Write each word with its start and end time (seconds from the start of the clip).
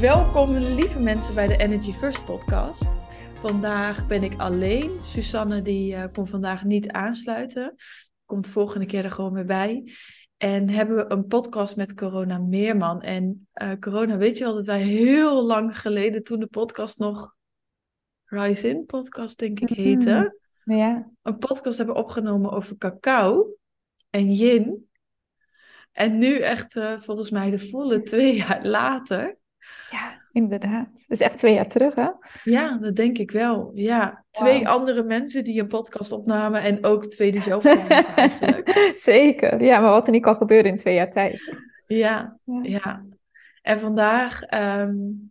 Welkom 0.00 0.56
lieve 0.56 1.00
mensen 1.00 1.34
bij 1.34 1.46
de 1.46 1.56
Energy 1.56 1.92
First 1.92 2.24
podcast. 2.24 2.90
Vandaag 3.40 4.06
ben 4.06 4.22
ik 4.22 4.38
alleen. 4.38 5.00
Susanne 5.04 5.62
die 5.62 5.94
uh, 5.94 6.04
kon 6.12 6.28
vandaag 6.28 6.64
niet 6.64 6.90
aansluiten. 6.90 7.74
Komt 8.24 8.48
volgende 8.48 8.86
keer 8.86 9.04
er 9.04 9.10
gewoon 9.10 9.32
weer 9.32 9.44
bij. 9.44 9.92
En 10.36 10.68
hebben 10.68 10.96
we 10.96 11.12
een 11.12 11.26
podcast 11.26 11.76
met 11.76 11.94
Corona 11.94 12.38
Meerman. 12.38 13.02
En 13.02 13.48
uh, 13.54 13.72
Corona, 13.80 14.16
weet 14.16 14.38
je 14.38 14.44
wel 14.44 14.54
dat 14.54 14.64
wij 14.64 14.82
heel 14.82 15.44
lang 15.44 15.78
geleden, 15.80 16.22
toen 16.22 16.40
de 16.40 16.46
podcast 16.46 16.98
nog 16.98 17.34
Rise 18.24 18.68
In 18.68 18.86
podcast 18.86 19.38
denk 19.38 19.60
ik 19.60 19.68
heette. 19.68 20.38
Mm, 20.64 20.76
ja. 20.76 21.10
Een 21.22 21.38
podcast 21.38 21.78
hebben 21.78 21.96
opgenomen 21.96 22.50
over 22.50 22.76
cacao 22.76 23.56
en 24.10 24.32
yin. 24.32 24.88
En 25.92 26.18
nu 26.18 26.38
echt 26.38 26.76
uh, 26.76 27.00
volgens 27.00 27.30
mij 27.30 27.50
de 27.50 27.58
volle 27.58 28.02
twee 28.02 28.36
jaar 28.36 28.66
later 28.66 29.38
ja, 29.90 30.22
inderdaad. 30.32 31.04
Dus 31.08 31.18
echt 31.18 31.38
twee 31.38 31.54
jaar 31.54 31.68
terug, 31.68 31.94
hè? 31.94 32.08
Ja, 32.42 32.78
dat 32.78 32.96
denk 32.96 33.18
ik 33.18 33.30
wel. 33.30 33.70
Ja, 33.74 34.24
twee 34.30 34.68
andere 34.68 35.02
mensen 35.02 35.44
die 35.44 35.60
een 35.60 35.68
podcast 35.68 36.12
opnamen 36.12 36.62
en 36.62 36.84
ook 36.84 37.06
twee 37.06 37.32
dezelfde 37.32 37.76
mensen 37.88 38.16
eigenlijk. 38.16 38.90
Zeker, 39.12 39.62
ja, 39.62 39.80
maar 39.80 39.90
wat 39.90 40.06
er 40.06 40.12
niet 40.12 40.22
kan 40.22 40.36
gebeuren 40.36 40.70
in 40.70 40.76
twee 40.76 40.94
jaar 40.94 41.10
tijd. 41.10 41.56
Ja, 41.86 42.38
ja. 42.44 42.60
ja. 42.62 43.04
En 43.62 43.80
vandaag 43.80 44.54
um, 44.54 45.30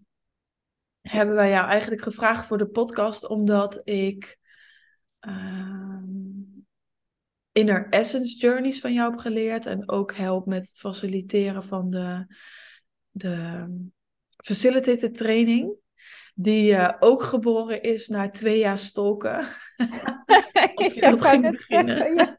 hebben 1.01 1.35
wij 1.35 1.49
jou 1.49 1.67
eigenlijk 1.67 2.01
gevraagd 2.01 2.45
voor 2.45 2.57
de 2.57 2.67
podcast 2.67 3.27
omdat 3.27 3.81
ik 3.83 4.37
um, 5.19 6.65
Inner 7.51 7.87
Essence 7.89 8.37
Journeys 8.37 8.79
van 8.79 8.93
jou 8.93 9.09
heb 9.11 9.19
geleerd 9.19 9.65
en 9.65 9.89
ook 9.89 10.15
help 10.15 10.45
met 10.45 10.67
het 10.67 10.79
faciliteren 10.79 11.63
van 11.63 11.89
de, 11.89 12.35
de 13.11 13.65
facilitator 14.43 15.11
training. 15.11 15.77
Die 16.33 16.71
uh, 16.71 16.91
ook 16.99 17.23
geboren 17.23 17.81
is 17.81 18.07
na 18.07 18.29
twee 18.29 18.59
jaar 18.59 18.77
stolken. 18.77 19.39
of 20.75 20.93
je 20.93 21.01
dat 21.01 21.25
ging 21.25 21.51
beginnen. 21.51 22.15
ja. 22.15 22.37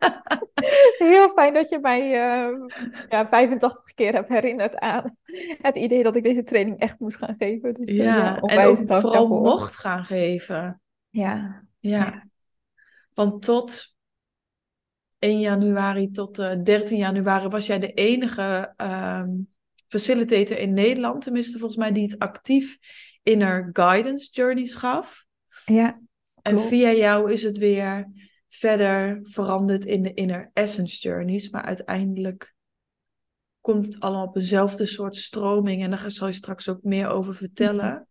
Heel 0.98 1.30
fijn 1.30 1.54
dat 1.54 1.68
je 1.68 1.78
mij 1.78 2.00
uh, 2.00 2.68
ja, 3.08 3.28
85 3.28 3.94
keer 3.94 4.12
hebt 4.12 4.28
herinnerd 4.28 4.76
aan 4.76 5.16
het 5.60 5.76
idee 5.76 6.02
dat 6.02 6.16
ik 6.16 6.22
deze 6.22 6.42
training 6.42 6.78
echt 6.78 6.98
moest 6.98 7.16
gaan 7.16 7.34
geven. 7.38 7.74
Dus, 7.74 7.94
ja, 7.94 8.04
ja 8.04 8.40
en 8.40 8.66
ook 8.66 8.76
vooral 8.76 9.28
mocht 9.28 9.76
gaan 9.76 10.04
geven. 10.04 10.80
Ja. 11.08 11.64
ja. 11.78 12.28
Want 13.12 13.42
tot 13.42 13.94
1 15.18 15.40
januari 15.40 16.10
tot 16.10 16.38
uh, 16.38 16.62
13 16.62 16.98
januari 16.98 17.48
was 17.48 17.66
jij 17.66 17.78
de 17.78 17.92
enige 17.92 18.74
facilitator 19.90 20.58
in 20.58 20.72
Nederland, 20.72 21.22
tenminste 21.22 21.58
volgens 21.58 21.78
mij, 21.78 21.92
die 21.92 22.02
het 22.02 22.18
actief 22.18 22.78
inner 23.22 23.70
guidance 23.72 24.28
journeys 24.30 24.74
gaf. 24.74 25.24
Ja. 25.64 26.00
En 26.42 26.60
via 26.60 26.92
jou 26.92 27.32
is 27.32 27.42
het 27.42 27.58
weer 27.58 28.08
verder 28.48 29.20
veranderd 29.22 29.84
in 29.84 30.02
de 30.02 30.14
inner 30.14 30.50
essence 30.52 31.00
journeys, 31.00 31.50
maar 31.50 31.62
uiteindelijk 31.62 32.54
komt 33.60 33.84
het 33.84 34.00
allemaal 34.00 34.26
op 34.26 34.36
eenzelfde 34.36 34.86
soort 34.86 35.16
stroming 35.16 35.82
en 35.82 35.90
daar 35.90 36.10
zal 36.10 36.26
je 36.26 36.32
straks 36.32 36.68
ook 36.68 36.82
meer 36.82 37.08
over 37.08 37.34
vertellen. 37.34 37.92
Mhm. 37.92 38.04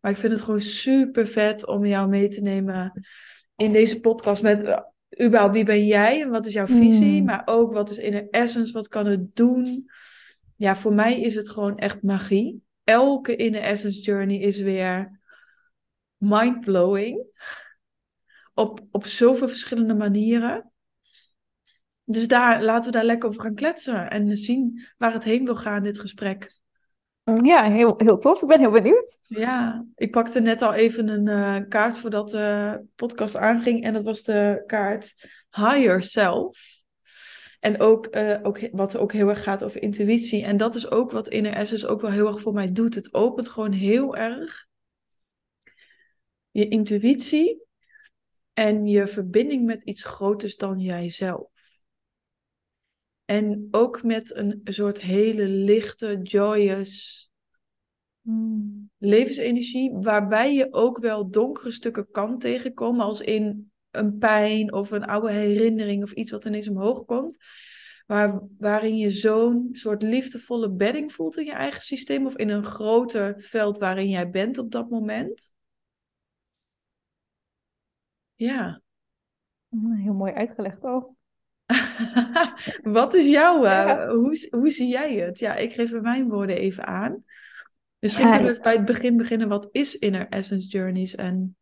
Maar 0.00 0.10
ik 0.10 0.16
vind 0.16 0.32
het 0.32 0.42
gewoon 0.42 0.60
super 0.60 1.26
vet 1.26 1.66
om 1.66 1.86
jou 1.86 2.08
mee 2.08 2.28
te 2.28 2.40
nemen 2.40 3.06
in 3.56 3.72
deze 3.72 4.00
podcast 4.00 4.42
met 4.42 4.64
uh, 4.64 4.78
überhaupt 5.22 5.54
wie 5.54 5.64
ben 5.64 5.86
jij 5.86 6.20
en 6.20 6.30
wat 6.30 6.46
is 6.46 6.52
jouw 6.52 6.66
visie, 6.66 7.20
mm. 7.20 7.24
maar 7.24 7.42
ook 7.44 7.72
wat 7.72 7.90
is 7.90 7.98
inner 7.98 8.28
essence, 8.30 8.72
wat 8.72 8.88
kan 8.88 9.06
het 9.06 9.36
doen 9.36 9.90
ja, 10.62 10.76
voor 10.76 10.92
mij 10.92 11.20
is 11.20 11.34
het 11.34 11.50
gewoon 11.50 11.78
echt 11.78 12.02
magie. 12.02 12.62
Elke 12.84 13.36
Inner 13.36 13.60
Essence 13.60 14.00
Journey 14.00 14.38
is 14.38 14.60
weer 14.60 15.20
mind-blowing. 16.16 17.26
Op, 18.54 18.80
op 18.90 19.06
zoveel 19.06 19.48
verschillende 19.48 19.94
manieren. 19.94 20.72
Dus 22.04 22.28
daar, 22.28 22.62
laten 22.62 22.90
we 22.90 22.96
daar 22.96 23.06
lekker 23.06 23.28
over 23.28 23.42
gaan 23.42 23.54
kletsen 23.54 24.10
en 24.10 24.36
zien 24.36 24.86
waar 24.96 25.12
het 25.12 25.24
heen 25.24 25.44
wil 25.44 25.56
gaan, 25.56 25.82
dit 25.82 25.98
gesprek. 25.98 26.60
Ja, 27.42 27.70
heel, 27.70 27.94
heel 27.96 28.18
tof. 28.18 28.42
Ik 28.42 28.48
ben 28.48 28.60
heel 28.60 28.70
benieuwd. 28.70 29.18
Ja, 29.22 29.86
ik 29.94 30.10
pakte 30.10 30.40
net 30.40 30.62
al 30.62 30.72
even 30.72 31.08
een 31.08 31.26
uh, 31.26 31.68
kaart 31.68 31.98
voordat 31.98 32.30
de 32.30 32.80
podcast 32.94 33.36
aanging. 33.36 33.84
En 33.84 33.92
dat 33.92 34.04
was 34.04 34.22
de 34.22 34.62
kaart 34.66 35.14
Higher 35.50 36.02
Self. 36.02 36.81
En 37.62 37.80
ook, 37.80 38.16
uh, 38.16 38.38
ook 38.42 38.70
wat 38.72 38.96
ook 38.96 39.12
heel 39.12 39.28
erg 39.28 39.42
gaat 39.42 39.64
over 39.64 39.82
intuïtie. 39.82 40.44
En 40.44 40.56
dat 40.56 40.74
is 40.74 40.90
ook 40.90 41.10
wat 41.10 41.28
Inner 41.28 41.52
Essence 41.52 41.86
ook 41.86 42.00
wel 42.00 42.10
heel 42.10 42.26
erg 42.26 42.40
voor 42.40 42.52
mij 42.52 42.72
doet. 42.72 42.94
Het 42.94 43.14
opent 43.14 43.48
gewoon 43.48 43.72
heel 43.72 44.16
erg 44.16 44.66
je 46.50 46.68
intuïtie 46.68 47.62
en 48.52 48.86
je 48.86 49.06
verbinding 49.06 49.64
met 49.64 49.82
iets 49.82 50.04
groters 50.04 50.56
dan 50.56 50.80
jijzelf. 50.80 51.50
En 53.24 53.68
ook 53.70 54.02
met 54.02 54.34
een 54.34 54.60
soort 54.64 55.00
hele 55.00 55.48
lichte, 55.48 56.20
joyous 56.22 57.30
hmm. 58.22 58.90
levensenergie, 58.98 59.92
waarbij 59.92 60.54
je 60.54 60.72
ook 60.72 60.98
wel 60.98 61.30
donkere 61.30 61.70
stukken 61.70 62.10
kan 62.10 62.38
tegenkomen, 62.38 63.04
als 63.04 63.20
in 63.20 63.71
een 63.92 64.18
pijn 64.18 64.72
of 64.72 64.90
een 64.90 65.04
oude 65.04 65.30
herinnering 65.30 66.02
of 66.02 66.12
iets 66.12 66.30
wat 66.30 66.44
ineens 66.44 66.68
omhoog 66.68 67.04
komt. 67.04 67.38
Waar, 68.06 68.40
waarin 68.58 68.96
je 68.96 69.10
zo'n 69.10 69.68
soort 69.72 70.02
liefdevolle 70.02 70.70
bedding 70.70 71.12
voelt 71.12 71.36
in 71.36 71.44
je 71.44 71.52
eigen 71.52 71.82
systeem 71.82 72.26
of 72.26 72.36
in 72.36 72.48
een 72.48 72.64
groter 72.64 73.40
veld 73.40 73.78
waarin 73.78 74.08
jij 74.08 74.30
bent 74.30 74.58
op 74.58 74.70
dat 74.70 74.90
moment. 74.90 75.52
Ja. 78.34 78.80
Mm, 79.68 79.92
heel 79.92 80.14
mooi 80.14 80.32
uitgelegd 80.32 80.82
ook. 80.82 81.14
Wat 82.98 83.14
is 83.14 83.26
jouw, 83.26 83.64
uh, 83.64 84.08
hoe, 84.10 84.48
hoe 84.50 84.70
zie 84.70 84.88
jij 84.88 85.14
het? 85.14 85.38
Ja, 85.38 85.54
ik 85.54 85.72
geef 85.72 85.92
er 85.92 86.02
mijn 86.02 86.28
woorden 86.28 86.56
even 86.56 86.86
aan. 86.86 87.24
Misschien 87.98 88.30
kunnen 88.30 88.54
we 88.54 88.60
bij 88.60 88.72
het 88.72 88.84
begin 88.84 89.16
beginnen. 89.16 89.48
Wat 89.48 89.68
is 89.72 89.98
Inner 89.98 90.28
Essence 90.28 90.68
Journeys 90.68 91.14
en 91.14 91.56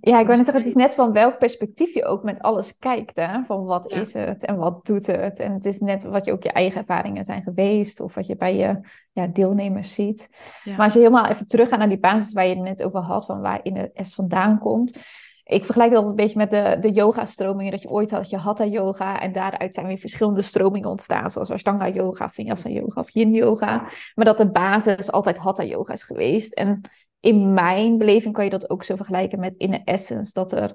ja, 0.00 0.20
ik 0.20 0.26
wou 0.26 0.36
net 0.36 0.44
zeggen, 0.44 0.54
het 0.54 0.66
is 0.66 0.74
net 0.74 0.94
van 0.94 1.12
welk 1.12 1.38
perspectief 1.38 1.94
je 1.94 2.04
ook 2.04 2.22
met 2.22 2.40
alles 2.40 2.78
kijkt. 2.78 3.16
Hè? 3.16 3.42
Van 3.44 3.64
wat 3.64 3.90
is 3.90 4.12
het 4.12 4.44
en 4.44 4.56
wat 4.56 4.86
doet 4.86 5.06
het. 5.06 5.38
En 5.38 5.52
het 5.52 5.64
is 5.64 5.80
net 5.80 6.04
wat 6.04 6.24
je 6.24 6.32
ook 6.32 6.42
je 6.42 6.52
eigen 6.52 6.80
ervaringen 6.80 7.24
zijn 7.24 7.42
geweest. 7.42 8.00
Of 8.00 8.14
wat 8.14 8.26
je 8.26 8.36
bij 8.36 8.56
je 8.56 8.80
ja, 9.12 9.26
deelnemers 9.26 9.94
ziet. 9.94 10.30
Maar 10.64 10.78
als 10.78 10.92
je 10.92 10.98
helemaal 10.98 11.26
even 11.26 11.46
terug 11.46 11.68
gaat 11.68 11.78
naar 11.78 11.88
die 11.88 11.98
basis 11.98 12.32
waar 12.32 12.46
je 12.46 12.54
het 12.54 12.64
net 12.64 12.82
over 12.82 13.00
had. 13.00 13.26
Van 13.26 13.40
waar 13.40 13.60
in 13.62 13.76
het 13.76 13.90
S 13.94 14.14
vandaan 14.14 14.58
komt. 14.58 14.98
Ik 15.44 15.64
vergelijk 15.64 15.92
dat 15.92 16.06
een 16.06 16.14
beetje 16.14 16.38
met 16.38 16.50
de, 16.50 16.76
de 16.80 16.90
yoga-stromingen. 16.90 17.72
Dat 17.72 17.82
je 17.82 17.90
ooit 17.90 18.10
had 18.10 18.30
je 18.30 18.36
hatha-yoga. 18.36 19.20
En 19.20 19.32
daaruit 19.32 19.74
zijn 19.74 19.86
weer 19.86 19.98
verschillende 19.98 20.42
stromingen 20.42 20.90
ontstaan. 20.90 21.30
Zoals 21.30 21.50
Ashtanga-yoga, 21.50 22.28
Vinyasa-yoga 22.28 23.00
of 23.00 23.10
Yin-yoga. 23.10 23.82
Maar 24.14 24.24
dat 24.24 24.36
de 24.36 24.50
basis 24.50 25.12
altijd 25.12 25.38
hatha-yoga 25.38 25.92
is 25.92 26.04
geweest. 26.04 26.52
En 26.52 26.80
in 27.22 27.52
mijn 27.52 27.98
beleving 27.98 28.34
kan 28.34 28.44
je 28.44 28.50
dat 28.50 28.70
ook 28.70 28.84
zo 28.84 28.96
vergelijken 28.96 29.40
met 29.40 29.54
in 29.54 29.70
de 29.70 29.80
essence. 29.84 30.32
Dat 30.32 30.52
er 30.52 30.74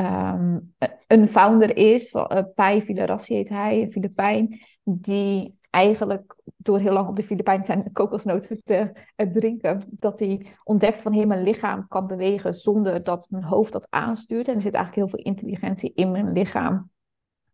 um, 0.00 0.74
een 1.06 1.28
founder 1.28 1.76
is, 1.76 2.14
uh, 2.14 2.38
Pai 2.54 2.82
Filarassi 2.82 3.34
heet 3.34 3.48
hij, 3.48 3.82
een 3.82 3.90
Filipijn, 3.90 4.60
die 4.82 5.58
eigenlijk 5.70 6.36
door 6.56 6.78
heel 6.78 6.92
lang 6.92 7.08
op 7.08 7.16
de 7.16 7.22
Filipijnen 7.22 7.64
zijn 7.64 7.92
kokosnoten 7.92 8.60
te 8.64 8.92
uh, 9.16 9.30
drinken, 9.32 9.82
dat 9.90 10.18
hij 10.18 10.46
ontdekt 10.64 11.02
van 11.02 11.14
hey, 11.14 11.26
mijn 11.26 11.42
lichaam 11.42 11.88
kan 11.88 12.06
bewegen 12.06 12.54
zonder 12.54 13.02
dat 13.02 13.26
mijn 13.30 13.44
hoofd 13.44 13.72
dat 13.72 13.86
aanstuurt. 13.90 14.48
En 14.48 14.54
er 14.54 14.62
zit 14.62 14.74
eigenlijk 14.74 15.06
heel 15.06 15.18
veel 15.18 15.32
intelligentie 15.32 15.92
in 15.94 16.10
mijn 16.10 16.32
lichaam. 16.32 16.90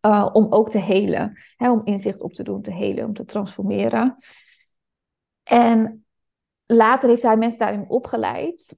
Uh, 0.05 0.29
om 0.33 0.47
ook 0.49 0.69
te 0.69 0.79
helen, 0.79 1.37
hè, 1.55 1.71
om 1.71 1.81
inzicht 1.83 2.21
op 2.21 2.33
te 2.33 2.43
doen, 2.43 2.61
te 2.61 2.73
helen, 2.73 3.05
om 3.05 3.13
te 3.13 3.25
transformeren. 3.25 4.15
En 5.43 6.02
later 6.65 7.09
heeft 7.09 7.21
hij 7.21 7.37
mensen 7.37 7.59
daarin 7.59 7.89
opgeleid. 7.89 8.75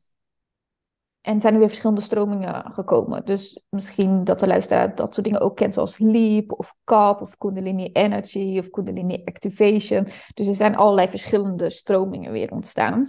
En 1.22 1.42
zijn 1.42 1.54
er 1.54 1.60
weer 1.60 1.68
verschillende 1.68 2.02
stromingen 2.02 2.72
gekomen. 2.72 3.26
Dus 3.26 3.62
misschien 3.70 4.24
dat 4.24 4.40
de 4.40 4.48
luisteraar 4.48 4.96
dat 4.96 5.14
soort 5.14 5.26
dingen 5.26 5.42
ook 5.42 5.56
kent, 5.56 5.74
zoals 5.74 5.98
Leap 5.98 6.52
of 6.60 6.76
CAP 6.84 7.22
of 7.22 7.38
Kundalini 7.38 7.90
Energy 7.92 8.58
of 8.60 8.70
Kundalini 8.70 9.22
Activation. 9.26 10.08
Dus 10.34 10.48
er 10.48 10.54
zijn 10.54 10.76
allerlei 10.76 11.08
verschillende 11.08 11.70
stromingen 11.70 12.32
weer 12.32 12.52
ontstaan. 12.52 13.08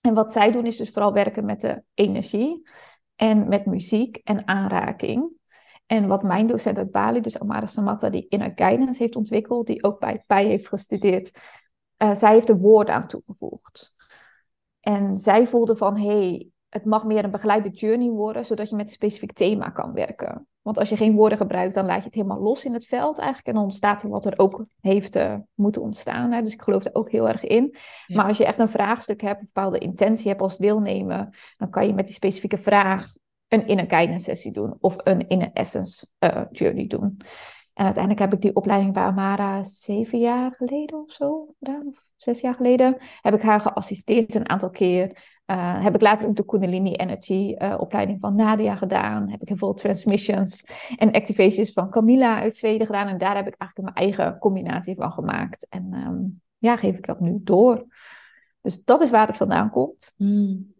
En 0.00 0.14
wat 0.14 0.32
zij 0.32 0.52
doen 0.52 0.66
is 0.66 0.76
dus 0.76 0.90
vooral 0.90 1.12
werken 1.12 1.44
met 1.44 1.60
de 1.60 1.82
energie 1.94 2.68
en 3.16 3.48
met 3.48 3.66
muziek 3.66 4.16
en 4.16 4.48
aanraking. 4.48 5.30
En 5.86 6.06
wat 6.06 6.22
mijn 6.22 6.46
docent 6.46 6.78
uit 6.78 6.90
Bali, 6.90 7.20
dus 7.20 7.38
Amara 7.38 7.66
Samatta, 7.66 8.10
die 8.10 8.26
inner 8.28 8.52
guidance 8.54 9.02
heeft 9.02 9.16
ontwikkeld, 9.16 9.66
die 9.66 9.82
ook 9.82 10.00
bij 10.00 10.22
PAI 10.26 10.46
heeft 10.46 10.68
gestudeerd, 10.68 11.38
uh, 11.98 12.14
zij 12.14 12.32
heeft 12.32 12.48
er 12.48 12.58
woorden 12.58 12.94
aan 12.94 13.06
toegevoegd. 13.06 13.94
En 14.82 15.14
zij 15.14 15.46
voelde 15.46 15.76
van, 15.76 15.96
hé, 15.96 16.06
hey, 16.06 16.48
het 16.68 16.84
mag 16.84 17.04
meer 17.04 17.24
een 17.24 17.30
begeleide 17.30 17.70
journey 17.70 18.08
worden, 18.08 18.46
zodat 18.46 18.68
je 18.68 18.76
met 18.76 18.86
een 18.86 18.92
specifiek 18.92 19.32
thema 19.32 19.68
kan 19.68 19.92
werken. 19.92 20.46
Want 20.62 20.78
als 20.78 20.88
je 20.88 20.96
geen 20.96 21.14
woorden 21.14 21.38
gebruikt, 21.38 21.74
dan 21.74 21.86
laat 21.86 21.98
je 21.98 22.04
het 22.04 22.14
helemaal 22.14 22.40
los 22.40 22.64
in 22.64 22.74
het 22.74 22.86
veld 22.86 23.18
eigenlijk. 23.18 23.48
En 23.48 23.54
dan 23.54 23.62
ontstaat 23.62 24.02
er 24.02 24.08
wat 24.08 24.24
er 24.24 24.38
ook 24.38 24.66
heeft 24.80 25.16
uh, 25.16 25.34
moeten 25.54 25.82
ontstaan. 25.82 26.32
Hè. 26.32 26.42
Dus 26.42 26.52
ik 26.52 26.62
geloof 26.62 26.84
er 26.84 26.94
ook 26.94 27.10
heel 27.10 27.28
erg 27.28 27.44
in. 27.44 27.76
Maar 28.06 28.26
als 28.26 28.38
je 28.38 28.46
echt 28.46 28.58
een 28.58 28.68
vraagstuk 28.68 29.20
hebt, 29.20 29.40
een 29.40 29.50
bepaalde 29.52 29.78
intentie 29.78 30.28
hebt 30.28 30.40
als 30.40 30.58
deelnemer, 30.58 31.54
dan 31.56 31.70
kan 31.70 31.86
je 31.86 31.94
met 31.94 32.06
die 32.06 32.14
specifieke 32.14 32.58
vraag 32.58 33.12
een 33.48 33.66
inner 33.66 33.86
guidance 33.88 34.24
sessie 34.24 34.52
doen 34.52 34.76
of 34.80 34.96
een 34.98 35.28
inner 35.28 35.50
essence 35.52 36.06
uh, 36.18 36.42
journey 36.50 36.86
doen. 36.86 37.16
En 37.82 37.88
uiteindelijk 37.88 38.24
heb 38.24 38.34
ik 38.34 38.40
die 38.40 38.56
opleiding 38.56 38.92
bij 38.92 39.02
Amara 39.02 39.62
zeven 39.62 40.18
jaar 40.18 40.54
geleden 40.56 40.98
of 40.98 41.12
zo 41.12 41.54
gedaan, 41.58 41.86
of 41.86 42.04
zes 42.16 42.40
jaar 42.40 42.54
geleden. 42.54 42.96
Heb 43.20 43.34
ik 43.34 43.42
haar 43.42 43.60
geassisteerd 43.60 44.34
een 44.34 44.48
aantal 44.48 44.70
keer. 44.70 45.06
Uh, 45.46 45.82
heb 45.82 45.94
ik 45.94 46.00
later 46.00 46.26
ook 46.26 46.36
de 46.36 46.44
Kundalini 46.44 46.94
Energy 46.94 47.54
uh, 47.58 47.76
opleiding 47.78 48.20
van 48.20 48.34
Nadia 48.34 48.76
gedaan. 48.76 49.30
Heb 49.30 49.42
ik 49.42 49.48
heel 49.48 49.56
veel 49.56 49.74
transmissions 49.74 50.64
en 50.96 51.12
activations 51.12 51.72
van 51.72 51.90
Camilla 51.90 52.40
uit 52.40 52.56
Zweden 52.56 52.86
gedaan. 52.86 53.08
En 53.08 53.18
daar 53.18 53.36
heb 53.36 53.46
ik 53.46 53.54
eigenlijk 53.58 53.94
mijn 53.94 54.08
eigen 54.08 54.38
combinatie 54.38 54.94
van 54.94 55.12
gemaakt. 55.12 55.66
En 55.68 55.92
um, 55.92 56.40
ja, 56.58 56.76
geef 56.76 56.96
ik 56.96 57.06
dat 57.06 57.20
nu 57.20 57.40
door. 57.42 57.86
Dus 58.60 58.84
dat 58.84 59.00
is 59.00 59.10
waar 59.10 59.26
het 59.26 59.36
vandaan 59.36 59.70
komt. 59.70 60.12
Hmm. 60.16 60.74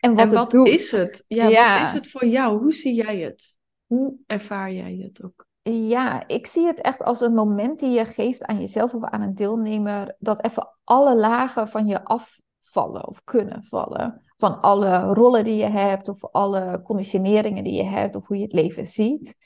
En 0.00 0.14
wat, 0.14 0.26
en 0.26 0.34
wat 0.34 0.54
is 0.54 0.90
het? 0.90 1.24
Ja, 1.26 1.48
ja, 1.48 1.78
wat 1.78 1.88
is 1.88 1.94
het 1.94 2.10
voor 2.10 2.26
jou? 2.26 2.58
Hoe 2.58 2.72
zie 2.72 2.94
jij 2.94 3.18
het? 3.18 3.58
Hoe 3.86 4.16
ervaar 4.26 4.72
jij 4.72 5.00
het 5.02 5.24
ook? 5.24 5.47
Ja, 5.72 6.26
ik 6.26 6.46
zie 6.46 6.66
het 6.66 6.80
echt 6.80 7.02
als 7.02 7.20
een 7.20 7.34
moment 7.34 7.80
die 7.80 7.90
je 7.90 8.04
geeft 8.04 8.44
aan 8.44 8.60
jezelf 8.60 8.94
of 8.94 9.04
aan 9.04 9.20
een 9.20 9.34
deelnemer, 9.34 10.16
dat 10.18 10.44
even 10.44 10.74
alle 10.84 11.16
lagen 11.16 11.68
van 11.68 11.86
je 11.86 12.04
afvallen 12.04 13.08
of 13.08 13.24
kunnen 13.24 13.64
vallen. 13.64 14.22
Van 14.36 14.60
alle 14.60 14.98
rollen 14.98 15.44
die 15.44 15.56
je 15.56 15.68
hebt, 15.68 16.08
of 16.08 16.24
alle 16.24 16.80
conditioneringen 16.84 17.64
die 17.64 17.72
je 17.72 17.84
hebt, 17.84 18.16
of 18.16 18.26
hoe 18.26 18.36
je 18.36 18.42
het 18.42 18.52
leven 18.52 18.86
ziet. 18.86 19.36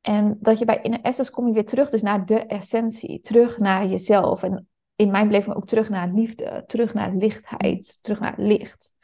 En 0.00 0.38
dat 0.40 0.58
je 0.58 0.64
bij 0.64 0.80
Inner 0.82 1.00
Essence 1.00 1.30
kom 1.30 1.46
je 1.46 1.52
weer 1.52 1.66
terug 1.66 1.90
dus 1.90 2.02
naar 2.02 2.26
de 2.26 2.46
essentie, 2.46 3.20
terug 3.20 3.58
naar 3.58 3.86
jezelf. 3.86 4.42
En 4.42 4.68
in 4.96 5.10
mijn 5.10 5.26
beleving 5.26 5.56
ook 5.56 5.66
terug 5.66 5.88
naar 5.88 6.08
liefde, 6.12 6.64
terug 6.66 6.94
naar 6.94 7.14
lichtheid, 7.14 7.98
terug 8.02 8.20
naar 8.20 8.34
licht. 8.36 8.94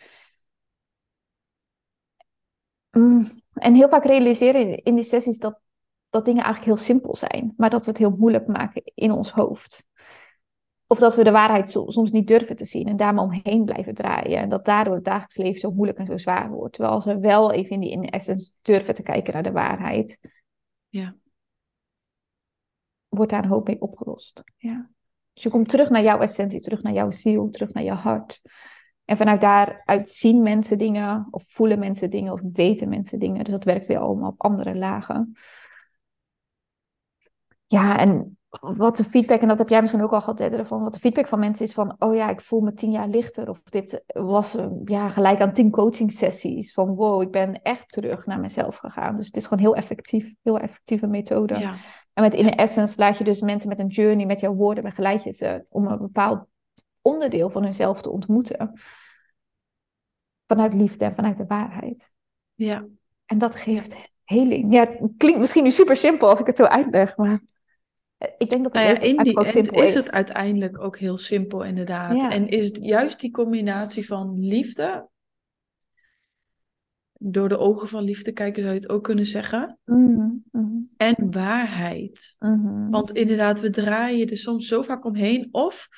Mm, 2.91 3.27
en 3.53 3.75
heel 3.75 3.89
vaak 3.89 4.05
realiseren 4.05 4.83
in 4.83 4.95
die 4.95 5.05
sessies 5.05 5.39
dat 5.39 5.61
dat 6.17 6.25
dingen 6.25 6.45
eigenlijk 6.45 6.77
heel 6.77 6.87
simpel 6.87 7.17
zijn, 7.17 7.55
maar 7.57 7.71
dat 7.71 7.85
we 7.85 7.91
het 7.91 7.99
heel 7.99 8.17
moeilijk 8.19 8.47
maken 8.47 8.83
in 8.95 9.11
ons 9.11 9.31
hoofd. 9.31 9.87
Of 10.87 10.99
dat 10.99 11.17
we 11.17 11.25
de 11.25 11.31
waarheid 11.31 11.71
soms 11.71 12.11
niet 12.11 12.27
durven 12.27 12.57
te 12.57 12.65
zien 12.65 12.87
en 12.87 12.97
daar 12.97 13.15
maar 13.15 13.25
omheen 13.25 13.65
blijven 13.65 13.95
draaien. 13.95 14.39
En 14.39 14.49
dat 14.49 14.65
daardoor 14.65 14.95
het 14.95 15.05
dagelijks 15.05 15.37
leven 15.37 15.61
zo 15.61 15.71
moeilijk 15.71 15.99
en 15.99 16.07
zo 16.07 16.17
zwaar 16.17 16.51
wordt. 16.51 16.73
Terwijl 16.73 16.95
als 16.95 17.05
we 17.05 17.19
wel 17.19 17.53
even 17.53 17.71
in 17.71 17.81
die 17.81 17.91
in 17.91 18.05
essence 18.05 18.53
durven 18.63 18.95
te 18.95 19.03
kijken 19.03 19.33
naar 19.33 19.43
de 19.43 19.53
waarheid, 19.53 20.31
ja. 20.89 21.17
wordt 23.09 23.31
daar 23.31 23.43
een 23.43 23.51
hoop 23.51 23.67
mee 23.67 23.81
opgelost. 23.81 24.43
Ja. 24.57 24.91
Dus 25.33 25.43
je 25.43 25.51
komt 25.51 25.69
terug 25.69 25.91
naar 25.91 26.03
jouw 26.03 26.19
essentie, 26.19 26.61
terug 26.61 26.83
naar 26.83 26.93
jouw 26.93 27.11
ziel, 27.11 27.51
terug 27.51 27.73
naar 27.73 27.85
je 27.85 27.93
hart. 27.93 28.41
En 29.05 29.17
vanuit 29.17 29.41
daaruit 29.41 30.09
zien 30.09 30.43
mensen 30.43 30.79
dingen, 30.79 31.27
of 31.31 31.45
voelen 31.49 31.79
mensen 31.79 32.11
dingen, 32.11 32.33
of 32.33 32.41
weten 32.53 32.89
mensen 32.89 33.19
dingen. 33.19 33.45
Dus 33.45 33.53
dat 33.53 33.65
werkt 33.65 33.87
weer 33.87 33.99
allemaal 33.99 34.31
op 34.31 34.43
andere 34.43 34.75
lagen. 34.75 35.37
Ja, 37.67 37.99
en 37.99 38.39
wat 38.61 38.97
de 38.97 39.05
feedback, 39.05 39.41
en 39.41 39.49
dat 39.49 39.59
heb 39.59 39.69
jij 39.69 39.81
misschien 39.81 40.03
ook 40.03 40.13
al 40.13 40.21
gehad, 40.21 40.67
van 40.67 40.83
wat 40.83 40.93
de 40.93 40.99
feedback 40.99 41.27
van 41.27 41.39
mensen 41.39 41.67
is 41.67 41.73
van, 41.73 41.97
oh 41.99 42.15
ja, 42.15 42.31
ik 42.31 42.41
voel 42.41 42.61
me 42.61 42.75
tien 42.75 42.91
jaar 42.91 43.09
lichter. 43.09 43.49
Of 43.49 43.63
dit 43.63 44.05
was 44.07 44.57
ja, 44.85 45.09
gelijk 45.09 45.41
aan 45.41 45.53
tien 45.53 45.71
coaching 45.71 46.13
sessies. 46.13 46.73
Van 46.73 46.95
wow, 46.95 47.23
ik 47.23 47.31
ben 47.31 47.63
echt 47.63 47.89
terug 47.89 48.27
naar 48.27 48.41
mezelf 48.41 48.77
gegaan. 48.77 49.17
Dus 49.17 49.27
het 49.27 49.37
is 49.37 49.47
gewoon 49.47 49.65
heel 49.65 49.75
effectief, 49.75 50.35
heel 50.43 50.59
effectieve 50.59 51.07
methode. 51.07 51.59
Ja. 51.59 51.75
En 52.13 52.23
met 52.23 52.35
In 52.35 52.49
Essence 52.49 52.95
laat 52.99 53.19
je 53.19 53.25
dus 53.25 53.41
mensen 53.41 53.69
met 53.69 53.79
een 53.79 53.87
journey, 53.87 54.27
met 54.27 54.41
jouw 54.41 54.55
woorden, 54.55 54.85
begeleid 54.85 55.23
je 55.23 55.33
ze 55.33 55.65
om 55.69 55.87
een 55.87 55.99
bepaald 55.99 56.47
onderdeel 57.03 57.51
van 57.51 57.63
hunzelf 57.63 58.03
te 58.03 58.11
ontmoeten. 58.11 58.73
Vanuit 60.47 60.75
liefde 60.75 61.05
en 61.05 61.15
vanuit 61.15 61.37
de 61.37 61.47
waarheid. 61.47 62.13
Ja. 62.55 62.87
En 63.25 63.39
dat 63.39 63.55
geeft 63.55 63.97
heling. 64.25 64.73
Ja, 64.73 64.87
het 64.87 65.13
klinkt 65.17 65.39
misschien 65.39 65.63
nu 65.63 65.71
super 65.71 65.97
simpel 65.97 66.29
als 66.29 66.41
ik 66.41 66.47
het 66.47 66.57
zo 66.57 66.65
uitleg, 66.65 67.17
maar 67.17 67.41
ik 68.19 68.51
denk 68.51 68.63
dat 68.63 68.73
het 68.73 68.73
nou 68.73 68.87
ja, 68.87 69.01
in 69.01 69.23
die 69.23 69.51
simpel 69.51 69.83
is. 69.83 69.89
is 69.89 69.95
het 69.95 70.13
uiteindelijk 70.13 70.81
ook 70.81 70.99
heel 70.99 71.19
simpel 71.19 71.65
inderdaad. 71.65 72.33
En 72.33 72.49
is 72.49 72.65
het 72.65 72.79
juist 72.81 73.21
die 73.21 73.31
combinatie 73.31 74.07
van 74.07 74.39
liefde, 74.39 75.09
door 77.13 77.49
de 77.49 77.59
ogen 77.59 77.89
van 77.89 78.03
liefde 78.03 78.33
kijken 78.33 78.63
zou 78.63 78.75
je 78.75 78.81
het 78.81 78.89
ook 78.89 79.05
kunnen 79.05 79.27
zeggen, 79.27 79.79
mhm, 79.85 80.29
mhm. 80.51 80.79
en 80.97 81.31
waarheid. 81.33 82.37
Mhm. 82.39 82.91
Want 82.91 83.13
inderdaad, 83.13 83.61
we 83.61 83.71
draaien 83.71 84.29
er 84.29 84.37
soms 84.37 84.67
zo 84.67 84.83
vaak 84.83 85.05
omheen 85.05 85.49
of 85.51 85.89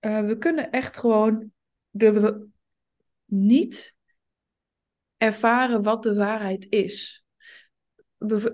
uh, 0.00 0.20
we 0.20 0.38
kunnen 0.38 0.70
echt 0.70 0.96
gewoon 0.96 1.50
de, 1.90 2.46
niet 3.24 3.94
ervaren 5.16 5.82
wat 5.82 6.02
de 6.02 6.14
waarheid 6.14 6.66
is 6.68 7.25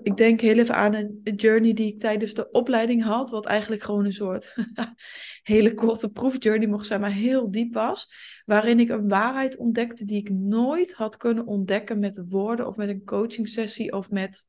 ik 0.03 0.17
denk 0.17 0.41
heel 0.41 0.57
even 0.57 0.75
aan 0.75 0.93
een 0.93 1.35
journey 1.35 1.73
die 1.73 1.93
ik 1.93 1.99
tijdens 1.99 2.33
de 2.33 2.51
opleiding 2.51 3.03
had, 3.03 3.29
wat 3.29 3.45
eigenlijk 3.45 3.83
gewoon 3.83 4.05
een 4.05 4.13
soort 4.13 4.55
hele 5.43 5.73
korte 5.73 6.09
proefjourney 6.09 6.67
mocht 6.67 6.85
zijn, 6.85 7.01
maar 7.01 7.11
heel 7.11 7.51
diep 7.51 7.73
was, 7.73 8.13
waarin 8.45 8.79
ik 8.79 8.89
een 8.89 9.07
waarheid 9.07 9.57
ontdekte 9.57 10.05
die 10.05 10.19
ik 10.19 10.29
nooit 10.29 10.93
had 10.93 11.17
kunnen 11.17 11.45
ontdekken 11.45 11.99
met 11.99 12.23
woorden 12.29 12.67
of 12.67 12.75
met 12.75 12.89
een 12.89 13.05
coaching 13.05 13.47
sessie 13.47 13.93
of 13.93 14.09
met. 14.09 14.47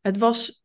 Het 0.00 0.18
was 0.18 0.64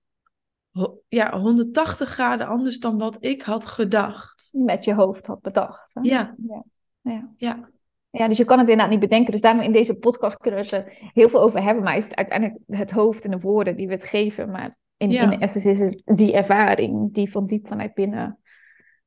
ja, 1.07 1.39
180 1.39 2.09
graden 2.09 2.47
anders 2.47 2.80
dan 2.80 2.97
wat 2.97 3.18
ik 3.19 3.41
had 3.41 3.65
gedacht. 3.65 4.49
Met 4.51 4.85
je 4.85 4.94
hoofd 4.94 5.27
had 5.27 5.41
bedacht. 5.41 5.94
Hè? 5.94 6.01
Ja. 6.01 6.35
ja. 6.47 6.63
Ja. 7.01 7.33
ja. 7.37 7.69
Ja, 8.11 8.27
dus 8.27 8.37
je 8.37 8.45
kan 8.45 8.59
het 8.59 8.69
inderdaad 8.69 8.91
niet 8.91 9.09
bedenken. 9.09 9.31
Dus 9.31 9.41
daarom 9.41 9.61
in 9.61 9.71
deze 9.71 9.94
podcast 9.94 10.37
kunnen 10.37 10.59
we 10.59 10.65
het 10.65 10.85
er 10.85 11.09
heel 11.13 11.30
veel 11.30 11.41
over 11.41 11.63
hebben. 11.63 11.83
Maar 11.83 11.97
is 11.97 12.03
het 12.03 12.15
uiteindelijk 12.15 12.59
het 12.68 12.91
hoofd 12.91 13.25
en 13.25 13.31
de 13.31 13.39
woorden 13.39 13.75
die 13.75 13.87
we 13.87 13.94
het 13.94 14.03
geven. 14.03 14.51
Maar 14.51 14.77
in, 14.97 15.11
in 15.11 15.30
de 15.30 15.37
essence 15.37 15.69
is 15.69 15.80
het 15.80 16.01
die 16.06 16.33
ervaring 16.33 17.13
die 17.13 17.31
van 17.31 17.47
diep 17.47 17.68
vanuit 17.68 17.94
binnen 17.94 18.39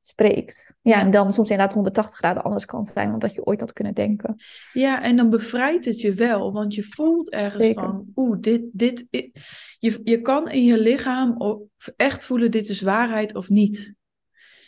spreekt. 0.01 0.75
Ja, 0.81 0.99
en 0.99 1.11
dan 1.11 1.33
soms 1.33 1.49
inderdaad 1.49 1.73
180 1.73 2.17
graden 2.17 2.43
anders 2.43 2.65
kan 2.65 2.85
zijn 2.85 3.09
dan 3.09 3.19
dat 3.19 3.33
je 3.33 3.45
ooit 3.45 3.59
had 3.59 3.73
kunnen 3.73 3.93
denken. 3.93 4.35
Ja, 4.73 5.01
en 5.01 5.15
dan 5.15 5.29
bevrijdt 5.29 5.85
het 5.85 6.01
je 6.01 6.13
wel, 6.13 6.51
want 6.51 6.75
je 6.75 6.83
voelt 6.83 7.31
ergens 7.31 7.73
van, 7.73 8.05
oeh, 8.15 8.37
dit, 8.39 8.61
dit, 8.71 9.07
je, 9.79 10.01
je 10.03 10.21
kan 10.21 10.49
in 10.49 10.63
je 10.63 10.79
lichaam 10.79 11.37
echt 11.95 12.25
voelen, 12.25 12.51
dit 12.51 12.69
is 12.69 12.81
waarheid 12.81 13.35
of 13.35 13.49
niet. 13.49 13.95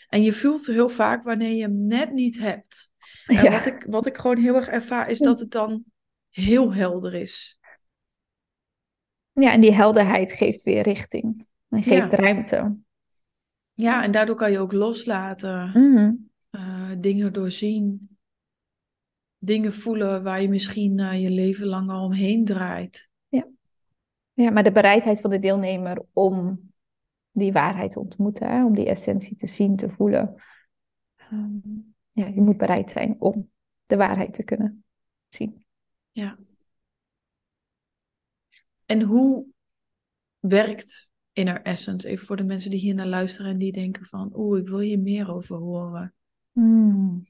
En 0.07 0.23
je 0.23 0.33
voelt 0.33 0.65
heel 0.65 0.89
vaak 0.89 1.23
wanneer 1.23 1.55
je 1.55 1.61
hem 1.61 1.85
net 1.85 2.11
niet 2.11 2.39
hebt. 2.39 2.89
En 3.27 3.51
wat, 3.51 3.65
ik, 3.65 3.85
wat 3.87 4.05
ik 4.05 4.17
gewoon 4.17 4.37
heel 4.37 4.55
erg 4.55 4.67
ervaar 4.67 5.09
is 5.09 5.19
dat 5.19 5.39
het 5.39 5.51
dan 5.51 5.83
heel 6.29 6.73
helder 6.73 7.13
is. 7.13 7.59
Ja, 9.31 9.51
en 9.51 9.61
die 9.61 9.73
helderheid 9.73 10.31
geeft 10.31 10.63
weer 10.63 10.81
richting. 10.81 11.47
En 11.69 11.83
geeft 11.83 12.13
ruimte. 12.13 12.77
Ja, 13.73 14.03
en 14.03 14.11
daardoor 14.11 14.35
kan 14.35 14.51
je 14.51 14.59
ook 14.59 14.71
loslaten. 14.71 15.67
Mhm. 15.67 16.13
Eh, 16.49 16.91
dingen 16.97 17.33
doorzien. 17.33 18.17
Dingen 19.37 19.73
voelen 19.73 20.23
waar 20.23 20.41
je 20.41 20.49
misschien 20.49 20.97
uh, 20.97 21.21
je 21.21 21.29
leven 21.29 21.67
lang 21.67 21.89
al 21.89 22.03
omheen 22.03 22.45
draait. 22.45 23.09
Ja. 23.27 23.47
ja, 24.33 24.51
maar 24.51 24.63
de 24.63 24.71
bereidheid 24.71 25.21
van 25.21 25.29
de 25.29 25.39
deelnemer 25.39 26.05
om 26.13 26.59
die 27.31 27.51
waarheid 27.51 27.91
te 27.91 27.99
ontmoeten. 27.99 28.49
Hè? 28.49 28.65
Om 28.65 28.75
die 28.75 28.85
essentie 28.85 29.35
te 29.35 29.47
zien, 29.47 29.75
te 29.75 29.89
voelen. 29.89 30.35
Um, 31.31 31.95
ja, 32.17 32.25
je 32.25 32.41
moet 32.41 32.57
bereid 32.57 32.91
zijn 32.91 33.15
om 33.19 33.49
de 33.85 33.95
waarheid 33.95 34.33
te 34.33 34.43
kunnen 34.43 34.83
zien. 35.27 35.65
Ja. 36.11 36.37
En 38.85 39.01
hoe 39.01 39.45
werkt 40.39 41.11
Inner 41.33 41.61
Essence? 41.61 42.07
Even 42.07 42.25
voor 42.25 42.35
de 42.35 42.43
mensen 42.43 42.71
die 42.71 42.79
hier 42.79 42.95
naar 42.95 43.07
luisteren 43.07 43.51
en 43.51 43.57
die 43.57 43.71
denken 43.71 44.05
van, 44.05 44.31
oeh, 44.35 44.59
ik 44.59 44.67
wil 44.67 44.79
hier 44.79 44.99
meer 44.99 45.33
over 45.33 45.55
horen. 45.55 46.13
Hmm. 46.51 47.23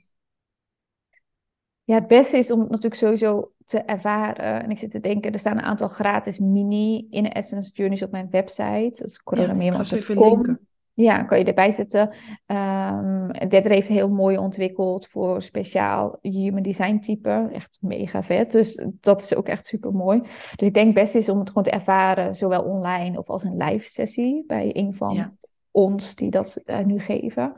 Ja, 1.83 1.95
het 1.95 2.07
beste 2.07 2.37
is 2.37 2.51
om 2.51 2.59
het 2.59 2.69
natuurlijk 2.69 3.01
sowieso 3.01 3.53
te 3.65 3.79
ervaren. 3.79 4.63
En 4.63 4.69
ik 4.69 4.77
zit 4.77 4.91
te 4.91 4.99
denken, 4.99 5.31
er 5.31 5.39
staan 5.39 5.57
een 5.57 5.63
aantal 5.63 5.87
gratis 5.87 6.39
mini 6.39 7.07
in 7.09 7.31
Essence 7.31 7.71
Journeys 7.73 8.03
op 8.03 8.11
mijn 8.11 8.29
website. 8.29 8.93
Dat 8.97 9.07
is 9.07 9.23
coronameerman.com. 9.23 10.45
Ja, 10.45 10.57
kan 11.05 11.39
je 11.39 11.45
erbij 11.45 11.71
zetten. 11.71 12.09
Um, 12.45 13.31
Dedder 13.31 13.71
heeft 13.71 13.87
heel 13.87 14.09
mooi 14.09 14.37
ontwikkeld 14.37 15.07
voor 15.07 15.41
speciaal 15.41 16.17
human 16.21 16.61
design 16.61 16.99
type. 16.99 17.49
Echt 17.51 17.77
mega 17.81 18.23
vet. 18.23 18.51
Dus 18.51 18.85
dat 18.99 19.21
is 19.21 19.35
ook 19.35 19.47
echt 19.47 19.65
super 19.65 19.91
mooi. 19.91 20.21
Dus 20.55 20.67
ik 20.67 20.73
denk 20.73 20.93
best 20.93 21.15
is 21.15 21.29
om 21.29 21.39
het 21.39 21.47
gewoon 21.47 21.63
te 21.63 21.71
ervaren, 21.71 22.35
zowel 22.35 22.63
online 22.63 23.17
of 23.17 23.29
als 23.29 23.43
een 23.43 23.57
live 23.57 23.85
sessie 23.85 24.43
bij 24.47 24.69
een 24.75 24.95
van 24.95 25.37
ons 25.71 26.15
die 26.15 26.29
dat 26.29 26.61
uh, 26.65 26.79
nu 26.79 26.99
geven. 26.99 27.55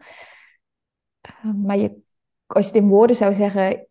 Uh, 1.46 1.54
maar 1.54 1.78
je, 1.78 2.02
als 2.46 2.66
je 2.66 2.72
het 2.72 2.82
in 2.82 2.90
woorden 2.90 3.16
zou 3.16 3.34
zeggen, 3.34 3.88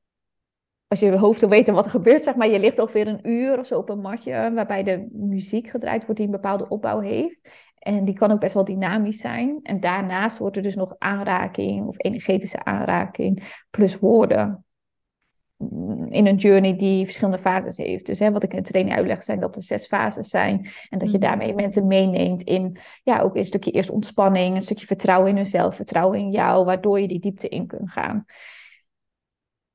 als 0.88 1.00
je 1.00 1.06
je 1.06 1.18
hoofd 1.18 1.40
wil 1.40 1.48
weten 1.48 1.74
wat 1.74 1.84
er 1.84 1.90
gebeurt, 1.90 2.22
zeg 2.22 2.34
maar, 2.34 2.48
je 2.48 2.58
ligt 2.58 2.78
ongeveer 2.78 3.06
een 3.06 3.28
uur 3.28 3.58
of 3.58 3.66
zo 3.66 3.78
op 3.78 3.88
een 3.88 4.00
matje, 4.00 4.52
waarbij 4.54 4.82
de 4.82 5.08
muziek 5.12 5.68
gedraaid 5.68 6.02
wordt 6.02 6.16
die 6.16 6.26
een 6.26 6.32
bepaalde 6.32 6.68
opbouw 6.68 7.00
heeft. 7.00 7.67
En 7.88 8.04
die 8.04 8.14
kan 8.14 8.30
ook 8.30 8.40
best 8.40 8.54
wel 8.54 8.64
dynamisch 8.64 9.20
zijn. 9.20 9.60
En 9.62 9.80
daarnaast 9.80 10.38
wordt 10.38 10.56
er 10.56 10.62
dus 10.62 10.74
nog 10.74 10.94
aanraking 10.98 11.86
of 11.86 11.94
energetische 11.98 12.64
aanraking 12.64 13.62
plus 13.70 13.98
woorden 13.98 14.64
in 16.08 16.26
een 16.26 16.36
journey 16.36 16.76
die 16.76 17.04
verschillende 17.04 17.38
fases 17.38 17.76
heeft. 17.76 18.06
Dus 18.06 18.18
hè, 18.18 18.32
wat 18.32 18.42
ik 18.42 18.52
in 18.52 18.62
de 18.62 18.68
training 18.68 18.96
uitleg 18.96 19.22
zijn 19.22 19.40
dat 19.40 19.56
er 19.56 19.62
zes 19.62 19.86
fases 19.86 20.28
zijn. 20.28 20.68
En 20.88 20.98
dat 20.98 21.10
je 21.10 21.18
mhm. 21.18 21.26
daarmee 21.26 21.54
mensen 21.54 21.86
meeneemt 21.86 22.42
in 22.42 22.78
ja, 23.02 23.20
ook 23.20 23.36
een 23.36 23.44
stukje 23.44 23.70
eerst 23.70 23.90
ontspanning, 23.90 24.54
een 24.54 24.62
stukje 24.62 24.86
vertrouwen 24.86 25.30
in 25.30 25.36
jezelf, 25.36 25.76
vertrouwen 25.76 26.18
in 26.18 26.30
jou, 26.30 26.64
waardoor 26.64 27.00
je 27.00 27.08
die 27.08 27.20
diepte 27.20 27.48
in 27.48 27.66
kunt 27.66 27.90
gaan. 27.90 28.24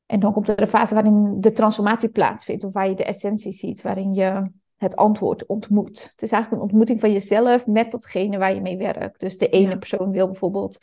En 0.05 0.19
dan 0.19 0.33
komt 0.33 0.49
er 0.49 0.61
een 0.61 0.67
fase 0.67 0.93
waarin 0.93 1.41
de 1.41 1.51
transformatie 1.51 2.09
plaatsvindt, 2.09 2.63
of 2.63 2.73
waar 2.73 2.89
je 2.89 2.95
de 2.95 3.05
essentie 3.05 3.51
ziet, 3.51 3.81
waarin 3.81 4.13
je 4.13 4.41
het 4.83 4.95
antwoord 4.95 5.45
ontmoet. 5.45 6.01
Het 6.11 6.21
is 6.21 6.31
eigenlijk 6.31 6.63
een 6.63 6.69
ontmoeting 6.69 6.99
van 6.99 7.11
jezelf 7.11 7.67
met 7.67 7.91
datgene 7.91 8.37
waar 8.37 8.53
je 8.53 8.61
mee 8.61 8.77
werkt. 8.77 9.19
Dus 9.19 9.37
de 9.37 9.49
ene 9.49 9.77
persoon 9.77 10.11
wil 10.11 10.25
bijvoorbeeld 10.25 10.77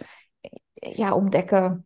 ja, 0.73 1.14
ontdekken. 1.14 1.85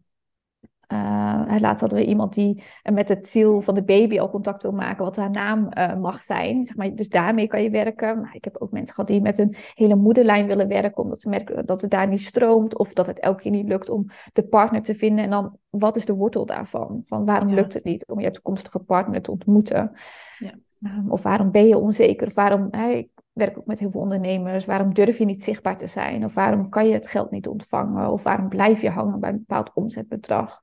Uh, 0.93 1.55
laatst 1.59 1.81
hadden 1.81 1.99
we 1.99 2.05
iemand 2.05 2.35
die 2.35 2.63
met 2.93 3.09
het 3.09 3.29
ziel 3.29 3.61
van 3.61 3.75
de 3.75 3.85
baby 3.85 4.21
al 4.21 4.31
contact 4.31 4.63
wil 4.63 4.73
maken, 4.73 5.05
wat 5.05 5.17
haar 5.17 5.31
naam 5.31 5.69
uh, 5.79 5.97
mag 5.97 6.23
zijn. 6.23 6.65
Zeg 6.65 6.77
maar, 6.77 6.95
dus 6.95 7.09
daarmee 7.09 7.47
kan 7.47 7.63
je 7.63 7.71
werken. 7.71 8.21
Maar 8.21 8.35
ik 8.35 8.45
heb 8.45 8.57
ook 8.59 8.71
mensen 8.71 8.95
gehad 8.95 9.11
die 9.11 9.21
met 9.21 9.39
een 9.39 9.57
hele 9.75 9.95
moederlijn 9.95 10.47
willen 10.47 10.69
werken, 10.69 11.03
omdat 11.03 11.21
ze 11.21 11.29
merken 11.29 11.67
dat 11.67 11.81
het 11.81 11.91
daar 11.91 12.09
niet 12.09 12.21
stroomt, 12.21 12.79
of 12.79 12.93
dat 12.93 13.07
het 13.07 13.21
elke 13.21 13.43
keer 13.43 13.51
niet 13.51 13.69
lukt 13.69 13.89
om 13.89 14.07
de 14.33 14.43
partner 14.43 14.83
te 14.83 14.95
vinden. 14.95 15.25
En 15.25 15.31
dan, 15.31 15.59
wat 15.71 15.97
is 15.97 16.05
de 16.05 16.15
wortel 16.15 16.47
daarvan? 16.47 17.03
Van 17.07 17.25
waarom 17.25 17.55
lukt 17.55 17.75
het 17.75 17.85
niet 17.85 18.07
om 18.07 18.21
je 18.21 18.31
toekomstige 18.31 18.79
partner 18.79 19.23
te 19.23 19.31
ontmoeten? 19.31 19.93
Ja. 20.39 20.53
Ehm, 20.85 21.11
of 21.11 21.23
waarom 21.23 21.51
ben 21.51 21.67
je 21.67 21.79
onzeker? 21.79 22.27
Of 22.27 22.35
waarom, 22.35 22.73
ik 22.73 23.09
werk 23.33 23.59
ook 23.59 23.67
met 23.67 23.79
heel 23.79 23.91
veel 23.91 24.01
ondernemers, 24.01 24.65
waarom 24.65 24.95
durf 24.95 25.19
je 25.19 25.25
niet 25.25 25.43
zichtbaar 25.45 25.79
te 25.79 25.87
zijn? 25.87 26.25
Of 26.25 26.35
waarom 26.35 26.69
kan 26.69 26.87
je 26.87 26.93
het 26.93 27.09
geld 27.09 27.31
niet 27.31 27.49
ontvangen? 27.49 28.11
Of 28.11 28.23
waarom 28.23 28.49
blijf 28.49 28.81
je 28.81 28.91
hangen 28.91 29.21
bij 29.21 29.31
een 29.31 29.39
bepaald 29.39 29.71
omzetbedrag? 29.75 30.61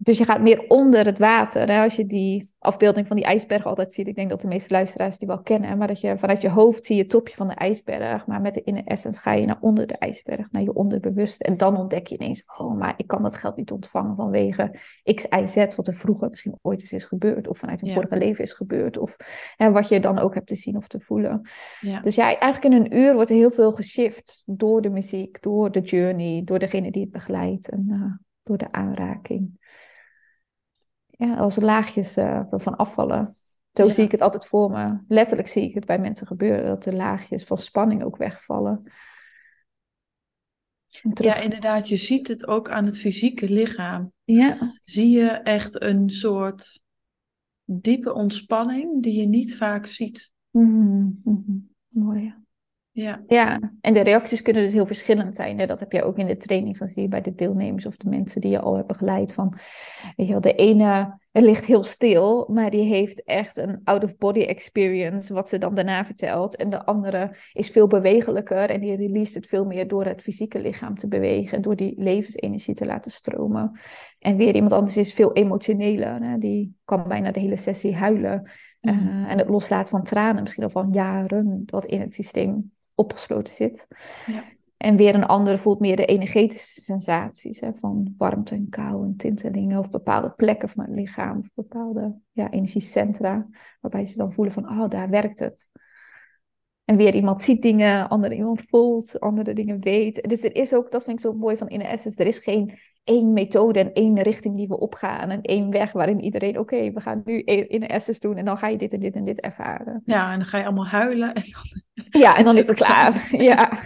Dus 0.00 0.18
je 0.18 0.24
gaat 0.24 0.40
meer 0.40 0.64
onder 0.68 1.04
het 1.04 1.18
water. 1.18 1.68
Hè? 1.68 1.82
Als 1.82 1.96
je 1.96 2.06
die 2.06 2.52
afbeelding 2.58 3.06
van 3.06 3.16
die 3.16 3.24
ijsberg 3.24 3.66
altijd 3.66 3.92
ziet. 3.92 4.06
Ik 4.06 4.14
denk 4.14 4.30
dat 4.30 4.40
de 4.40 4.48
meeste 4.48 4.72
luisteraars 4.72 5.18
die 5.18 5.28
wel 5.28 5.42
kennen. 5.42 5.78
Maar 5.78 5.88
dat 5.88 6.00
je 6.00 6.18
vanuit 6.18 6.42
je 6.42 6.50
hoofd 6.50 6.86
zie 6.86 6.96
je 6.96 7.02
het 7.02 7.10
topje 7.10 7.34
van 7.34 7.48
de 7.48 7.54
ijsberg. 7.54 8.26
Maar 8.26 8.40
met 8.40 8.54
de 8.54 8.62
inner 8.62 8.84
essence 8.84 9.20
ga 9.20 9.32
je 9.32 9.46
naar 9.46 9.58
onder 9.60 9.86
de 9.86 9.96
ijsberg. 9.96 10.50
Naar 10.50 10.62
je 10.62 10.74
onderbewuste. 10.74 11.44
En 11.44 11.56
dan 11.56 11.76
ontdek 11.76 12.06
je 12.06 12.14
ineens. 12.14 12.44
Oh, 12.58 12.78
maar 12.78 12.94
ik 12.96 13.06
kan 13.06 13.22
dat 13.22 13.36
geld 13.36 13.56
niet 13.56 13.70
ontvangen 13.70 14.16
vanwege 14.16 14.78
X, 15.14 15.26
Y, 15.30 15.46
Z. 15.46 15.74
Wat 15.74 15.86
er 15.86 15.94
vroeger 15.94 16.28
misschien 16.28 16.58
ooit 16.62 16.80
eens 16.80 16.92
is 16.92 17.04
gebeurd. 17.04 17.48
Of 17.48 17.58
vanuit 17.58 17.82
een 17.82 17.92
vorige 17.92 18.16
leven 18.16 18.44
is 18.44 18.52
gebeurd. 18.52 18.98
Of 18.98 19.16
hè, 19.56 19.70
wat 19.70 19.88
je 19.88 20.00
dan 20.00 20.18
ook 20.18 20.34
hebt 20.34 20.46
te 20.46 20.56
zien 20.56 20.76
of 20.76 20.88
te 20.88 21.00
voelen. 21.00 21.40
Ja. 21.80 22.00
Dus 22.00 22.14
ja, 22.14 22.24
eigenlijk 22.24 22.74
in 22.74 22.82
een 22.82 22.96
uur 22.98 23.14
wordt 23.14 23.30
er 23.30 23.36
heel 23.36 23.50
veel 23.50 23.72
geshift. 23.72 24.42
Door 24.46 24.82
de 24.82 24.90
muziek, 24.90 25.42
door 25.42 25.70
de 25.70 25.80
journey. 25.80 26.42
Door 26.44 26.58
degene 26.58 26.90
die 26.90 27.02
het 27.02 27.10
begeleidt. 27.10 27.68
En 27.68 27.86
uh, 27.90 28.12
door 28.42 28.58
de 28.58 28.72
aanraking 28.72 29.56
ja, 31.18 31.36
als 31.36 31.56
laagjes 31.56 32.16
uh, 32.16 32.42
van 32.50 32.76
afvallen. 32.76 33.34
Zo 33.72 33.88
zie 33.88 34.04
ik 34.04 34.10
het 34.10 34.20
altijd 34.20 34.46
voor 34.46 34.70
me. 34.70 34.98
Letterlijk 35.08 35.48
zie 35.48 35.62
ik 35.62 35.74
het 35.74 35.86
bij 35.86 35.98
mensen 35.98 36.26
gebeuren, 36.26 36.66
dat 36.66 36.82
de 36.82 36.92
laagjes 36.92 37.44
van 37.44 37.58
spanning 37.58 38.02
ook 38.02 38.16
wegvallen. 38.16 38.92
Ja, 41.14 41.36
inderdaad, 41.36 41.88
je 41.88 41.96
ziet 41.96 42.28
het 42.28 42.46
ook 42.46 42.70
aan 42.70 42.86
het 42.86 42.98
fysieke 42.98 43.52
lichaam. 43.52 44.12
Ja. 44.24 44.72
Zie 44.84 45.08
je 45.08 45.28
echt 45.28 45.82
een 45.82 46.10
soort 46.10 46.82
diepe 47.64 48.12
ontspanning 48.12 49.02
die 49.02 49.20
je 49.20 49.26
niet 49.26 49.56
vaak 49.56 49.86
ziet. 49.86 50.32
Mm 50.50 51.20
-hmm. 51.24 51.68
Mooi. 51.88 52.34
Ja. 53.00 53.22
ja, 53.26 53.60
en 53.80 53.94
de 53.94 54.00
reacties 54.00 54.42
kunnen 54.42 54.62
dus 54.62 54.72
heel 54.72 54.86
verschillend 54.86 55.34
zijn. 55.36 55.58
Hè? 55.58 55.66
Dat 55.66 55.80
heb 55.80 55.92
je 55.92 56.02
ook 56.02 56.18
in 56.18 56.26
de 56.26 56.36
training 56.36 56.76
gezien 56.76 57.08
bij 57.08 57.20
de 57.20 57.34
deelnemers 57.34 57.86
of 57.86 57.96
de 57.96 58.08
mensen 58.08 58.40
die 58.40 58.50
je 58.50 58.60
al 58.60 58.74
hebt 58.74 58.86
begeleid. 58.86 59.32
Van, 59.32 59.58
weet 60.16 60.26
je 60.26 60.32
wel, 60.32 60.40
de 60.40 60.54
ene 60.54 61.18
ligt 61.32 61.64
heel 61.64 61.82
stil, 61.82 62.48
maar 62.52 62.70
die 62.70 62.82
heeft 62.82 63.24
echt 63.24 63.56
een 63.56 63.80
out-of-body 63.84 64.40
experience, 64.40 65.34
wat 65.34 65.48
ze 65.48 65.58
dan 65.58 65.74
daarna 65.74 66.04
vertelt. 66.04 66.56
En 66.56 66.70
de 66.70 66.84
andere 66.84 67.36
is 67.52 67.70
veel 67.70 67.86
bewegelijker 67.86 68.70
en 68.70 68.80
die 68.80 68.96
release 68.96 69.38
het 69.38 69.46
veel 69.46 69.64
meer 69.64 69.88
door 69.88 70.04
het 70.04 70.22
fysieke 70.22 70.60
lichaam 70.60 70.94
te 70.96 71.08
bewegen, 71.08 71.62
door 71.62 71.76
die 71.76 71.94
levensenergie 71.96 72.74
te 72.74 72.86
laten 72.86 73.10
stromen. 73.10 73.78
En 74.18 74.36
weer 74.36 74.54
iemand 74.54 74.72
anders 74.72 74.96
is 74.96 75.12
veel 75.12 75.32
emotioneler, 75.32 76.22
hè? 76.22 76.38
die 76.38 76.74
kan 76.84 77.08
bijna 77.08 77.30
de 77.30 77.40
hele 77.40 77.56
sessie 77.56 77.94
huilen. 77.94 78.50
Uh, 78.80 78.92
en 79.30 79.38
het 79.38 79.48
loslaten 79.48 79.90
van 79.90 80.02
tranen, 80.02 80.42
misschien 80.42 80.64
al 80.64 80.70
van 80.70 80.92
jaren, 80.92 81.62
wat 81.66 81.84
in 81.84 82.00
het 82.00 82.12
systeem 82.12 82.70
opgesloten 82.98 83.52
zit. 83.52 83.86
Ja. 84.26 84.44
En 84.76 84.96
weer 84.96 85.14
een 85.14 85.26
andere 85.26 85.58
voelt 85.58 85.80
meer 85.80 85.96
de 85.96 86.04
energetische 86.04 86.80
sensaties 86.80 87.60
hè, 87.60 87.70
van 87.74 88.14
warmte 88.18 88.54
en 88.54 88.68
kou 88.68 89.04
en 89.04 89.16
tintelingen 89.16 89.78
of 89.78 89.90
bepaalde 89.90 90.30
plekken 90.30 90.68
van 90.68 90.84
het 90.84 90.94
lichaam 90.94 91.38
of 91.38 91.50
bepaalde 91.54 92.18
ja, 92.32 92.50
energiecentra, 92.50 93.48
waarbij 93.80 94.06
ze 94.06 94.16
dan 94.16 94.32
voelen 94.32 94.54
van, 94.54 94.68
oh, 94.68 94.88
daar 94.88 95.10
werkt 95.10 95.38
het. 95.38 95.68
En 96.84 96.96
weer 96.96 97.14
iemand 97.14 97.42
ziet 97.42 97.62
dingen, 97.62 98.08
andere 98.08 98.34
iemand 98.34 98.62
voelt, 98.68 99.20
andere 99.20 99.52
dingen 99.52 99.80
weet. 99.80 100.28
Dus 100.28 100.42
er 100.42 100.56
is 100.56 100.74
ook, 100.74 100.90
dat 100.90 101.04
vind 101.04 101.18
ik 101.18 101.24
zo 101.24 101.32
mooi 101.32 101.56
van 101.56 101.68
Inner 101.68 101.88
Essence, 101.88 102.20
er 102.20 102.26
is 102.26 102.38
geen 102.38 102.78
één 103.08 103.32
methode 103.32 103.78
en 103.78 103.92
één 103.92 104.22
richting 104.22 104.56
die 104.56 104.68
we 104.68 104.78
opgaan 104.78 105.30
en 105.30 105.42
één 105.42 105.70
weg 105.70 105.92
waarin 105.92 106.20
iedereen, 106.20 106.58
oké, 106.58 106.92
we 106.92 107.00
gaan 107.00 107.22
nu 107.24 107.42
Inner 107.42 107.90
Essence 107.90 108.20
doen 108.20 108.36
en 108.36 108.44
dan 108.44 108.58
ga 108.58 108.68
je 108.68 108.78
dit 108.78 108.92
en 108.92 109.00
dit 109.00 109.14
en 109.14 109.24
dit 109.24 109.40
ervaren. 109.40 110.02
Ja, 110.04 110.32
en 110.32 110.38
dan 110.38 110.46
ga 110.46 110.58
je 110.58 110.64
allemaal 110.64 110.86
huilen 110.86 111.34
en 111.34 111.42
dan... 111.42 111.82
Ja, 112.20 112.36
en 112.36 112.44
dan 112.44 112.56
is 112.62 112.66
het 112.66 112.76
klaar. 112.76 113.28
Ja. 113.30 113.78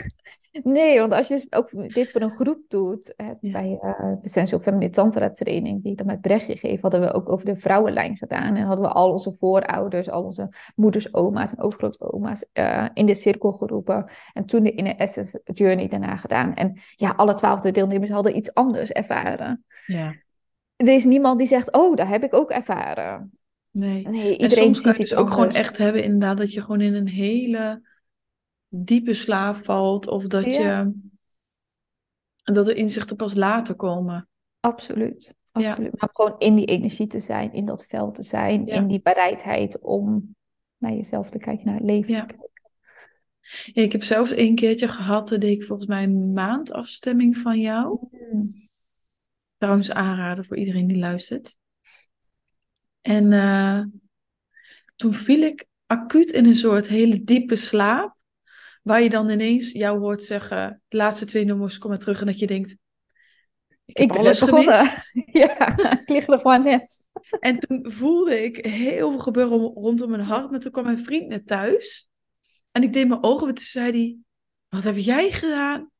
Nee, 0.62 0.98
want 0.98 1.12
als 1.12 1.28
je 1.28 1.34
dus 1.34 1.52
ook 1.52 1.94
dit 1.94 2.10
voor 2.10 2.20
een 2.20 2.30
groep 2.30 2.58
doet, 2.68 3.14
bij 3.40 3.78
uh, 3.82 4.12
de 4.20 4.28
Sensual 4.28 4.62
Feminine 4.62 4.90
Tantra 4.90 5.30
training, 5.30 5.82
die 5.82 5.92
ik 5.92 5.98
dan 5.98 6.06
met 6.06 6.20
Brechtje 6.20 6.56
geef, 6.56 6.80
hadden 6.80 7.00
we 7.00 7.12
ook 7.12 7.28
over 7.28 7.46
de 7.46 7.56
vrouwenlijn 7.56 8.16
gedaan. 8.16 8.56
En 8.56 8.64
hadden 8.64 8.84
we 8.84 8.92
al 8.92 9.12
onze 9.12 9.32
voorouders, 9.32 10.10
al 10.10 10.22
onze 10.22 10.48
moeders, 10.74 11.14
oma's 11.14 11.54
en 11.54 11.62
overgrootoma's 11.62 12.44
uh, 12.52 12.88
in 12.94 13.06
de 13.06 13.14
cirkel 13.14 13.52
geroepen. 13.52 14.04
En 14.32 14.44
toen 14.44 14.62
de 14.62 14.74
Inner 14.74 14.96
Essence 14.96 15.40
Journey 15.44 15.88
daarna 15.88 16.16
gedaan. 16.16 16.54
En 16.54 16.80
ja, 16.96 17.10
alle 17.10 17.34
twaalfde 17.34 17.70
deelnemers 17.70 18.10
hadden 18.10 18.36
iets 18.36 18.54
anders 18.54 18.90
ervaren. 18.90 19.64
Ja. 19.86 20.14
Er 20.76 20.88
is 20.88 21.04
niemand 21.04 21.38
die 21.38 21.48
zegt, 21.48 21.72
oh, 21.72 21.96
dat 21.96 22.06
heb 22.06 22.22
ik 22.22 22.34
ook 22.34 22.50
ervaren. 22.50 23.32
Nee, 23.70 24.08
nee 24.08 24.36
iedereen 24.36 24.68
en 24.68 24.74
soms 24.74 24.76
ziet 24.76 24.84
kan 24.84 24.92
je 24.92 25.02
dus 25.02 25.14
ook 25.14 25.30
gewoon 25.30 25.50
echt 25.50 25.78
hebben 25.78 26.02
inderdaad 26.02 26.36
dat 26.36 26.52
je 26.52 26.60
gewoon 26.60 26.80
in 26.80 26.94
een 26.94 27.08
hele 27.08 27.90
diepe 28.74 29.14
slaap 29.14 29.64
valt 29.64 30.08
of 30.08 30.26
dat, 30.26 30.44
je, 30.44 30.92
dat 32.42 32.66
de 32.66 32.74
inzichten 32.74 33.16
pas 33.16 33.34
later 33.34 33.74
komen. 33.74 34.28
Absoluut. 34.60 35.34
Absoluut. 35.52 36.00
Maar 36.00 36.08
gewoon 36.12 36.34
in 36.38 36.54
die 36.54 36.66
energie 36.66 37.06
te 37.06 37.20
zijn, 37.20 37.52
in 37.52 37.66
dat 37.66 37.86
veld 37.86 38.14
te 38.14 38.22
zijn, 38.22 38.66
in 38.66 38.86
die 38.86 39.00
bereidheid 39.02 39.80
om 39.80 40.34
naar 40.76 40.92
jezelf 40.92 41.30
te 41.30 41.38
kijken, 41.38 41.66
naar 41.66 41.74
het 41.74 41.84
leven 41.84 42.14
te 42.14 42.34
kijken. 42.34 42.50
ik 43.84 43.92
heb 43.92 44.02
zelfs 44.02 44.30
een 44.30 44.54
keertje 44.54 44.88
gehad, 44.88 45.28
dat 45.28 45.40
deed 45.40 45.60
ik 45.60 45.66
volgens 45.66 45.88
mij 45.88 46.02
een 46.02 46.32
maandafstemming 46.32 47.36
van 47.36 47.60
jou. 47.60 47.98
Mm. 48.10 48.70
Trouwens 49.56 49.90
aanraden 49.90 50.44
voor 50.44 50.56
iedereen 50.56 50.86
die 50.86 50.98
luistert. 50.98 51.58
En 53.00 53.32
uh, 53.32 53.84
toen 54.96 55.12
viel 55.12 55.42
ik 55.42 55.66
acuut 55.86 56.30
in 56.30 56.46
een 56.46 56.54
soort 56.54 56.86
hele 56.86 57.24
diepe 57.24 57.56
slaap. 57.56 58.16
Waar 58.82 59.02
je 59.02 59.10
dan 59.10 59.30
ineens 59.30 59.70
jou 59.72 59.98
hoort 59.98 60.24
zeggen, 60.24 60.82
de 60.88 60.96
laatste 60.96 61.24
twee 61.24 61.44
nummers 61.44 61.78
komen 61.78 61.98
terug 61.98 62.20
en 62.20 62.26
dat 62.26 62.38
je 62.38 62.46
denkt, 62.46 62.76
ik 63.84 63.96
heb 63.96 64.10
ik 64.10 64.16
alles. 64.16 64.38
Ja, 65.32 65.78
ik 66.00 66.08
lig 66.08 66.26
er 66.28 66.38
gewoon 66.38 66.62
net. 66.62 67.04
En 67.40 67.58
toen 67.58 67.90
voelde 67.90 68.44
ik 68.44 68.64
heel 68.66 69.10
veel 69.10 69.18
gebeuren 69.20 69.58
rondom 69.58 70.10
mijn 70.10 70.22
hart. 70.22 70.50
Maar 70.50 70.60
toen 70.60 70.72
kwam 70.72 70.84
mijn 70.84 71.04
vriend 71.04 71.28
net 71.28 71.46
thuis. 71.46 72.10
En 72.70 72.82
ik 72.82 72.92
deed 72.92 73.08
mijn 73.08 73.22
ogen 73.22 73.48
en 73.48 73.54
toen 73.54 73.64
zei 73.64 73.90
hij, 73.90 74.16
wat 74.68 74.84
heb 74.84 74.96
jij 74.96 75.30
gedaan? 75.30 75.90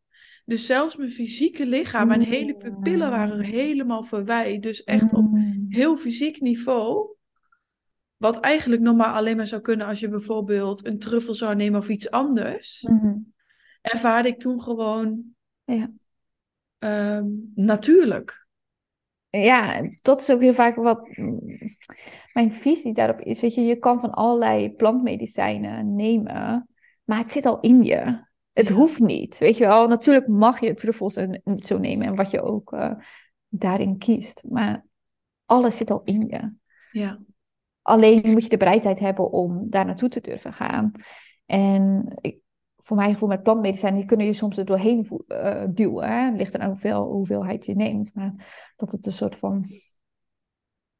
Dus 0.45 0.67
zelfs 0.67 0.97
mijn 0.97 1.11
fysieke 1.11 1.67
lichaam, 1.67 2.09
mijn 2.09 2.23
hele 2.23 2.55
pupillen 2.57 3.11
waren 3.11 3.41
helemaal 3.41 4.05
verwijd. 4.05 4.63
Dus 4.63 4.85
echt 4.85 5.13
op 5.13 5.31
Mm. 5.31 5.67
heel 5.69 5.97
fysiek 5.97 6.41
niveau. 6.41 7.17
Wat 8.23 8.41
eigenlijk 8.41 8.83
normaal 8.83 9.15
alleen 9.15 9.37
maar 9.37 9.47
zou 9.47 9.61
kunnen 9.63 9.87
als 9.87 10.01
je 10.01 10.09
bijvoorbeeld 10.09 10.87
een 10.87 10.99
truffel 10.99 11.35
zou 11.35 11.55
nemen 11.55 11.81
of 11.81 11.89
iets 11.89 12.11
anders. 12.11 12.83
Mhm. 12.83 13.15
Ervaarde 13.81 14.29
ik 14.29 14.39
toen 14.41 14.61
gewoon 14.63 15.23
Ja. 15.65 15.91
ehm, 16.79 17.27
natuurlijk. 17.55 18.47
Ja, 19.31 19.91
dat 20.03 20.21
is 20.21 20.31
ook 20.31 20.41
heel 20.41 20.55
vaak 20.55 20.77
wat 20.77 21.17
mm, 21.17 21.41
mijn 22.33 22.53
visie 22.53 22.95
daarop 22.95 23.21
is. 23.21 23.41
Weet 23.41 23.55
je, 23.55 23.61
je 23.61 23.77
kan 23.77 24.01
van 24.01 24.11
allerlei 24.11 24.71
plantmedicijnen 24.73 25.95
nemen, 25.95 26.69
maar 27.05 27.19
het 27.19 27.33
zit 27.33 27.47
al 27.47 27.61
in 27.61 27.83
je. 27.83 28.25
Het 28.53 28.69
Ja. 28.69 28.75
hoeft 28.75 28.99
niet, 29.01 29.39
weet 29.39 29.57
je 29.57 29.67
wel. 29.67 29.89
Natuurlijk 29.89 30.27
mag 30.27 30.61
je 30.61 30.75
truffels 30.75 31.17
en 31.17 31.41
en 31.45 31.59
zo 31.59 31.79
nemen 31.79 32.07
en 32.07 32.15
wat 32.15 32.31
je 32.31 32.43
ook 32.43 32.73
eh, 32.73 32.93
daarin 33.49 33.99
kiest, 33.99 34.43
maar 34.49 34.85
alles 35.47 35.77
zit 35.77 35.91
al 35.91 36.03
in 36.05 36.27
je. 36.29 36.53
Ja, 36.91 37.19
Alleen 37.83 38.31
moet 38.31 38.43
je 38.43 38.49
de 38.49 38.57
bereidheid 38.57 38.99
hebben 38.99 39.31
om 39.31 39.67
daar 39.71 39.87
naartoe 39.87 40.09
te 40.09 40.21
durven 40.21 40.53
gaan. 40.53 40.93
En 41.47 42.13
ik, 42.21 42.39
voor 42.77 42.97
mijn 42.97 43.13
gevoel 43.13 43.29
met 43.29 43.43
plantmedicijnen, 43.43 43.99
die 43.99 44.09
kunnen 44.09 44.27
je 44.27 44.33
soms 44.33 44.57
er 44.57 44.65
doorheen 44.65 45.23
eh, 45.27 45.65
duwen. 45.69 46.09
Hè? 46.09 46.25
Het 46.31 46.37
ligt 46.37 46.55
er 46.55 46.61
aan 46.61 46.69
hoeveel, 46.69 47.05
hoeveelheid 47.05 47.67
je 47.67 47.75
neemt. 47.75 48.15
Maar 48.15 48.35
dat 48.77 48.93
het 48.93 49.07
een 49.07 49.13
soort 49.13 49.37
van 49.37 49.65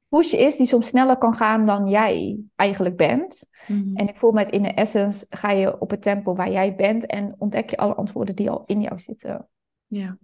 push 0.09 0.33
is 0.33 0.57
die 0.57 0.67
soms 0.67 0.87
sneller 0.87 1.19
kan 1.19 1.35
gaan 1.35 1.67
dan 1.67 1.89
jij 1.89 2.41
eigenlijk 2.55 2.97
bent. 2.97 3.49
Mhm. 3.67 3.97
En 3.97 4.09
ik 4.09 4.19
voel 4.19 4.33
met 4.33 4.51
in 4.51 4.63
de 4.63 4.73
essence 4.75 5.27
ga 5.29 5.51
je 5.51 5.81
op 5.81 5.91
het 5.91 6.03
tempo 6.03 6.35
waar 6.35 6.51
jij 6.51 6.75
bent 6.75 7.07
en 7.07 7.35
ontdek 7.39 7.71
je 7.71 7.77
alle 7.77 7.95
antwoorden 7.95 8.37
die 8.37 8.51
al 8.51 8.63
in 8.67 8.81
jou 8.81 8.99
zitten. 8.99 9.49
ja. 9.87 10.19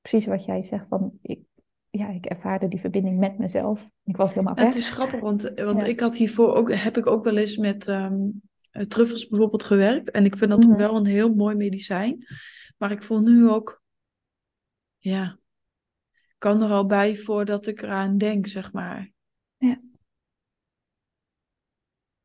Precies 0.00 0.26
wat 0.26 0.44
jij 0.44 0.62
zegt, 0.62 0.86
van 0.88 1.12
ik, 1.22 1.40
ja, 1.90 2.08
ik 2.08 2.26
ervaarde 2.26 2.68
die 2.68 2.80
verbinding 2.80 3.18
met 3.18 3.38
mezelf. 3.38 3.88
Ik 4.04 4.16
was 4.16 4.34
helemaal 4.34 4.54
weg. 4.54 4.64
het 4.64 4.74
is 4.74 4.90
grappig, 4.90 5.20
want, 5.20 5.42
want 5.54 5.80
Ja. 5.80 5.86
ik 5.86 6.00
had 6.00 6.16
hiervoor 6.16 6.54
ook, 6.54 6.72
heb 6.74 6.96
ik 6.96 7.06
ook 7.06 7.24
wel 7.24 7.36
eens 7.36 7.56
met 7.56 7.88
ehm, 7.88 8.16
eh, 8.70 8.82
truffels 8.82 9.28
bijvoorbeeld 9.28 9.62
gewerkt. 9.62 10.10
En 10.10 10.24
ik 10.24 10.36
vind 10.36 10.50
dat 10.50 10.64
Mhm. 10.66 10.76
wel 10.76 10.96
een 10.96 11.06
heel 11.06 11.34
mooi 11.34 11.56
medicijn. 11.56 12.26
Maar 12.76 12.90
ik 12.90 13.02
voel 13.02 13.20
nu 13.20 13.48
ook, 13.48 13.82
ja, 14.98 15.38
kan 16.38 16.62
er 16.62 16.70
al 16.70 16.86
bij 16.86 17.16
voordat 17.16 17.66
ik 17.66 17.82
eraan 17.82 18.18
denk, 18.18 18.46
zeg 18.46 18.72
maar. 18.72 19.10
Ja. 19.56 19.80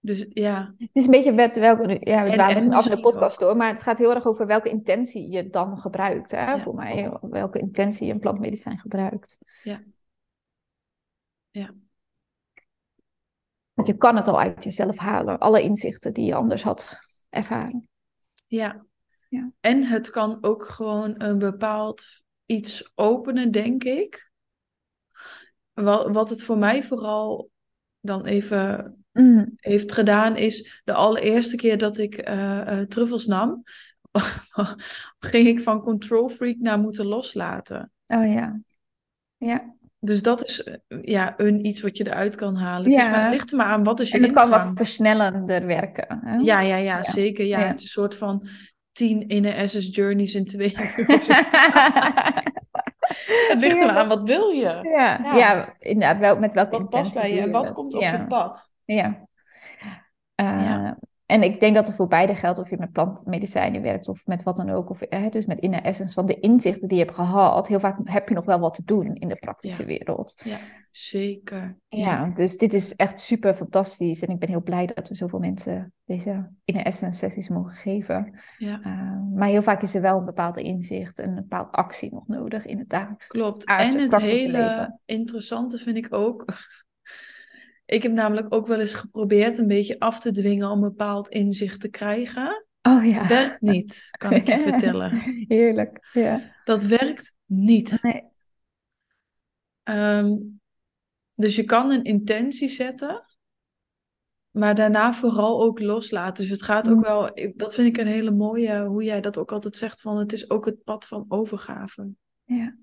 Dus 0.05 0.25
ja, 0.29 0.73
Het 0.77 0.89
is 0.93 1.05
een 1.05 1.11
beetje 1.11 1.31
met 1.31 1.55
welke, 1.55 1.81
ja, 1.99 2.23
we 2.23 2.29
En- 2.29 2.33
dwalen 2.33 2.47
en 2.47 2.55
dus 2.55 2.65
een 2.65 2.73
andere 2.73 2.73
misschien 2.73 2.99
podcast 3.01 3.39
door, 3.39 3.55
maar 3.57 3.67
het 3.69 3.83
gaat 3.83 3.97
heel 3.97 4.13
erg 4.13 4.25
over 4.25 4.45
welke 4.47 4.69
intentie 4.69 5.29
je 5.31 5.49
dan 5.49 5.77
gebruikt. 5.77 6.31
Hè? 6.31 6.51
Ja. 6.51 6.59
Voor 6.59 6.75
mij, 6.75 7.17
welke 7.21 7.59
intentie 7.59 8.07
je 8.07 8.13
een 8.13 8.19
plantmedicijn 8.19 8.79
gebruikt. 8.79 9.37
Ja. 9.63 9.83
Ja. 11.51 11.73
Want 13.73 13.87
je 13.87 13.97
kan 13.97 14.15
het 14.15 14.27
al 14.27 14.39
uit 14.39 14.63
jezelf 14.63 14.97
halen, 14.97 15.39
alle 15.39 15.61
inzichten 15.61 16.13
die 16.13 16.25
je 16.25 16.35
anders 16.35 16.63
had 16.63 16.97
ervaren. 17.29 17.89
ja. 18.47 18.85
Ja. 19.29 19.51
En 19.59 19.83
het 19.83 20.09
kan 20.09 20.37
ook 20.41 20.65
gewoon 20.67 21.15
een 21.17 21.37
bepaald 21.39 22.05
iets 22.45 22.91
openen, 22.95 23.51
denk 23.51 23.83
ik. 23.83 24.31
Wat, 25.73 26.11
wat 26.13 26.29
het 26.29 26.43
voor 26.43 26.57
mij 26.57 26.83
vooral 26.83 27.49
dan 27.99 28.25
even 28.25 29.02
heeft 29.55 29.91
gedaan, 29.91 30.35
is 30.37 30.81
de 30.83 30.93
allereerste 30.93 31.55
keer 31.55 31.77
dat 31.77 31.97
ik 31.97 32.17
eh, 32.17 32.79
eh, 32.79 32.87
truffels 32.87 33.25
nam, 33.25 33.63
ging 35.19 35.47
ik 35.47 35.59
van 35.59 35.81
control 35.81 36.29
freak 36.29 36.57
naar 36.59 36.79
moeten 36.79 37.05
loslaten. 37.05 37.91
Oh 38.07 38.33
ja. 38.33 38.59
Ja. 39.37 39.73
Dus 39.99 40.21
dat 40.21 40.43
is 40.47 40.63
eh, 40.63 40.75
ja, 41.01 41.33
een 41.37 41.65
iets 41.65 41.81
wat 41.81 41.97
je 41.97 42.07
eruit 42.07 42.35
kan 42.35 42.55
halen. 42.55 42.89
Het, 42.91 42.99
is 42.99 43.03
Ja. 43.05 43.09
maar, 43.09 43.23
het 43.23 43.33
ligt 43.33 43.51
er 43.51 43.57
maar 43.57 43.65
aan 43.65 43.83
wat 43.83 43.99
is 43.99 44.09
je 44.09 44.17
En 44.17 44.23
het 44.23 44.31
kan 44.31 44.49
wat 44.49 44.71
versnellender 44.75 45.65
werken. 45.65 46.19
Hè? 46.25 46.35
Ja, 46.35 46.59
ja, 46.59 46.75
ja, 46.75 46.97
Ja. 46.97 47.03
zeker. 47.03 47.45
Ja, 47.45 47.59
Ja. 47.59 47.67
Het 47.67 47.75
is 47.77 47.83
een 47.83 47.89
soort 47.89 48.15
van 48.15 48.47
tien 48.91 49.27
inner 49.27 49.69
SS 49.69 49.87
journeys 49.95 50.33
in 50.35 50.45
twee 50.45 50.73
uur. 50.97 51.07
het 53.49 53.57
ligt 53.59 53.75
er 53.79 53.85
maar 53.85 53.97
aan, 53.97 54.07
wat 54.07 54.23
wil 54.23 54.49
je? 54.49 54.79
Ja, 54.81 55.35
Ja. 55.35 55.75
inderdaad. 55.79 56.19
Wel, 56.19 56.39
met 56.39 56.53
welke 56.53 56.71
Wat 56.71 56.79
intentie 56.79 57.11
past 57.11 57.21
bij 57.21 57.29
je 57.29 57.35
doe 57.35 57.45
en 57.45 57.51
wat 57.51 57.63
het? 57.63 57.73
komt 57.73 57.93
op 57.93 58.01
je 58.01 58.25
pad? 58.27 58.71
Ja. 58.85 59.27
Eh, 60.35 60.45
Ja. 60.45 60.97
En 61.25 61.43
ik 61.43 61.59
denk 61.59 61.75
dat 61.75 61.87
er 61.87 61.93
voor 61.93 62.07
beide 62.07 62.35
geldt 62.35 62.59
of 62.59 62.69
je 62.69 62.77
met 62.77 62.91
plantmedicijnen 62.91 63.81
werkt 63.81 64.07
of 64.07 64.25
met 64.25 64.43
wat 64.43 64.57
dan 64.57 64.69
ook. 64.69 64.89
Of 64.89 65.01
eh, 65.01 65.29
dus 65.29 65.45
met 65.45 65.59
inner 65.59 65.81
essence 65.81 66.13
van 66.13 66.25
de 66.25 66.39
inzichten 66.39 66.87
die 66.87 66.97
je 66.97 67.03
hebt 67.03 67.15
gehad. 67.15 67.67
Heel 67.67 67.79
vaak 67.79 67.97
heb 68.03 68.27
je 68.29 68.35
nog 68.35 68.45
wel 68.45 68.59
wat 68.59 68.73
te 68.73 68.83
doen 68.85 69.15
in 69.15 69.27
de 69.27 69.35
praktische 69.35 69.81
Ja. 69.81 69.87
wereld. 69.87 70.41
Ja, 70.43 70.57
zeker. 70.91 71.77
Ja, 71.87 72.29
dus 72.33 72.57
dit 72.57 72.73
is 72.73 72.95
echt 72.95 73.19
super 73.19 73.55
fantastisch. 73.55 74.21
En 74.21 74.29
ik 74.33 74.39
ben 74.39 74.49
heel 74.49 74.61
blij 74.61 74.85
dat 74.85 75.09
we 75.09 75.15
zoveel 75.15 75.39
mensen 75.39 75.93
deze 76.05 76.49
inner 76.65 76.85
essence 76.85 77.17
sessies 77.19 77.49
mogen 77.49 77.75
geven. 77.75 78.39
Ja, 78.57 78.79
Eh, 78.81 79.19
maar 79.35 79.47
heel 79.47 79.61
vaak 79.61 79.81
is 79.81 79.95
er 79.95 80.01
wel 80.01 80.17
een 80.19 80.25
bepaalde 80.25 80.61
inzicht 80.61 81.19
en 81.19 81.29
een 81.29 81.35
bepaalde 81.35 81.71
actie 81.71 82.13
nog 82.13 82.27
nodig 82.27 82.65
in 82.65 82.77
het 82.79 82.89
dagelijks. 82.89 83.27
klopt. 83.27 83.65
En 83.65 83.99
het 83.99 84.15
hele 84.15 84.51
leven. 84.51 85.01
interessante 85.05 85.77
vind 85.77 85.97
ik 85.97 86.07
ook. 86.13 86.45
Ik 87.93 88.03
heb 88.03 88.11
namelijk 88.11 88.53
ook 88.53 88.67
wel 88.67 88.79
eens 88.79 88.93
geprobeerd 88.93 89.57
een 89.57 89.67
beetje 89.67 89.99
af 89.99 90.19
te 90.19 90.31
dwingen 90.31 90.69
om 90.69 90.83
een 90.83 90.89
bepaald 90.89 91.29
inzicht 91.29 91.79
te 91.79 91.89
krijgen. 91.89 92.65
Oh 92.81 93.05
ja. 93.05 93.27
Werkt 93.27 93.61
niet, 93.61 94.07
kan 94.11 94.31
ik 94.31 94.47
je 94.47 94.59
vertellen. 94.69 95.11
Heerlijk. 95.47 96.09
Ja. 96.13 96.55
Dat 96.63 96.83
werkt 96.83 97.33
niet. 97.45 98.01
Nee. 98.01 98.23
Ehm, 99.83 100.37
dus 101.33 101.55
je 101.55 101.63
kan 101.63 101.91
een 101.91 102.03
intentie 102.03 102.69
zetten, 102.69 103.25
maar 104.51 104.75
daarna 104.75 105.13
vooral 105.13 105.63
ook 105.63 105.79
loslaten. 105.79 106.43
Dus 106.43 106.51
het 106.51 106.61
gaat 106.61 106.89
ook 106.89 106.95
Mm. 106.95 107.01
wel, 107.01 107.31
dat 107.55 107.75
vind 107.75 107.87
ik 107.87 107.97
een 107.97 108.11
hele 108.11 108.31
mooie, 108.31 108.85
hoe 108.85 109.03
jij 109.03 109.21
dat 109.21 109.37
ook 109.37 109.51
altijd 109.51 109.75
zegt, 109.75 110.01
van 110.01 110.17
het 110.17 110.33
is 110.33 110.49
ook 110.49 110.65
het 110.65 110.83
pad 110.83 111.05
van 111.07 111.25
overgave. 111.27 112.09
Ja. 112.43 112.77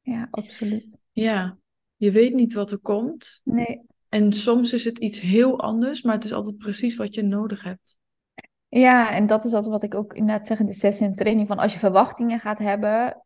ja, 0.00 0.28
absoluut. 0.30 0.98
Ja, 1.12 1.58
je 1.96 2.10
weet 2.10 2.34
niet 2.34 2.54
wat 2.54 2.70
er 2.70 2.78
komt. 2.78 3.40
Nee. 3.44 3.86
En 4.08 4.32
soms 4.32 4.72
is 4.72 4.84
het 4.84 4.98
iets 4.98 5.20
heel 5.20 5.60
anders, 5.60 6.02
maar 6.02 6.14
het 6.14 6.24
is 6.24 6.32
altijd 6.32 6.58
precies 6.58 6.96
wat 6.96 7.14
je 7.14 7.22
nodig 7.22 7.62
hebt. 7.62 7.96
Ja, 8.68 9.10
en 9.10 9.26
dat 9.26 9.44
is 9.44 9.52
altijd 9.52 9.72
wat 9.72 9.82
ik 9.82 9.94
ook 9.94 10.14
inderdaad 10.14 10.46
zeg 10.46 10.58
in 10.58 10.66
de 10.66 10.72
sessie 10.72 11.06
en 11.06 11.12
training. 11.12 11.48
Van 11.48 11.58
als 11.58 11.72
je 11.72 11.78
verwachtingen 11.78 12.40
gaat 12.40 12.58
hebben, 12.58 13.24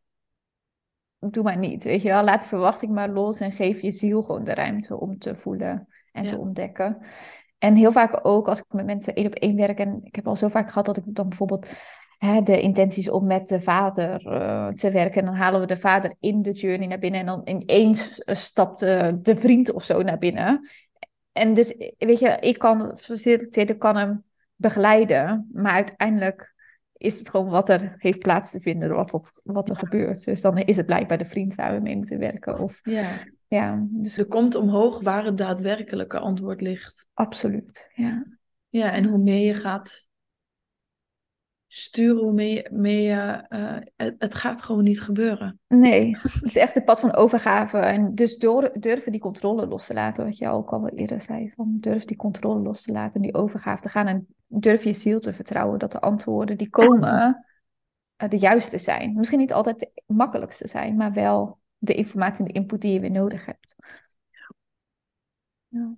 doe 1.18 1.42
maar 1.42 1.59
niet. 1.59 1.85
Weet 1.85 2.03
je 2.03 2.09
wel, 2.09 2.25
laat 2.25 2.42
de 2.42 2.49
verwachting 2.49 2.92
maar 2.92 3.09
los 3.09 3.40
en 3.40 3.53
geef 3.53 3.81
je 3.81 3.90
ziel 3.90 4.23
gewoon 4.23 4.45
de 4.45 4.55
ruimte 4.55 5.01
om 5.01 5.18
te 5.18 5.35
voelen 5.35 5.88
en 6.12 6.27
te 6.27 6.38
ontdekken. 6.38 6.99
En 7.59 7.75
heel 7.75 7.92
vaak 7.92 8.18
ook 8.23 8.49
als 8.49 8.59
ik 8.59 8.64
met 8.68 8.87
mensen 8.87 9.14
één 9.14 9.27
op 9.27 9.35
één 9.35 9.57
werk. 9.57 9.79
En 9.79 10.01
ik 10.03 10.14
heb 10.14 10.27
al 10.27 10.37
zo 10.37 10.49
vaak 10.49 10.68
gehad 10.68 10.87
dat 10.87 10.97
ik 10.97 11.03
dan 11.07 11.29
bijvoorbeeld 11.29 11.66
hè, 12.24 12.42
de 12.42 12.61
intenties 12.61 13.11
om 13.11 13.26
met 13.26 13.48
de 13.48 13.61
vader 13.61 14.26
eh, 14.26 14.68
te 14.68 14.90
werken. 14.90 15.20
En 15.20 15.26
dan 15.26 15.35
halen 15.35 15.61
we 15.61 15.66
de 15.66 15.76
vader 15.76 16.14
in 16.20 16.42
de 16.42 16.52
journey 16.52 16.87
naar 16.87 16.98
binnen. 16.98 17.20
En 17.20 17.26
dan 17.26 17.40
ineens 17.44 18.18
eh, 18.18 18.37
stapt 18.37 18.82
eh, 18.82 19.08
de 19.22 19.37
vriend 19.37 19.72
of 19.72 19.85
zo 19.85 20.02
naar 20.02 20.18
binnen. 20.18 20.68
En 21.32 21.54
dus, 21.54 21.74
weet 21.98 22.18
je, 22.18 22.37
ik 22.40 22.58
kan 22.58 22.98
faciliteren, 22.98 23.78
kan 23.78 23.96
hem 23.96 24.24
begeleiden. 24.56 25.48
Maar 25.52 25.72
uiteindelijk 25.72 26.54
is 26.96 27.18
het 27.18 27.28
gewoon 27.28 27.48
wat 27.48 27.68
er 27.68 27.94
heeft 27.98 28.18
plaats 28.18 28.50
te 28.50 28.61
vinden, 28.61 28.94
wat, 28.94 29.11
dat, 29.11 29.40
wat 29.44 29.70
er 29.70 29.76
gebeurt. 29.76 30.24
Dus 30.24 30.40
dan 30.40 30.58
is 30.58 30.76
het 30.76 30.87
blijkbaar 30.87 31.18
de 31.18 31.24
vriend 31.24 31.54
waar 31.54 31.74
we 31.74 31.80
mee 31.80 31.96
moeten 31.96 32.18
werken. 32.18 32.58
Of, 32.58 32.80
Ja, 32.82 33.08
ja, 33.48 33.87
dus 33.90 34.18
er 34.18 34.26
komt 34.26 34.54
omhoog 34.54 35.00
waar 35.00 35.24
het 35.24 35.37
daadwerkelijke 35.37 36.18
antwoord 36.18 36.61
ligt. 36.61 37.06
absoluut. 37.14 37.90
Ja. 37.94 38.26
Ja, 38.68 38.92
en 38.92 39.04
hoe 39.04 39.18
meer 39.18 39.46
je 39.46 39.54
gaat 39.54 40.11
sturen, 41.74 42.22
hoe 42.22 42.32
meer, 42.32 42.68
meer 42.72 43.00
je, 43.00 43.44
eh, 43.48 43.76
het, 43.96 44.14
het 44.18 44.35
gaat 44.35 44.62
gewoon 44.62 44.85
niet 44.85 45.00
gebeuren. 45.00 45.61
Nee, 45.68 46.16
het 46.20 46.42
is 46.42 46.56
echt 46.56 46.74
het 46.74 46.85
pad 46.85 47.00
van 47.00 47.14
overgave. 47.14 47.78
En 47.78 48.14
dus 48.14 48.37
door, 48.37 48.70
durven 48.80 49.12
die 49.12 49.20
controle 49.20 49.66
los 49.66 49.87
te 49.87 49.94
laten, 49.94 50.24
wat 50.24 50.38
je 50.38 50.48
ook 50.48 50.72
al 50.72 50.88
eerder 50.88 51.20
zei. 51.20 51.52
Van 51.56 51.76
durf 51.80 52.04
die 52.04 52.16
controle 52.16 52.61
los 52.61 52.82
te 52.82 52.92
laten 52.92 53.14
en 53.14 53.26
die 53.26 53.35
overgave 53.35 53.82
te 53.82 53.88
gaan. 53.88 54.06
En 54.06 54.26
durf 54.46 54.85
je 54.85 54.92
ziel 54.92 55.20
te 55.20 55.32
vertrouwen 55.32 55.78
dat 55.78 55.92
de 55.92 56.00
antwoorden 56.00 56.58
die 56.58 56.70
komen 56.70 57.44
eh, 58.16 58.28
de 58.28 58.38
juiste 58.38 58.78
zijn. 58.78 59.14
Misschien 59.14 59.38
niet 59.38 59.52
altijd 59.52 59.78
de 59.78 60.02
makkelijkste 60.06 60.68
zijn, 60.68 60.96
maar 60.96 61.12
wel 61.12 61.58
de 61.78 61.94
informatie 61.94 62.44
en 62.44 62.52
de 62.52 62.58
input 62.58 62.80
die 62.80 62.92
je 62.92 63.00
weer 63.00 63.11
nodig 63.11 63.46
hebt. 63.46 63.76
Ja. 65.68 65.94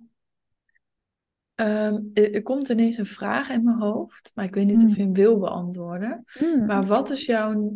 Ehm, 1.55 1.99
er, 2.13 2.43
komt 2.43 2.69
ineens 2.69 2.97
een 2.97 3.05
vraag 3.05 3.49
in 3.49 3.63
mijn 3.63 3.79
hoofd, 3.79 4.31
maar 4.33 4.45
ik 4.45 4.53
weet 4.53 4.65
niet 4.65 4.83
of 4.83 4.95
je 4.95 5.01
hem 5.01 5.13
wil 5.13 5.39
beantwoorden. 5.39 6.23
Hmm. 6.25 6.65
Maar 6.65 6.85
wat 6.85 7.09
is 7.09 7.25
jouw 7.25 7.73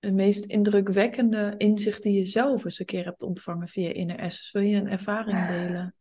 meest 0.00 0.44
indrukwekkende 0.44 1.54
inzicht 1.56 2.02
die 2.02 2.18
je 2.18 2.26
zelf 2.26 2.64
eens 2.64 2.78
een 2.78 2.86
keer 2.86 3.04
hebt 3.04 3.22
ontvangen 3.22 3.68
via 3.68 3.92
Inner 3.92 4.18
Essence? 4.18 4.58
Wil 4.58 4.68
je 4.68 4.76
een 4.76 4.90
ervaring 4.90 5.46
delen? 5.46 5.94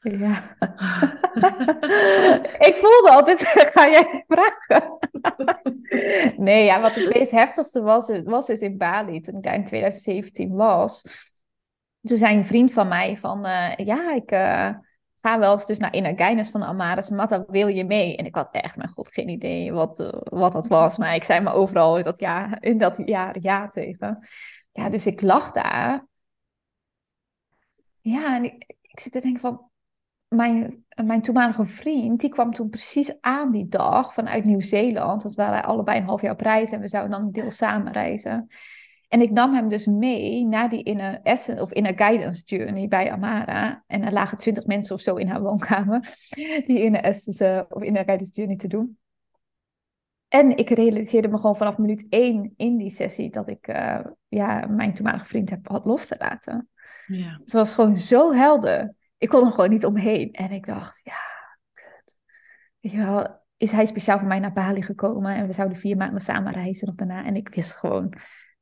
Ja. 0.00 0.56
ik 2.68 2.76
voelde 2.76 3.10
altijd, 3.10 3.40
ga 3.74 3.88
jij 3.88 4.24
vragen? 4.28 4.98
nee, 6.44 6.64
ja, 6.64 6.80
wat 6.80 6.94
het 6.94 7.14
meest 7.14 7.30
heftigste 7.30 7.82
was, 7.82 8.20
was 8.24 8.46
dus 8.46 8.60
in 8.60 8.78
Bali, 8.78 9.20
toen 9.20 9.36
ik 9.36 9.42
daar 9.42 9.54
in 9.54 9.64
2017 9.64 10.54
was. 10.54 11.02
Toen 12.02 12.18
zei 12.18 12.36
een 12.36 12.44
vriend 12.44 12.72
van 12.72 12.88
mij 12.88 13.16
van, 13.16 13.46
uh, 13.46 13.76
ja, 13.76 14.14
ik 14.14 14.32
uh, 14.32 14.74
ga 15.20 15.38
wel 15.38 15.52
eens 15.52 15.66
dus 15.66 15.78
naar 15.78 15.94
Inner 15.94 16.44
van 16.44 16.62
Amaris 16.62 17.10
Matta, 17.10 17.44
wil 17.48 17.66
je 17.66 17.84
mee? 17.84 18.16
En 18.16 18.24
ik 18.24 18.34
had 18.34 18.48
echt, 18.50 18.76
mijn 18.76 18.88
god, 18.88 19.12
geen 19.12 19.28
idee 19.28 19.72
wat, 19.72 20.00
uh, 20.00 20.08
wat 20.12 20.52
dat 20.52 20.66
was. 20.66 20.96
Maar 20.96 21.14
ik 21.14 21.24
zei 21.24 21.40
me 21.40 21.50
overal 21.50 21.98
in 21.98 22.04
dat, 22.04 22.20
jaar, 22.20 22.56
in 22.60 22.78
dat 22.78 23.02
jaar 23.04 23.36
ja 23.40 23.68
tegen. 23.68 24.26
Ja, 24.72 24.88
dus 24.88 25.06
ik 25.06 25.20
lag 25.20 25.52
daar. 25.52 26.06
Ja, 28.00 28.36
en 28.36 28.44
ik, 28.44 29.00
zit 29.00 29.12
te 29.12 29.20
denken 29.20 29.40
van, 29.40 29.70
mijn, 30.28 30.84
mijn 31.04 31.22
toenmalige 31.22 31.64
vriend, 31.64 32.20
die 32.20 32.30
kwam 32.30 32.52
toen 32.52 32.70
precies 32.70 33.20
aan 33.20 33.50
die 33.50 33.68
dag 33.68 34.14
vanuit 34.14 34.44
Nieuw-Zeeland. 34.44 35.22
Dat 35.22 35.34
waren 35.34 35.64
allebei 35.64 35.98
een 35.98 36.06
half 36.06 36.22
jaar 36.22 36.32
op 36.32 36.40
reis 36.40 36.70
en 36.70 36.80
we 36.80 36.88
zouden 36.88 37.20
dan 37.20 37.30
deel 37.30 37.50
samen 37.50 37.92
reizen. 37.92 38.48
En 39.10 39.20
ik 39.20 39.30
nam 39.30 39.54
hem 39.54 39.68
dus 39.68 39.86
mee 39.86 40.46
naar 40.46 40.68
die 40.68 40.82
inner 40.82 41.20
essence 41.22 41.62
of 41.62 41.72
inner 41.72 41.96
guidance 41.96 42.42
journey 42.44 42.88
bij 42.88 43.10
Amara. 43.10 43.84
En 43.86 44.02
er 44.02 44.12
lagen 44.12 44.38
twintig 44.38 44.66
mensen 44.66 44.94
of 44.94 45.00
zo 45.00 45.16
in 45.16 45.28
haar 45.28 45.40
woonkamer 45.40 46.00
die 46.66 46.82
inner 46.82 47.00
essence 47.00 47.44
uh, 47.44 47.62
of 47.68 47.82
inner 47.82 48.04
guidance 48.04 48.32
journey 48.32 48.56
te 48.56 48.68
doen. 48.68 48.98
En 50.28 50.56
ik 50.56 50.70
realiseerde 50.70 51.28
me 51.28 51.36
gewoon 51.36 51.56
vanaf 51.56 51.78
minuut 51.78 52.06
één 52.08 52.52
in 52.56 52.76
die 52.76 52.90
sessie 52.90 53.30
dat 53.30 53.48
ik 53.48 53.68
uh, 53.68 54.00
ja, 54.28 54.66
mijn 54.66 54.94
toenmalige 54.94 55.24
vriend 55.24 55.50
heb, 55.50 55.68
had 55.68 55.84
los 55.84 56.06
te 56.06 56.16
laten. 56.18 56.68
Ja. 57.06 57.38
Het 57.40 57.52
was 57.52 57.74
gewoon 57.74 57.98
zo 57.98 58.32
helder. 58.32 58.94
Ik 59.18 59.28
kon 59.28 59.46
er 59.46 59.52
gewoon 59.52 59.70
niet 59.70 59.84
omheen. 59.84 60.32
En 60.32 60.50
ik 60.50 60.66
dacht, 60.66 61.00
ja, 61.02 61.20
kut. 61.72 62.16
Weet 62.80 62.92
je 62.92 62.98
wel, 62.98 63.40
is 63.56 63.72
hij 63.72 63.84
speciaal 63.84 64.18
voor 64.18 64.28
mij 64.28 64.38
naar 64.38 64.52
Bali 64.52 64.82
gekomen 64.82 65.34
en 65.34 65.46
we 65.46 65.52
zouden 65.52 65.78
vier 65.78 65.96
maanden 65.96 66.20
samen 66.20 66.52
reizen 66.52 66.86
nog 66.86 66.96
daarna. 66.96 67.24
En 67.24 67.36
ik 67.36 67.54
wist 67.54 67.72
gewoon 67.72 68.14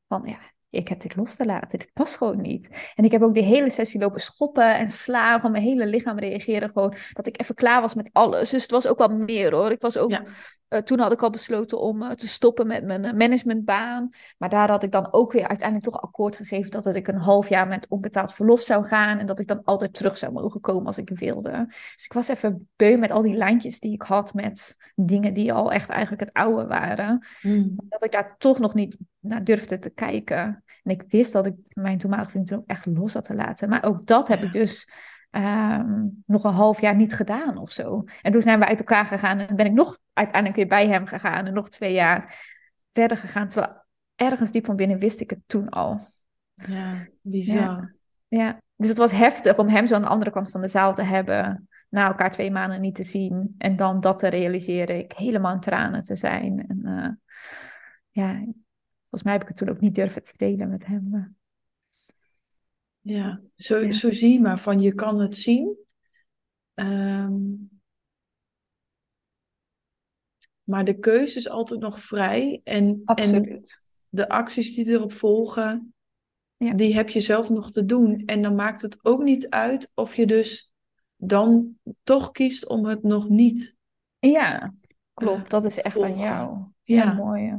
van, 0.08 0.22
ja, 0.24 0.38
ik 0.70 0.88
heb 0.88 1.00
dit 1.00 1.16
los 1.16 1.34
te 1.34 1.46
laten. 1.46 1.78
Dit 1.78 1.92
past 1.92 2.16
gewoon 2.16 2.40
niet. 2.40 2.92
En 2.94 3.04
ik 3.04 3.12
heb 3.12 3.22
ook 3.22 3.34
die 3.34 3.42
hele 3.42 3.70
sessie 3.70 4.00
lopen 4.00 4.20
schoppen 4.20 4.78
en 4.78 4.88
slaan. 4.88 5.40
Van 5.40 5.50
mijn 5.50 5.62
hele 5.62 5.86
lichaam 5.86 6.18
reageren 6.18 6.70
gewoon. 6.70 6.94
Dat 7.12 7.26
ik 7.26 7.40
even 7.40 7.54
klaar 7.54 7.80
was 7.80 7.94
met 7.94 8.10
alles. 8.12 8.50
Dus 8.50 8.62
het 8.62 8.70
was 8.70 8.86
ook 8.86 8.98
wel 8.98 9.08
meer 9.08 9.54
hoor. 9.54 9.70
Ik 9.70 9.80
was 9.80 9.96
ook. 9.96 10.20
Uh, 10.68 10.80
toen 10.80 10.98
had 10.98 11.12
ik 11.12 11.22
al 11.22 11.30
besloten 11.30 11.80
om 11.80 12.02
uh, 12.02 12.10
te 12.10 12.28
stoppen 12.28 12.66
met 12.66 12.84
mijn 12.84 13.04
uh, 13.04 13.12
managementbaan. 13.12 14.10
Maar 14.38 14.48
daar 14.48 14.70
had 14.70 14.82
ik 14.82 14.92
dan 14.92 15.12
ook 15.12 15.32
weer 15.32 15.48
uiteindelijk 15.48 15.90
toch 15.90 16.02
akkoord 16.02 16.36
gegeven 16.36 16.70
dat 16.70 16.94
ik 16.94 17.08
een 17.08 17.18
half 17.18 17.48
jaar 17.48 17.68
met 17.68 17.88
onbetaald 17.88 18.34
verlof 18.34 18.60
zou 18.60 18.84
gaan. 18.84 19.18
En 19.18 19.26
dat 19.26 19.40
ik 19.40 19.46
dan 19.46 19.64
altijd 19.64 19.92
terug 19.94 20.18
zou 20.18 20.32
mogen 20.32 20.60
komen 20.60 20.86
als 20.86 20.98
ik 20.98 21.10
wilde. 21.14 21.64
Dus 21.68 22.04
ik 22.04 22.12
was 22.12 22.28
even 22.28 22.68
beu 22.76 22.96
met 22.96 23.10
al 23.10 23.22
die 23.22 23.34
lijntjes 23.34 23.80
die 23.80 23.92
ik 23.92 24.02
had 24.02 24.34
met 24.34 24.76
dingen 24.94 25.34
die 25.34 25.52
al 25.52 25.72
echt 25.72 25.88
eigenlijk 25.88 26.20
het 26.20 26.32
oude 26.32 26.66
waren. 26.66 27.26
Mm. 27.42 27.76
Dat 27.88 28.04
ik 28.04 28.12
daar 28.12 28.36
toch 28.38 28.58
nog 28.58 28.74
niet 28.74 28.96
naar 29.20 29.44
durfde 29.44 29.78
te 29.78 29.90
kijken. 29.90 30.64
En 30.82 30.90
ik 30.90 31.02
wist 31.08 31.32
dat 31.32 31.46
ik 31.46 31.54
mijn 31.68 31.98
toenmalige 31.98 32.30
vriend 32.30 32.46
toen 32.46 32.58
ook 32.58 32.66
echt 32.66 32.86
los 32.86 33.14
had 33.14 33.24
te 33.24 33.34
laten. 33.34 33.68
Maar 33.68 33.84
ook 33.84 34.06
dat 34.06 34.28
heb 34.28 34.42
ik 34.42 34.52
dus 34.52 34.88
um, 35.30 36.22
nog 36.26 36.44
een 36.44 36.52
half 36.52 36.80
jaar 36.80 36.96
niet 36.96 37.14
gedaan 37.14 37.56
of 37.56 37.70
zo. 37.70 38.04
En 38.22 38.32
toen 38.32 38.42
zijn 38.42 38.58
we 38.58 38.66
uit 38.66 38.78
elkaar 38.78 39.06
gegaan 39.06 39.38
en 39.38 39.56
ben 39.56 39.66
ik 39.66 39.72
nog 39.72 39.98
uiteindelijk 40.12 40.56
weer 40.56 40.68
bij 40.68 40.88
hem 40.88 41.06
gegaan 41.06 41.46
en 41.46 41.54
nog 41.54 41.68
twee 41.68 41.92
jaar 41.92 42.46
verder 42.92 43.16
gegaan. 43.16 43.48
Terwijl 43.48 43.84
ergens 44.14 44.50
diep 44.50 44.64
van 44.64 44.76
binnen 44.76 44.98
wist 44.98 45.20
ik 45.20 45.30
het 45.30 45.40
toen 45.46 45.68
al. 45.68 46.00
Ja, 46.54 47.08
bizar. 47.20 47.56
Ja, 47.56 47.94
ja. 48.28 48.60
dus 48.76 48.88
het 48.88 48.98
was 48.98 49.12
heftig 49.12 49.58
om 49.58 49.68
hem 49.68 49.86
zo 49.86 49.94
aan 49.94 50.02
de 50.02 50.08
andere 50.08 50.30
kant 50.30 50.50
van 50.50 50.60
de 50.60 50.68
zaal 50.68 50.94
te 50.94 51.02
hebben. 51.02 51.68
Na 51.88 52.06
elkaar 52.06 52.30
twee 52.30 52.50
maanden 52.50 52.80
niet 52.80 52.94
te 52.94 53.02
zien. 53.02 53.54
En 53.58 53.76
dan 53.76 54.00
dat 54.00 54.18
te 54.18 54.28
realiseren. 54.28 54.98
Ik 54.98 55.12
helemaal 55.12 55.54
in 55.54 55.60
tranen 55.60 56.00
te 56.00 56.16
zijn. 56.16 56.66
En 56.68 56.80
uh, 56.82 57.08
ja, 58.10 58.32
volgens 59.00 59.22
mij 59.22 59.32
heb 59.32 59.42
ik 59.42 59.48
het 59.48 59.56
toen 59.56 59.68
ook 59.68 59.80
niet 59.80 59.94
durven 59.94 60.22
te 60.24 60.34
delen 60.36 60.68
met 60.68 60.86
hem. 60.86 61.36
Ja, 63.00 63.42
zo, 63.56 63.78
ja. 63.78 63.92
zo 63.92 64.12
zie 64.12 64.32
je 64.32 64.40
maar 64.40 64.58
van 64.58 64.80
je 64.80 64.94
kan 64.94 65.20
het 65.20 65.36
zien. 65.36 65.76
Um, 66.74 67.70
maar 70.64 70.84
de 70.84 70.98
keuze 70.98 71.38
is 71.38 71.48
altijd 71.48 71.80
nog 71.80 72.00
vrij. 72.00 72.60
En, 72.64 73.02
en 73.04 73.62
de 74.08 74.28
acties 74.28 74.74
die 74.74 74.90
erop 74.90 75.12
volgen, 75.12 75.94
ja. 76.56 76.74
die 76.74 76.94
heb 76.94 77.08
je 77.08 77.20
zelf 77.20 77.48
nog 77.48 77.70
te 77.70 77.84
doen. 77.84 78.22
En 78.26 78.42
dan 78.42 78.54
maakt 78.54 78.82
het 78.82 78.98
ook 79.04 79.22
niet 79.22 79.48
uit 79.48 79.90
of 79.94 80.14
je 80.14 80.26
dus 80.26 80.70
dan 81.16 81.78
toch 82.02 82.30
kiest 82.30 82.66
om 82.66 82.86
het 82.86 83.02
nog 83.02 83.28
niet. 83.28 83.76
Ja, 84.18 84.74
klopt. 85.14 85.42
Uh, 85.42 85.48
dat 85.48 85.64
is 85.64 85.78
echt 85.78 85.94
volgen. 85.94 86.12
aan 86.12 86.18
jou. 86.18 86.58
Ja, 86.82 87.02
ja 87.02 87.12
mooi. 87.12 87.58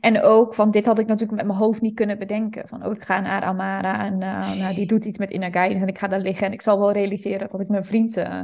En 0.00 0.22
ook 0.22 0.54
van 0.54 0.70
dit 0.70 0.86
had 0.86 0.98
ik 0.98 1.06
natuurlijk 1.06 1.36
met 1.36 1.46
mijn 1.46 1.58
hoofd 1.58 1.80
niet 1.80 1.94
kunnen 1.94 2.18
bedenken. 2.18 2.68
Van 2.68 2.86
oh, 2.86 2.92
ik 2.92 3.02
ga 3.02 3.20
naar 3.20 3.42
Amara 3.42 4.04
en 4.04 4.20
uh, 4.20 4.48
nee. 4.48 4.58
nou, 4.58 4.74
die 4.74 4.86
doet 4.86 5.04
iets 5.04 5.18
met 5.18 5.30
inner 5.30 5.52
guidance 5.52 5.82
en 5.82 5.88
ik 5.88 5.98
ga 5.98 6.08
daar 6.08 6.20
liggen. 6.20 6.46
En 6.46 6.52
ik 6.52 6.62
zal 6.62 6.78
wel 6.78 6.92
realiseren 6.92 7.48
dat 7.50 7.60
ik 7.60 7.68
mijn 7.68 7.84
vriend 7.84 8.16
uh, 8.16 8.40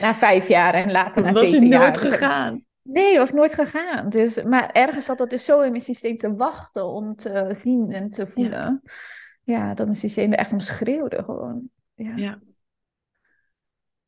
na 0.00 0.14
vijf 0.14 0.48
jaar 0.48 0.74
en 0.74 0.90
later 0.90 1.22
na 1.22 1.32
zeven 1.32 1.66
jaar... 1.66 1.92
Dat 1.92 2.02
is 2.02 2.10
nooit 2.10 2.20
gegaan. 2.20 2.64
Nee, 2.82 3.08
dat 3.08 3.18
was 3.18 3.32
nooit 3.32 3.54
gegaan. 3.54 4.08
Dus, 4.08 4.42
maar 4.42 4.70
ergens 4.70 5.04
zat 5.04 5.18
dat 5.18 5.30
dus 5.30 5.44
zo 5.44 5.60
in 5.60 5.70
mijn 5.70 5.82
systeem 5.82 6.16
te 6.16 6.34
wachten 6.34 6.86
om 6.86 7.16
te 7.16 7.48
zien 7.52 7.92
en 7.92 8.10
te 8.10 8.26
voelen. 8.26 8.80
Ja, 9.42 9.58
ja 9.58 9.74
dat 9.74 9.86
mijn 9.86 9.98
systeem 9.98 10.32
er 10.32 10.38
echt 10.38 10.52
om 10.52 10.60
schreeuwde 10.60 11.22
gewoon. 11.22 11.68
Ja. 11.94 12.16
ja. 12.16 12.38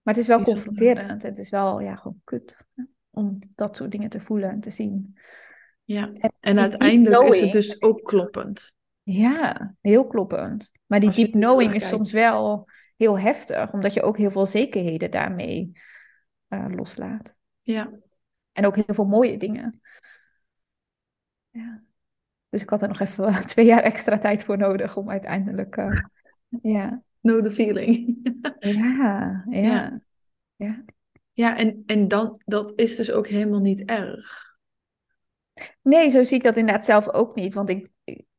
Maar 0.03 0.15
het 0.15 0.23
is 0.23 0.29
wel 0.29 0.43
confronterend. 0.43 1.23
Het 1.23 1.39
is 1.39 1.51
wel 1.51 1.81
ja, 1.81 1.97
gewoon 1.97 2.21
kut 2.25 2.57
om 3.11 3.39
dat 3.55 3.77
soort 3.77 3.91
dingen 3.91 4.09
te 4.09 4.21
voelen 4.21 4.51
en 4.51 4.61
te 4.61 4.71
zien. 4.71 5.17
Ja, 5.85 6.13
en, 6.13 6.33
en 6.41 6.59
uiteindelijk 6.59 7.35
is 7.35 7.41
het 7.41 7.53
dus 7.53 7.83
ook 7.83 8.03
kloppend. 8.03 8.75
Ja, 9.03 9.75
heel 9.81 10.07
kloppend. 10.07 10.71
Maar 10.87 11.01
die 11.01 11.11
deep 11.11 11.33
knowing 11.33 11.75
is 11.75 11.89
soms 11.89 12.13
wel 12.13 12.69
heel 12.97 13.19
heftig, 13.19 13.73
omdat 13.73 13.95
je 13.95 14.03
ook 14.03 14.17
heel 14.17 14.31
veel 14.31 14.47
zekerheden 14.47 15.11
daarmee 15.11 15.73
uh, 16.49 16.67
loslaat. 16.69 17.37
Ja. 17.63 17.93
En 18.53 18.67
ook 18.67 18.75
heel 18.75 18.95
veel 18.95 19.05
mooie 19.05 19.37
dingen. 19.37 19.81
Ja. 21.51 21.83
Dus 22.49 22.63
ik 22.63 22.71
had 22.71 22.83
er 22.83 22.89
nog 22.89 23.01
even 23.01 23.41
twee 23.47 23.67
jaar 23.67 23.83
extra 23.83 24.19
tijd 24.19 24.45
voor 24.45 24.59
nodig 24.59 24.97
om 24.97 25.11
uiteindelijk. 25.11 25.77
Uh, 25.77 26.01
ja. 26.75 27.03
Know 27.21 27.45
the 27.45 27.51
feeling. 27.51 28.19
ja, 28.59 29.45
ja. 29.51 29.61
Ja, 29.61 30.01
ja. 30.57 30.85
ja 31.33 31.57
en, 31.57 31.83
en 31.87 32.09
dan, 32.09 32.41
dat 32.45 32.73
is 32.77 32.97
dus 32.97 33.13
ook 33.13 33.27
helemaal 33.27 33.61
niet 33.61 33.85
erg. 33.85 34.54
Nee, 35.83 36.11
zo 36.11 36.23
zie 36.23 36.37
ik 36.37 36.43
dat 36.43 36.57
inderdaad 36.57 36.85
zelf 36.85 37.09
ook 37.09 37.35
niet. 37.35 37.55
Want 37.55 37.69
ik, 37.69 37.91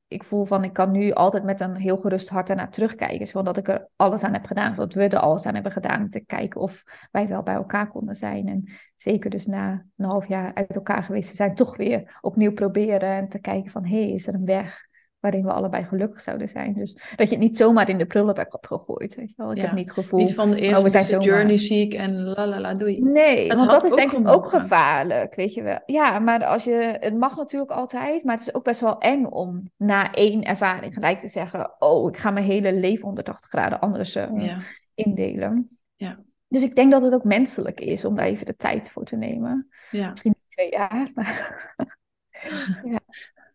ik 0.07 0.23
voel 0.23 0.45
van, 0.45 0.63
ik 0.63 0.73
kan 0.73 0.91
nu 0.91 1.11
altijd 1.11 1.43
met 1.43 1.59
een 1.59 1.75
heel 1.75 1.97
gerust 1.97 2.29
hart 2.29 2.49
ernaar 2.49 2.69
terugkijken. 2.69 3.27
Zodat 3.27 3.45
dat 3.45 3.57
ik 3.57 3.67
er 3.67 3.87
alles 3.95 4.23
aan 4.23 4.33
heb 4.33 4.45
gedaan. 4.45 4.73
Dat 4.73 4.93
we 4.93 5.07
er 5.07 5.19
alles 5.19 5.45
aan 5.45 5.53
hebben 5.53 5.71
gedaan. 5.71 6.09
Te 6.09 6.19
kijken 6.19 6.61
of 6.61 6.83
wij 7.11 7.27
wel 7.27 7.43
bij 7.43 7.53
elkaar 7.53 7.87
konden 7.87 8.15
zijn. 8.15 8.47
En 8.47 8.63
zeker 8.95 9.29
dus 9.29 9.45
na 9.45 9.85
een 9.97 10.05
half 10.05 10.27
jaar 10.27 10.53
uit 10.53 10.75
elkaar 10.75 11.03
geweest 11.03 11.29
te 11.29 11.35
zijn. 11.35 11.55
Toch 11.55 11.77
weer 11.77 12.17
opnieuw 12.21 12.53
proberen. 12.53 13.09
En 13.09 13.29
te 13.29 13.39
kijken 13.39 13.71
van, 13.71 13.85
hé, 13.85 14.03
hey, 14.03 14.11
is 14.11 14.27
er 14.27 14.33
een 14.33 14.45
weg 14.45 14.84
waarin 15.25 15.45
we 15.45 15.51
allebei 15.51 15.83
gelukkig 15.83 16.21
zouden 16.21 16.49
zijn. 16.49 16.73
Dus 16.73 16.93
dat 17.15 17.29
je 17.29 17.35
het 17.35 17.43
niet 17.43 17.57
zomaar 17.57 17.89
in 17.89 17.97
de 17.97 18.05
prullenbak 18.05 18.51
hebt 18.51 18.67
gegooid. 18.67 19.15
Weet 19.15 19.29
je 19.29 19.33
wel? 19.37 19.51
Ik 19.51 19.57
ja. 19.57 19.63
heb 19.63 19.73
niet 19.73 19.87
het 19.87 19.97
gevoel... 19.97 20.19
Niet 20.19 20.33
van 20.33 20.49
de 20.49 20.59
eerste 20.59 20.77
oh, 20.77 20.83
we 20.83 20.89
zijn 20.89 21.05
zomaar... 21.05 21.25
journey 21.25 21.57
ziek 21.57 21.93
en 21.93 22.23
la 22.23 22.47
la 22.47 22.59
la 22.59 22.73
doei. 22.73 23.01
Nee, 23.01 23.47
het 23.47 23.57
want 23.57 23.71
dat 23.71 23.83
is 23.83 23.93
denk 23.93 24.11
ik 24.11 24.27
ook 24.27 24.47
gevaarlijk, 24.47 25.35
weet 25.35 25.53
je 25.53 25.63
wel. 25.63 25.79
Ja, 25.85 26.19
maar 26.19 26.45
als 26.45 26.63
je... 26.63 26.97
Het 26.99 27.17
mag 27.17 27.37
natuurlijk 27.37 27.71
altijd, 27.71 28.23
maar 28.23 28.35
het 28.35 28.47
is 28.47 28.53
ook 28.53 28.63
best 28.63 28.81
wel 28.81 28.97
eng 28.97 29.25
om 29.25 29.71
na 29.77 30.11
één 30.11 30.43
ervaring 30.43 30.93
gelijk 30.93 31.19
te 31.19 31.27
zeggen... 31.27 31.75
Oh, 31.79 32.09
ik 32.09 32.17
ga 32.17 32.31
mijn 32.31 32.45
hele 32.45 32.73
leven 32.73 33.05
180 33.05 33.49
graden 33.49 33.79
anders 33.79 34.15
uh, 34.15 34.27
ja. 34.35 34.57
indelen. 34.93 35.67
Ja. 35.95 36.19
Dus 36.47 36.63
ik 36.63 36.75
denk 36.75 36.91
dat 36.91 37.01
het 37.01 37.13
ook 37.13 37.23
menselijk 37.23 37.79
is 37.79 38.05
om 38.05 38.15
daar 38.15 38.25
even 38.25 38.45
de 38.45 38.55
tijd 38.55 38.91
voor 38.91 39.03
te 39.03 39.15
nemen. 39.15 39.67
Ja. 39.91 40.09
Misschien 40.09 40.35
niet 40.37 40.51
twee 40.51 40.69
jaar, 40.69 41.11
maar... 41.13 41.75
ja. 42.93 42.99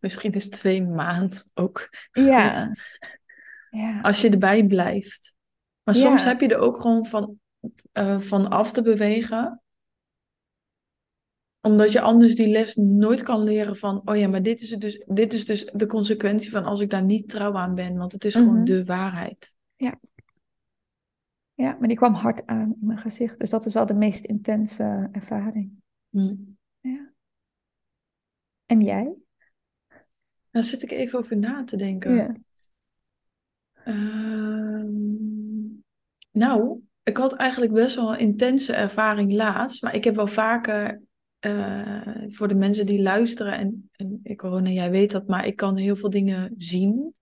Misschien 0.00 0.32
is 0.32 0.48
twee 0.48 0.82
maand 0.82 1.44
ook 1.54 1.88
ja. 2.12 2.52
goed. 2.52 2.78
Ja. 3.70 4.00
Als 4.00 4.20
je 4.20 4.30
erbij 4.30 4.66
blijft. 4.66 5.36
Maar 5.82 5.94
soms 5.94 6.24
heb 6.24 6.40
je 6.40 6.48
er 6.48 6.58
ook 6.58 6.80
gewoon 6.80 7.06
van, 7.06 7.38
uh, 7.92 8.20
van 8.20 8.48
af 8.48 8.72
te 8.72 8.82
bewegen. 8.82 9.62
Omdat 11.60 11.92
je 11.92 12.00
anders 12.00 12.34
die 12.34 12.48
les 12.48 12.74
nooit 12.74 13.22
kan 13.22 13.42
leren 13.42 13.76
van... 13.76 14.02
Oh 14.04 14.16
ja, 14.16 14.28
maar 14.28 14.42
dit 14.42 14.60
is, 14.60 14.70
dus, 14.70 15.04
dit 15.06 15.32
is 15.32 15.46
dus 15.46 15.64
de 15.64 15.86
consequentie 15.86 16.50
van 16.50 16.64
als 16.64 16.80
ik 16.80 16.90
daar 16.90 17.04
niet 17.04 17.28
trouw 17.28 17.54
aan 17.54 17.74
ben. 17.74 17.96
Want 17.96 18.12
het 18.12 18.24
is 18.24 18.34
mm 18.34 18.40
-hmm. 18.40 18.50
gewoon 18.50 18.64
de 18.64 18.84
waarheid. 18.84 19.54
Ja. 19.76 20.00
Ja, 21.54 21.76
maar 21.78 21.88
die 21.88 21.96
kwam 21.96 22.14
hard 22.14 22.46
aan 22.46 22.76
in 22.80 22.86
mijn 22.86 22.98
gezicht. 22.98 23.38
Dus 23.38 23.50
dat 23.50 23.66
is 23.66 23.72
wel 23.72 23.86
de 23.86 23.94
meest 23.94 24.24
intense 24.24 25.08
ervaring. 25.12 25.72
Mm. 26.08 26.58
Ja. 26.80 27.12
En 28.66 28.80
jij? 28.80 29.14
Daar 30.50 30.64
zit 30.64 30.82
ik 30.82 30.90
even 30.90 31.18
over 31.18 31.36
na 31.36 31.64
te 31.64 31.76
denken. 31.76 32.14
Ja. 32.14 32.36
Uh, 33.84 34.84
nou, 36.30 36.80
ik 37.02 37.16
had 37.16 37.34
eigenlijk 37.34 37.72
best 37.72 37.96
wel 37.96 38.12
een 38.12 38.18
intense 38.18 38.72
ervaring 38.72 39.32
laatst. 39.32 39.82
Maar 39.82 39.94
ik 39.94 40.04
heb 40.04 40.14
wel 40.14 40.26
vaker, 40.26 41.00
uh, 41.46 42.26
voor 42.28 42.48
de 42.48 42.54
mensen 42.54 42.86
die 42.86 43.02
luisteren 43.02 43.58
en 43.58 43.90
en 44.00 44.20
ik 44.22 44.38
corona, 44.38 44.70
jij 44.70 44.90
weet 44.90 45.10
dat, 45.10 45.26
maar 45.26 45.46
ik 45.46 45.56
kan 45.56 45.76
heel 45.76 45.96
veel 45.96 46.10
dingen 46.10 46.54
zien. 46.58 47.14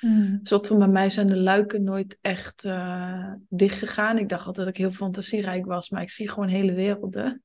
Mm. 0.00 0.40
Zoals 0.42 0.66
van 0.68 0.78
bij 0.78 0.88
mij 0.88 1.10
zijn 1.10 1.26
de 1.26 1.36
luiken 1.36 1.82
nooit 1.82 2.18
echt 2.20 2.64
uh, 2.64 3.32
dicht 3.48 3.78
gegaan. 3.78 4.18
Ik 4.18 4.28
dacht 4.28 4.46
altijd 4.46 4.66
dat 4.66 4.76
ik 4.76 4.80
heel 4.80 4.92
fantasierijk 4.92 5.66
was, 5.66 5.90
maar 5.90 6.02
ik 6.02 6.10
zie 6.10 6.28
gewoon 6.28 6.48
hele 6.48 6.72
werelden. 6.72 7.42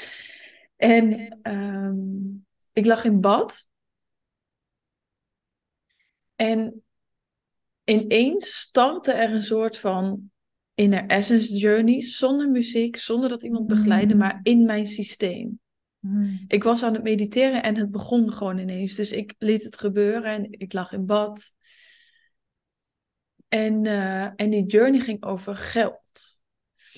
en 0.76 1.38
um, 1.42 2.46
ik 2.72 2.86
lag 2.86 3.04
in 3.04 3.20
bad. 3.20 3.68
En 6.36 6.82
ineens 7.84 8.56
startte 8.56 9.12
er 9.12 9.32
een 9.32 9.42
soort 9.42 9.78
van 9.78 10.30
inner 10.74 11.06
essence 11.06 11.56
journey, 11.56 12.02
zonder 12.02 12.50
muziek, 12.50 12.96
zonder 12.96 13.28
dat 13.28 13.42
iemand 13.42 13.66
begeleidde, 13.66 14.14
maar 14.14 14.40
in 14.42 14.64
mijn 14.64 14.86
systeem. 14.86 15.60
Mm. 15.98 16.44
Ik 16.48 16.62
was 16.62 16.82
aan 16.82 16.94
het 16.94 17.02
mediteren 17.02 17.62
en 17.62 17.76
het 17.76 17.90
begon 17.90 18.32
gewoon 18.32 18.58
ineens. 18.58 18.94
Dus 18.94 19.10
ik 19.10 19.34
liet 19.38 19.62
het 19.62 19.78
gebeuren 19.78 20.32
en 20.32 20.46
ik 20.50 20.72
lag 20.72 20.92
in 20.92 21.06
bad. 21.06 21.52
En, 23.48 23.84
uh, 23.84 24.24
en 24.24 24.50
die 24.50 24.66
journey 24.66 25.00
ging 25.00 25.24
over 25.24 25.56
geld. 25.56 26.40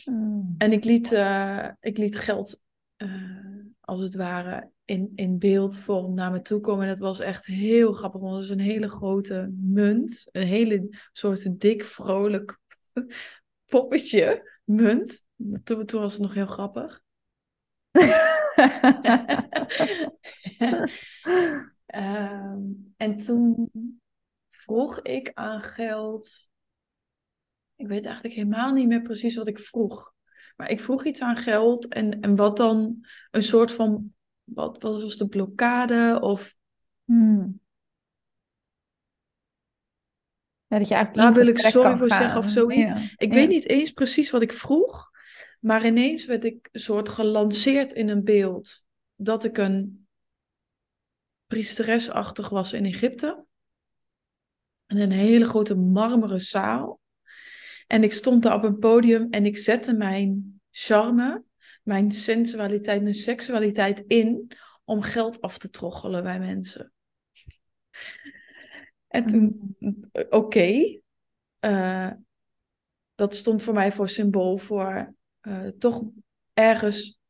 Mm. 0.05 0.55
En 0.59 0.72
ik 0.72 0.85
liet, 0.85 1.12
uh, 1.12 1.68
ik 1.81 1.99
liet 1.99 2.16
geld, 2.16 2.61
uh, 2.96 3.64
als 3.81 4.01
het 4.01 4.14
ware, 4.14 4.70
in, 4.87 5.12
in 5.14 5.38
beeldvorm 5.38 6.14
naar 6.14 6.31
me 6.31 6.42
toe 6.42 6.61
komen. 6.61 6.83
En 6.83 6.88
dat 6.88 6.99
was 6.99 7.20
echt 7.20 7.46
heel 7.46 7.92
grappig, 7.92 8.20
want 8.20 8.35
het 8.35 8.44
is 8.44 8.51
een 8.51 8.61
hele 8.61 8.88
grote 8.88 9.55
munt. 9.61 10.27
Een 10.33 10.46
hele 10.46 10.88
soort 11.12 11.61
dik, 11.61 11.85
vrolijk 11.85 12.59
poppetje 13.70 14.53
munt. 14.64 15.25
Toen, 15.64 15.87
toen 15.87 16.01
was 16.01 16.12
het 16.12 16.22
nog 16.22 16.35
heel 16.35 16.46
grappig. 16.46 17.03
um, 21.87 22.94
en 22.96 23.16
toen 23.16 23.70
vroeg 24.51 25.01
ik 25.03 25.31
aan 25.35 25.61
geld. 25.61 26.51
Ik 27.77 27.88
weet 27.88 28.05
eigenlijk 28.05 28.35
helemaal 28.35 28.72
niet 28.72 28.88
meer 28.88 29.03
precies 29.03 29.37
wat 29.37 29.49
ik 29.49 29.59
vroeg. 29.59 30.14
Maar 30.57 30.70
ik 30.70 30.81
vroeg 30.81 31.05
iets 31.05 31.20
aan 31.20 31.37
geld 31.37 31.88
en, 31.88 32.20
en 32.20 32.37
wat 32.37 32.57
dan 32.57 33.07
een 33.31 33.42
soort 33.42 33.72
van. 33.72 34.14
Wat, 34.47 34.83
wat 34.83 35.03
was 35.03 35.17
de 35.17 35.29
blokkade? 35.29 36.19
Of. 36.21 36.57
Hmm. 37.05 37.61
Ja, 40.67 40.79
dat 40.79 40.89
je 40.89 40.95
eigenlijk 40.95 41.27
Daar 41.27 41.45
wil 41.45 41.53
ik 41.53 41.59
sorry 41.59 41.97
voor 41.97 42.09
gaan. 42.09 42.23
zeggen 42.23 42.39
of 42.39 42.49
zoiets. 42.49 42.91
Ja, 42.91 43.03
Ik 43.17 43.29
ja. 43.29 43.35
weet 43.35 43.49
niet 43.49 43.69
eens 43.69 43.91
precies 43.91 44.31
wat 44.31 44.43
ik 44.43 44.53
vroeg. 44.53 45.11
Maar 45.61 45.87
ineens 45.87 46.25
werd 46.25 46.45
ik 46.45 46.69
een 46.73 46.81
soort 46.81 47.09
gelanceerd 47.09 47.93
in 47.93 48.09
een 48.09 48.25
beeld. 48.25 48.85
Dat 49.15 49.45
ik 49.45 49.59
een 49.59 50.07
priesteresachtig 51.47 52.49
was 52.49 52.73
in 52.73 52.85
Egypte. 52.85 53.45
In 54.87 54.99
een 54.99 55.11
hele 55.11 55.45
grote 55.45 55.75
marmeren 55.75 56.41
zaal. 56.41 57.01
En 57.87 58.03
ik 58.03 58.13
stond 58.13 58.43
daar 58.43 58.55
op 58.55 58.63
een 58.63 58.79
podium 58.79 59.31
en 59.31 59.47
ik 59.47 59.59
zette 59.59 59.93
mijn 59.93 60.61
charme, 60.71 61.43
mijn 61.87 62.12
sensualiteit, 62.12 63.03
mijn 63.03 63.14
seksualiteit 63.14 64.05
in 64.07 64.51
om 64.85 65.03
geld 65.03 65.40
af 65.40 65.59
te 65.59 65.70
troggelen 65.70 66.22
bij 66.22 66.38
mensen. 66.38 66.92
En 69.09 69.59
oké, 70.31 71.01
uh, 71.61 72.12
dat 73.14 73.35
stond 73.35 73.62
voor 73.62 73.75
mij 73.75 73.92
voor 73.92 74.09
symbool 74.09 74.59
voor 74.59 75.14
uh, 75.40 75.68
toch 75.68 76.03
ergens 76.53 77.20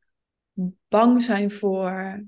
bang 0.89 1.23
zijn 1.23 1.51
voor 1.51 2.25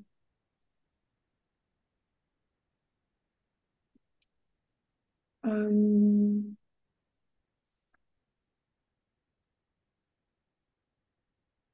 Um, 5.40 6.57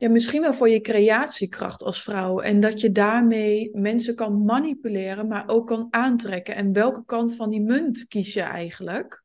ja, 0.05 0.11
misschien 0.11 0.41
wel 0.41 0.55
voor 0.55 0.69
je 0.69 0.81
creatiekracht 0.81 1.83
als 1.83 2.03
vrouw. 2.03 2.41
En 2.41 2.61
dat 2.61 2.81
je 2.81 2.93
daarmee 2.93 3.71
mensen 3.73 4.15
kan 4.15 4.45
manipuleren, 4.45 5.29
maar 5.29 5.49
ook 5.49 5.67
kan 5.67 5.87
aantrekken. 5.91 6.55
En 6.55 6.73
welke 6.73 7.05
kant 7.05 7.35
van 7.35 7.51
die 7.51 7.61
munt 7.61 8.07
kies 8.07 8.33
je 8.35 8.41
eigenlijk? 8.41 9.23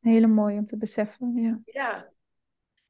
Hele 0.00 0.26
mooi 0.26 0.58
om 0.58 0.66
te 0.66 0.76
beseffen, 0.76 1.34
ja. 1.34 1.60
Ja. 1.64 2.12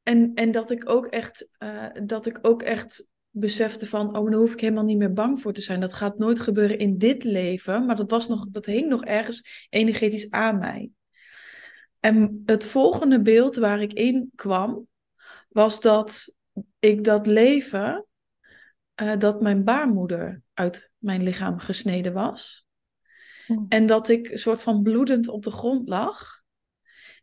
En, 0.02 0.34
en 0.34 0.50
dat 0.50 0.70
ik 0.70 0.88
ook 0.88 1.06
echt, 1.06 1.50
uh, 1.58 1.86
dat 2.04 2.26
ik 2.26 2.38
ook 2.42 2.62
echt 2.62 3.08
besefte 3.30 3.86
van, 3.86 4.16
oh, 4.16 4.30
daar 4.30 4.40
hoef 4.40 4.52
ik 4.52 4.60
helemaal 4.60 4.84
niet 4.84 4.98
meer 4.98 5.12
bang 5.12 5.40
voor 5.40 5.52
te 5.52 5.60
zijn. 5.60 5.80
Dat 5.80 5.92
gaat 5.92 6.18
nooit 6.18 6.40
gebeuren 6.40 6.78
in 6.78 6.98
dit 6.98 7.24
leven, 7.24 7.86
maar 7.86 7.96
dat, 7.96 8.10
was 8.10 8.28
nog, 8.28 8.46
dat 8.50 8.66
hing 8.66 8.88
nog 8.88 9.04
ergens 9.04 9.66
energetisch 9.70 10.30
aan 10.30 10.58
mij. 10.58 10.90
En 12.00 12.42
het 12.44 12.64
volgende 12.64 13.22
beeld 13.22 13.56
waar 13.56 13.80
ik 13.80 13.92
in 13.92 14.30
kwam, 14.34 14.86
was 15.56 15.80
dat 15.80 16.34
ik 16.78 17.04
dat 17.04 17.26
leven, 17.26 18.06
uh, 19.02 19.18
dat 19.18 19.40
mijn 19.40 19.64
baarmoeder 19.64 20.42
uit 20.54 20.90
mijn 20.98 21.22
lichaam 21.22 21.58
gesneden 21.58 22.12
was. 22.12 22.66
Mm. 23.46 23.66
En 23.68 23.86
dat 23.86 24.08
ik 24.08 24.30
een 24.30 24.38
soort 24.38 24.62
van 24.62 24.82
bloedend 24.82 25.28
op 25.28 25.44
de 25.44 25.50
grond 25.50 25.88
lag. 25.88 26.42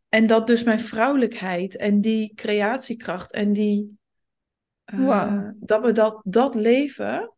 En 0.10 0.28
dat 0.28 0.48
dus 0.48 0.64
mijn 0.64 0.80
vrouwelijkheid 0.80 1.76
en 1.76 2.02
die 2.02 2.34
creatiekracht 2.34 3.32
en 3.32 3.54
die 3.54 3.98
uh, 4.94 5.06
Wow. 5.06 5.52
dat 5.60 5.82
me 5.82 5.92
dat, 5.92 6.22
dat 6.26 6.56
leven 6.56 7.34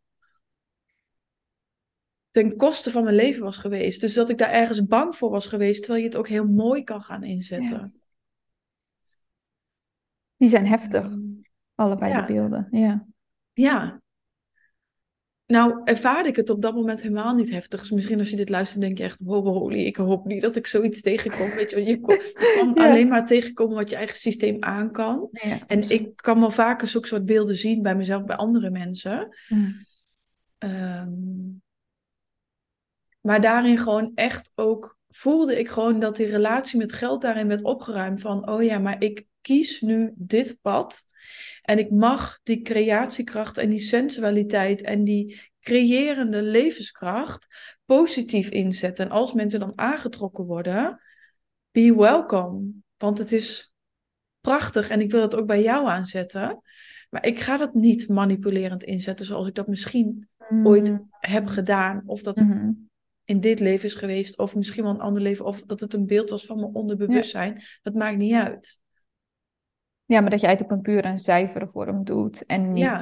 ten 2.29 2.55
koste 2.55 2.91
van 2.91 3.03
mijn 3.03 3.15
leven 3.15 3.43
was 3.43 3.57
geweest. 3.57 4.01
Dus 4.01 4.13
dat 4.13 4.29
ik 4.29 4.37
daar 4.37 4.51
ergens 4.51 4.85
bang 4.85 5.15
voor 5.15 5.29
was 5.29 5.47
geweest, 5.47 5.79
terwijl 5.79 6.03
je 6.03 6.09
het 6.09 6.17
ook 6.17 6.27
heel 6.27 6.47
mooi 6.47 6.83
kan 6.83 7.01
gaan 7.01 7.23
inzetten. 7.23 8.04
Die 10.37 10.49
zijn 10.49 10.67
heftig, 10.67 11.05
Um, 11.05 11.41
allebei 11.75 12.11
ja. 12.11 12.21
de 12.21 12.33
beelden. 12.33 12.67
Ja. 12.71 13.05
ja. 13.53 14.01
Nou, 15.45 15.81
ervaarde 15.83 16.29
ik 16.29 16.35
het 16.35 16.49
op 16.49 16.61
dat 16.61 16.75
moment 16.75 17.01
helemaal 17.01 17.35
niet 17.35 17.49
heftig. 17.49 17.79
Dus 17.79 17.91
misschien 17.91 18.19
als 18.19 18.29
je 18.29 18.35
dit 18.35 18.49
luistert, 18.49 18.81
denk 18.81 18.97
je 18.97 19.03
echt, 19.03 19.19
wow, 19.23 19.47
holy, 19.47 19.79
ik 19.85 19.95
hoop 19.95 20.25
niet 20.25 20.41
dat 20.41 20.55
ik 20.55 20.67
zoiets 20.67 21.01
tegenkom. 21.01 21.49
Weet 21.49 21.69
je, 21.69 21.83
je, 21.85 21.99
kan 21.99 22.17
Ja. 22.75 22.89
alleen 22.89 23.07
maar 23.07 23.25
tegenkomen 23.25 23.75
wat 23.75 23.89
je 23.89 23.95
eigen 23.95 24.17
systeem 24.17 24.57
aan 24.63 24.91
kan. 24.91 25.29
ja 25.31 25.59
En 25.67 25.89
ik 25.89 26.15
kan 26.15 26.39
wel 26.39 26.51
vaker 26.51 26.87
zulke 26.87 27.07
soort 27.07 27.25
beelden 27.25 27.55
zien 27.55 27.81
bij 27.81 27.95
mezelf, 27.95 28.23
bij 28.23 28.35
andere 28.35 28.69
mensen. 28.69 29.35
Mm. 29.49 29.73
Ehm, 30.57 31.11
maar 33.21 33.41
daarin 33.41 33.77
gewoon 33.77 34.11
echt 34.15 34.51
ook 34.55 34.97
voelde 35.09 35.59
ik 35.59 35.69
gewoon 35.69 35.99
dat 35.99 36.15
die 36.15 36.25
relatie 36.25 36.77
met 36.77 36.93
geld 36.93 37.21
daarin 37.21 37.47
werd 37.47 37.63
opgeruimd. 37.63 38.21
Van, 38.21 38.49
oh 38.49 38.63
ja, 38.63 38.79
maar 38.79 39.03
ik 39.03 39.25
kies 39.45 39.81
nu 39.81 40.11
dit 40.15 40.57
pad. 40.61 41.03
En 41.61 41.77
ik 41.77 41.91
mag 41.91 42.39
die 42.43 42.61
creatiekracht 42.61 43.57
en 43.57 43.69
die 43.69 43.79
sensualiteit 43.79 44.81
en 44.81 45.03
die 45.03 45.41
creërende 45.61 46.41
levenskracht 46.41 47.47
positief 47.85 48.49
inzetten. 48.49 49.05
En 49.05 49.11
als 49.11 49.33
mensen 49.33 49.59
dan 49.59 49.73
aangetrokken 49.75 50.45
worden, 50.45 51.01
be 51.71 51.95
welcome. 51.95 52.71
Want 52.97 53.17
het 53.17 53.31
is 53.31 53.73
prachtig 54.41 54.89
en 54.89 55.01
ik 55.01 55.11
wil 55.11 55.21
dat 55.21 55.35
ook 55.35 55.47
bij 55.47 55.61
jou 55.61 55.87
aanzetten. 55.87 56.61
Maar 57.09 57.25
ik 57.25 57.39
ga 57.39 57.57
dat 57.57 57.73
niet 57.73 58.09
manipulerend 58.09 58.83
inzetten 58.83 59.25
zoals 59.25 59.47
ik 59.47 59.55
dat 59.55 59.67
misschien 59.67 60.27
ooit 60.63 60.89
Mm. 60.91 61.07
heb 61.19 61.47
gedaan. 61.47 62.03
Of 62.05 62.21
dat 62.21 62.35
Mhm. 62.35 62.71
in 63.23 63.39
dit 63.39 63.59
leven 63.59 63.85
is 63.85 63.93
geweest, 63.93 64.37
of 64.37 64.55
misschien 64.55 64.83
wel 64.83 64.93
een 64.93 64.99
ander 64.99 65.21
leven, 65.21 65.45
of 65.45 65.61
dat 65.61 65.79
het 65.79 65.93
een 65.93 66.05
beeld 66.05 66.29
was 66.29 66.45
van 66.45 66.59
mijn 66.59 66.73
onderbewustzijn. 66.73 67.63
Dat 67.81 67.93
maakt 67.95 68.17
niet 68.17 68.33
uit. 68.33 68.79
Ja, 70.05 70.21
maar 70.21 70.29
dat 70.29 70.41
jij 70.41 70.51
het 70.51 70.61
op 70.61 70.71
een 70.71 70.81
puur 70.81 71.03
en 71.03 71.19
zuivere 71.19 71.67
vorm 71.67 72.03
doet 72.03 72.45
en 72.45 72.73
niet 72.73 72.83
Ja. 72.83 72.99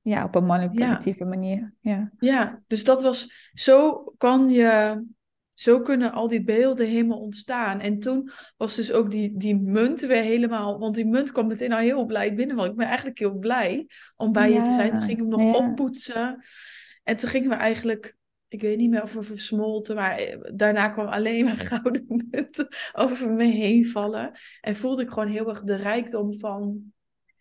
ja. 0.00 0.24
op 0.24 0.34
een 0.34 0.46
manipulatieve 0.46 1.24
manier. 1.24 1.74
Ja. 1.80 2.10
Ja, 2.18 2.62
dus 2.66 2.84
dat 2.84 3.02
was, 3.02 3.50
zo 3.52 4.04
kan 4.16 4.50
je, 4.50 5.02
zo 5.54 5.80
kunnen 5.80 6.12
al 6.12 6.28
die 6.28 6.44
beelden 6.44 6.86
helemaal 6.86 7.20
ontstaan. 7.20 7.80
En 7.80 7.98
toen 7.98 8.30
was 8.56 8.74
dus 8.74 8.92
ook 8.92 9.10
die, 9.10 9.36
die 9.36 9.60
munt 9.60 10.00
weer 10.00 10.22
helemaal, 10.22 10.78
want 10.78 10.94
die 10.94 11.06
munt 11.06 11.32
kwam 11.32 11.46
meteen 11.46 11.72
al 11.72 11.78
heel 11.78 12.04
blij 12.04 12.34
binnen, 12.34 12.56
want 12.56 12.70
ik 12.70 12.76
ben 12.76 12.86
eigenlijk 12.86 13.18
heel 13.18 13.38
blij 13.38 13.86
om 14.16 14.32
bij 14.32 14.52
je 14.52 14.62
te 14.62 14.72
zijn. 14.74 14.94
Toen 14.94 15.02
gingen 15.02 15.28
we 15.28 15.36
hem 15.36 15.46
nog 15.46 15.56
oppoetsen. 15.56 16.42
En 17.02 17.16
toen 17.16 17.28
gingen 17.28 17.48
we 17.48 17.54
eigenlijk, 17.54 18.16
ik 18.52 18.60
weet 18.60 18.76
niet 18.76 18.90
meer 18.90 19.02
of 19.02 19.12
we 19.12 19.22
versmolten, 19.22 19.94
maar 19.94 20.16
eh, 20.16 20.38
daarna 20.54 20.88
kwam 20.88 21.06
alleen 21.06 21.44
maar 21.44 21.56
gouden 21.56 22.04
munten 22.30 22.68
over 22.92 23.32
me 23.32 23.44
heen 23.44 23.86
vallen. 23.86 24.32
En 24.60 24.76
voelde 24.76 25.02
ik 25.02 25.08
gewoon 25.08 25.28
heel 25.28 25.48
erg 25.48 25.62
de 25.62 25.74
rijkdom 25.74 26.38
van 26.38 26.92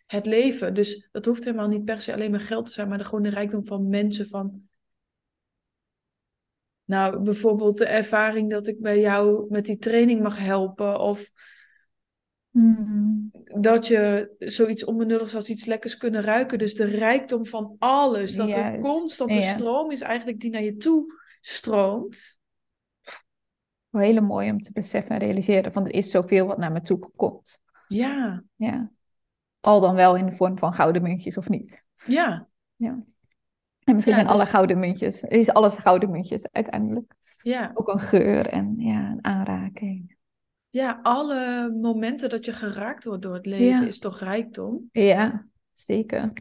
het 0.05 0.25
leven. 0.25 0.73
Dus 0.73 1.07
dat 1.11 1.25
hoeft 1.25 1.43
helemaal 1.43 1.67
niet 1.67 1.85
per 1.85 2.01
se 2.01 2.13
alleen 2.13 2.31
maar 2.31 2.39
geld 2.39 2.65
te 2.65 2.71
zijn, 2.71 2.87
maar 2.87 2.97
de, 2.97 3.03
gewoon 3.03 3.23
de 3.23 3.29
rijkdom 3.29 3.65
van 3.65 3.89
mensen. 3.89 4.27
Van, 4.27 4.61
nou, 6.85 7.23
bijvoorbeeld 7.23 7.77
de 7.77 7.85
ervaring 7.85 8.49
dat 8.49 8.67
ik 8.67 8.79
bij 8.79 8.99
jou 8.99 9.45
met 9.49 9.65
die 9.65 9.77
training 9.77 10.21
mag 10.21 10.37
helpen. 10.37 10.99
Of 10.99 11.31
Mm. 12.51 13.31
Dat 13.61 13.87
je 13.87 14.31
zoiets 14.39 14.83
onbenulligs 14.85 15.35
als 15.35 15.49
iets 15.49 15.65
lekkers 15.65 15.97
kunnen 15.97 16.21
ruiken. 16.21 16.57
Dus 16.59 16.75
de 16.75 16.83
rijkdom 16.85 17.45
van 17.45 17.75
alles. 17.79 18.35
Dat 18.35 18.49
er 18.49 18.55
Juist, 18.55 18.81
constante 18.81 19.33
ja. 19.33 19.53
stroom 19.53 19.91
is 19.91 20.01
eigenlijk 20.01 20.39
die 20.39 20.49
naar 20.49 20.63
je 20.63 20.75
toe 20.77 21.13
stroomt. 21.41 22.39
Wel 23.89 24.01
hele 24.01 24.21
mooi 24.21 24.51
om 24.51 24.59
te 24.59 24.71
beseffen 24.71 25.11
en 25.11 25.19
realiseren 25.19 25.71
van 25.73 25.85
er 25.85 25.93
is 25.93 26.11
zoveel 26.11 26.45
wat 26.47 26.57
naar 26.57 26.71
me 26.71 26.81
toe 26.81 27.09
komt. 27.15 27.61
Ja, 27.87 28.43
Ja. 28.55 28.91
Al 29.59 29.79
dan 29.79 29.95
wel 29.95 30.15
in 30.15 30.25
de 30.25 30.31
vorm 30.31 30.57
van 30.57 30.73
gouden 30.73 31.01
muntjes 31.01 31.37
of 31.37 31.49
niet. 31.49 31.85
ja, 32.05 32.47
En 33.83 33.95
misschien 33.95 34.15
Ja, 34.15 34.19
zijn 34.19 34.27
alle 34.27 34.39
dus- 34.43 34.49
gouden 34.49 34.79
muntjes, 34.79 35.23
is 35.23 35.49
alles 35.53 35.77
gouden 35.77 36.11
muntjes 36.11 36.51
uiteindelijk. 36.51 37.13
ja. 37.41 37.71
Ook 37.73 37.87
een 37.87 37.99
geur 37.99 38.47
en 38.47 38.73
ja, 38.77 39.11
een 39.11 39.23
aanraking. 39.23 40.17
Ja, 40.71 40.99
alle 41.03 41.71
momenten 41.81 42.29
dat 42.29 42.45
je 42.45 42.53
geraakt 42.53 43.05
wordt 43.05 43.21
door 43.21 43.33
het 43.33 43.45
leven 43.45 43.65
Ja. 43.81 43.87
is 43.87 43.99
toch 43.99 44.19
rijkdom? 44.19 44.89
Ja, 44.91 45.45
zeker. 45.73 46.31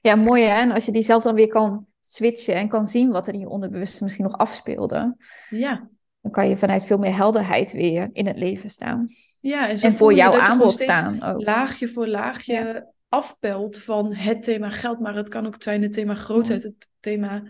Ja, 0.00 0.14
mooi 0.14 0.42
hè. 0.42 0.54
En 0.60 0.70
als 0.70 0.86
je 0.86 0.92
die 0.92 1.02
zelf 1.02 1.22
dan 1.22 1.34
weer 1.34 1.48
kan 1.48 1.86
switchen 2.00 2.54
en 2.54 2.68
kan 2.68 2.86
zien 2.86 3.10
wat 3.10 3.26
er 3.28 3.34
in 3.34 3.40
je 3.40 3.48
onderbewuste 3.48 4.02
misschien 4.02 4.24
nog 4.24 4.36
afspeelde, 4.36 5.16
Ja, 5.50 5.88
dan 6.20 6.32
kan 6.32 6.48
je 6.48 6.56
vanuit 6.56 6.84
veel 6.84 6.98
meer 6.98 7.16
helderheid 7.16 7.72
weer 7.72 8.08
in 8.12 8.26
het 8.26 8.38
leven 8.38 8.70
staan. 8.70 9.06
ja. 9.40 9.68
En, 9.68 9.94
voor 9.94 10.14
jouw 10.14 10.38
aanbod 10.38 10.80
staan 10.80 11.22
ook. 11.22 11.42
laagje 11.44 11.88
voor 11.88 12.06
laagje 12.06 12.52
Ja. 12.52 12.86
afpelt 13.08 13.78
van 13.78 14.14
het 14.14 14.42
thema 14.42 14.70
geld, 14.70 15.00
maar 15.00 15.14
het 15.14 15.28
kan 15.28 15.46
ook 15.46 15.62
zijn 15.62 15.82
het 15.82 15.92
thema 15.92 16.14
grootheid, 16.14 16.62
het 16.62 16.88
thema 17.00 17.42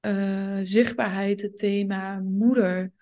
eh, 0.00 0.58
zichtbaarheid, 0.62 1.42
het 1.42 1.58
thema 1.58 2.20
moeder. 2.20 2.92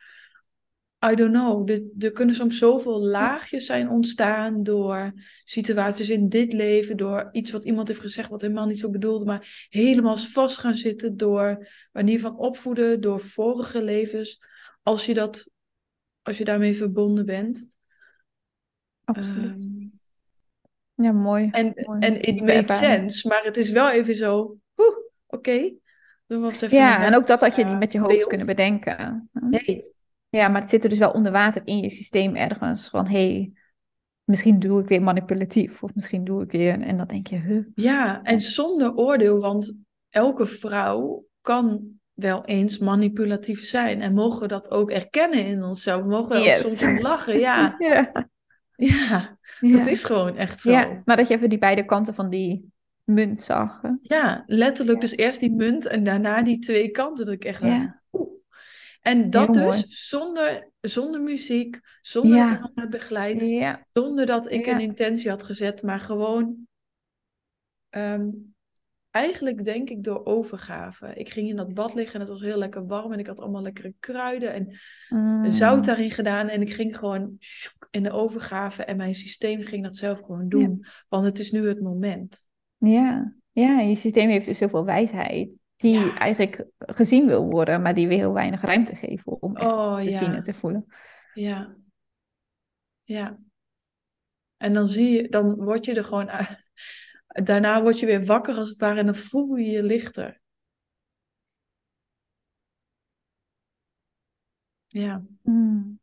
I 1.11 1.14
don't 1.14 1.33
know. 1.33 1.71
Er, 1.71 1.83
er 1.99 2.12
kunnen 2.12 2.35
soms 2.35 2.59
zoveel 2.59 3.01
laagjes 3.05 3.67
zijn 3.67 3.88
ontstaan 3.88 4.62
door 4.62 5.12
situaties 5.45 6.11
in 6.11 6.29
dit 6.29 6.53
leven, 6.53 6.97
door 6.97 7.29
iets 7.33 7.51
wat 7.51 7.64
iemand 7.64 7.88
heeft 7.88 8.01
gezegd 8.01 8.29
wat 8.29 8.40
helemaal 8.40 8.67
niet 8.67 8.79
zo 8.79 8.90
bedoelde, 8.90 9.25
maar 9.25 9.67
helemaal 9.69 10.17
vast 10.17 10.59
gaan 10.59 10.75
zitten 10.75 11.17
door 11.17 11.69
manier 11.93 12.21
van 12.21 12.37
opvoeden, 12.37 13.01
door 13.01 13.21
vorige 13.21 13.83
levens. 13.83 14.38
Als 14.83 15.07
je 15.07 15.14
dat, 15.14 15.49
als 16.23 16.38
je 16.38 16.45
daarmee 16.45 16.77
verbonden 16.77 17.27
bent. 17.27 17.67
Absoluut. 19.05 19.51
Ehm, 19.51 21.05
Ja, 21.05 21.12
mooi. 21.12 21.49
en, 21.51 21.73
Mooi. 21.87 22.01
en 22.01 22.21
it 22.21 22.40
ervaring. 22.40 22.67
sense, 22.69 23.29
maar 23.29 23.45
het 23.45 23.57
is 23.57 23.71
wel 23.71 23.90
even 23.90 24.14
zo, 24.14 24.57
oké. 25.27 25.73
Even 26.27 26.69
Ja, 26.71 27.05
en 27.05 27.14
ook 27.14 27.27
dat 27.27 27.40
had 27.40 27.57
je 27.57 27.62
eh, 27.62 27.69
niet 27.71 27.79
met 27.79 27.93
je 27.93 27.99
hoofd 27.99 28.14
beeld. 28.14 28.27
kunnen 28.29 28.47
bedenken. 28.47 29.29
Nee, 29.33 29.94
Ja, 30.35 30.49
maar 30.49 30.61
het 30.61 30.70
zit 30.70 30.83
er 30.85 30.90
dus 30.90 30.99
wel 30.99 31.11
onder 31.11 31.33
water 31.33 31.62
in 31.64 31.79
je 31.79 31.90
systeem 31.90 32.37
ergens. 32.37 32.88
Van, 32.88 33.07
hé, 33.09 33.27
hey, 33.33 33.53
misschien 34.25 34.59
doe 34.59 34.81
ik 34.83 34.88
weer 34.88 35.03
manipulatief. 35.03 35.83
Of 35.83 35.94
misschien 35.94 36.25
doe 36.25 36.42
ik 36.42 36.51
weer... 36.53 36.81
En 36.81 36.97
dan 36.97 37.07
denk 37.07 37.27
je, 37.27 37.37
huh? 37.37 37.64
ja, 37.75 38.23
en 38.23 38.40
zonder 38.40 38.94
oordeel, 38.94 39.40
want 39.40 39.75
elke 40.11 40.47
vrouw 40.47 41.25
kan 41.40 41.83
wel 42.12 42.44
eens 42.44 42.79
manipulatief 42.79 43.64
zijn. 43.64 44.01
En 44.01 44.14
mogen 44.14 44.40
we 44.40 44.47
dat 44.49 44.70
ook 44.70 44.90
erkennen 44.90 45.47
in 45.47 45.62
onszelf? 45.62 46.03
We 46.03 46.09
mogen 46.09 46.31
er 46.35 46.38
ook 46.40 46.44
Yes. 46.47 46.79
soms 46.79 46.92
om 46.92 47.01
lachen, 47.01 47.38
ja. 47.38 47.75
Ja. 47.79 48.11
Ja, 48.77 49.38
Ja. 49.61 49.77
dat 49.77 49.87
is 49.87 50.05
gewoon 50.05 50.37
echt 50.37 50.61
zo. 50.61 50.70
Ja, 50.70 51.03
maar 51.05 51.16
dat 51.16 51.29
je 51.29 51.35
even 51.35 51.49
die 51.49 51.59
beide 51.59 51.85
kanten 51.85 52.14
van 52.14 52.31
die 52.31 52.73
munt 53.05 53.40
zag. 53.40 53.83
hè? 53.83 53.90
Ja, 54.03 54.42
letterlijk 54.47 55.01
dus 55.01 55.16
eerst 55.16 55.40
die 55.40 55.53
munt 55.53 55.87
en 55.87 56.05
daarna 56.05 56.42
die 56.42 56.59
twee 56.59 56.90
kanten. 56.90 57.25
Dat 57.25 57.35
ik 57.35 57.44
echt 57.44 57.62
Ja. 57.62 58.03
En 59.05 59.31
dat 59.31 59.45
Heel 59.45 59.55
dus 59.55 59.64
mooi. 59.64 59.85
zonder, 59.88 60.71
zonder 60.81 61.21
muziek, 61.21 61.81
zonder 62.03 62.37
Ja. 62.37 62.71
dat 62.75 62.90
begeleidt, 62.90 63.43
Ja. 63.43 63.87
zonder 63.93 64.27
dat 64.27 64.51
ik 64.51 64.67
Ja. 64.67 64.75
een 64.75 64.81
intentie 64.81 65.31
had 65.31 65.43
gezet, 65.43 65.83
maar 65.83 66.01
gewoon 66.01 66.67
ehm, 67.90 68.29
eigenlijk 69.11 69.64
denk 69.64 69.90
ik 69.90 70.05
door 70.05 70.25
overgave. 70.25 71.14
Ik 71.14 71.29
ging 71.31 71.49
in 71.49 71.57
dat 71.57 71.75
bad 71.75 71.95
liggen 71.95 72.14
en 72.14 72.21
het 72.21 72.29
was 72.29 72.40
heel 72.40 72.59
lekker 72.59 72.87
warm 72.87 73.12
en 73.12 73.19
ik 73.19 73.27
had 73.27 73.40
allemaal 73.40 73.62
lekkere 73.62 73.95
kruiden 74.01 74.53
en 74.53 74.79
Mm. 75.09 75.51
zout 75.53 75.85
daarin 75.85 76.11
gedaan 76.11 76.49
en 76.49 76.61
ik 76.61 76.73
ging 76.73 76.99
gewoon 76.99 77.38
in 77.90 78.03
de 78.03 78.11
overgave 78.12 78.85
en 78.85 78.97
mijn 78.97 79.14
systeem 79.14 79.62
ging 79.62 79.83
dat 79.83 79.97
zelf 79.97 80.21
gewoon 80.21 80.49
doen, 80.49 80.85
want 81.09 81.25
het 81.25 81.38
is 81.38 81.51
nu 81.51 81.69
het 81.69 81.81
moment. 81.81 82.49
Ja. 82.77 83.35
ja, 83.53 83.81
je 83.81 83.95
systeem 83.97 84.29
heeft 84.29 84.47
dus 84.47 84.59
zoveel 84.59 84.85
wijsheid. 84.85 85.61
Die 85.77 85.99
Ja. 85.99 86.17
eigenlijk 86.19 86.65
gezien 86.79 87.27
wil 87.27 87.45
worden, 87.45 87.83
maar 87.83 87.95
die 87.95 88.09
weer 88.09 88.19
heel 88.19 88.33
weinig 88.33 88.61
ruimte 88.61 88.97
geven 88.97 89.43
om 89.43 89.57
echt 89.57 89.67
Oh, 89.67 90.01
te 90.01 90.11
ja. 90.11 90.19
zien 90.19 90.35
en 90.35 90.43
te 90.43 90.55
voelen. 90.55 90.87
Ja. 91.35 91.77
Ja. 93.03 93.39
En 94.57 94.73
dan 94.75 94.87
zie 94.87 95.09
je, 95.09 95.29
dan 95.29 95.55
word 95.55 95.85
je 95.85 95.95
er 95.95 96.05
gewoon 96.05 96.31
Daarna 97.45 97.83
word 97.83 97.99
je 97.99 98.07
weer 98.07 98.25
wakker 98.25 98.55
als 98.55 98.69
het 98.71 98.79
ware 98.79 98.99
en 98.99 99.07
dan 99.07 99.15
voel 99.17 99.55
je 99.57 99.71
je 99.71 99.83
lichter. 99.83 100.41
Ja. 104.89 105.23
Mm. 105.43 105.99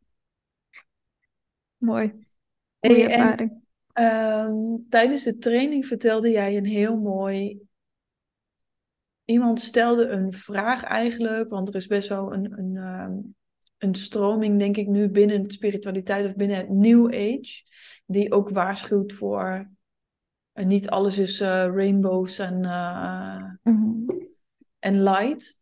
Mooi. 1.77 2.13
En 2.79 3.11
ervaring. 3.11 3.63
ehm, 3.93 4.89
tijdens 4.89 5.23
de 5.23 5.37
training 5.37 5.85
vertelde 5.85 6.29
jij 6.29 6.57
een 6.57 6.65
heel 6.65 6.97
mooi. 6.97 7.61
Iemand 9.25 9.59
stelde 9.59 10.07
een 10.07 10.33
vraag 10.33 10.83
eigenlijk, 10.83 11.49
want 11.49 11.67
er 11.67 11.75
is 11.75 11.87
best 11.87 12.09
wel 12.09 12.33
een, 12.33 12.57
een, 12.59 12.77
ehm, 12.77 13.17
een 13.77 13.95
stroming, 13.95 14.59
denk 14.59 14.77
ik, 14.77 14.87
nu 14.87 15.09
binnen 15.09 15.43
de 15.43 15.53
spiritualiteit 15.53 16.25
of 16.25 16.35
binnen 16.35 16.57
het 16.57 16.69
New 16.69 17.05
Age, 17.05 17.63
die 18.05 18.31
ook 18.31 18.49
waarschuwt 18.49 19.13
voor. 19.13 19.69
En 20.53 20.67
niet 20.67 20.89
alles 20.89 21.17
is 21.17 21.39
eh, 21.39 21.47
rainbows 21.47 22.39
en, 22.39 22.65
eh, 22.65 23.51
Mhm. 23.63 24.11
en 24.79 25.03
light. 25.03 25.59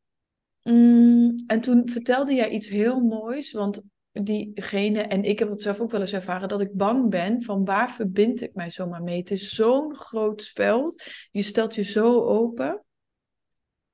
Mm, 0.64 1.36
en 1.48 1.62
toen 1.62 1.90
vertelde 1.90 2.34
jij 2.34 2.50
iets 2.50 2.68
heel 2.68 3.00
moois, 3.00 3.52
want 3.52 3.82
diegene, 4.12 5.02
en 5.02 5.24
ik 5.24 5.40
heb 5.40 5.50
het 5.50 5.62
zelf 5.62 5.80
ook 5.80 5.92
wel 5.92 6.02
eens 6.02 6.14
ervaren, 6.14 6.48
dat 6.48 6.62
ik 6.62 6.74
bang 6.74 7.10
ben 7.10 7.44
van 7.44 7.66
waar 7.66 7.92
verbind 7.92 8.42
ik 8.42 8.54
mij 8.54 8.72
zomaar 8.72 9.04
mee. 9.04 9.18
Het 9.18 9.32
is 9.32 9.50
zo'n 9.50 9.96
groot 9.96 10.44
veld, 10.44 11.04
je 11.32 11.42
stelt 11.42 11.76
je 11.76 11.84
zo 11.84 12.22
open. 12.22 12.84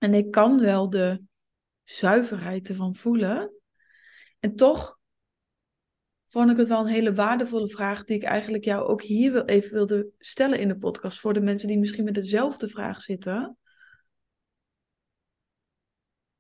En 0.06 0.14
ik 0.14 0.32
kan 0.32 0.60
wel 0.60 0.90
de 0.90 1.22
zuiverheid 1.84 2.70
ervan 2.70 2.96
voelen. 2.96 3.54
En 4.40 4.56
toch 4.56 5.00
vond 6.28 6.52
ik 6.52 6.58
het 6.58 6.68
wel 6.68 6.80
een 6.80 6.94
hele 6.94 7.14
waardevolle 7.14 7.68
vraag 7.68 8.04
die 8.04 8.16
ik 8.16 8.24
eigenlijk 8.24 8.64
jou 8.64 8.88
ook 8.88 9.02
hier 9.02 9.32
wil, 9.32 9.46
even 9.46 9.74
wilde 9.74 10.10
stellen 10.20 10.60
in 10.60 10.68
de 10.68 10.78
podcast. 10.78 11.20
Voor 11.20 11.34
de 11.34 11.40
mensen 11.40 11.68
die 11.68 11.80
misschien 11.80 12.04
met 12.04 12.14
dezelfde 12.14 12.68
vraag 12.68 13.02
zitten. 13.02 13.58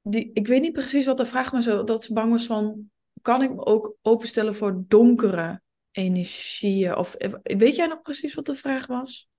Die, 0.01 0.31
ik 0.33 0.47
weet 0.47 0.61
niet 0.61 0.73
precies 0.73 1.05
wat 1.05 1.17
de 1.17 1.25
vraag 1.25 1.51
was, 1.51 1.65
dat 1.65 2.03
ze 2.03 2.13
bang 2.13 2.31
was 2.31 2.45
van, 2.45 2.91
kan 3.21 3.41
ik 3.41 3.55
me 3.55 3.65
ook 3.65 3.95
openstellen 4.01 4.55
voor 4.55 4.83
donkere 4.87 5.61
energieën? 5.91 6.95
Of 6.95 7.15
weet 7.43 7.75
jij 7.75 7.87
nog 7.87 8.01
precies 8.01 8.33
wat 8.33 8.45
de 8.45 8.55
vraag 8.55 8.87
was? 8.87 9.29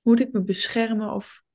Moet 0.00 0.20
ik 0.20 0.32
me 0.32 0.42
beschermen 0.42 1.12
of... 1.12 1.48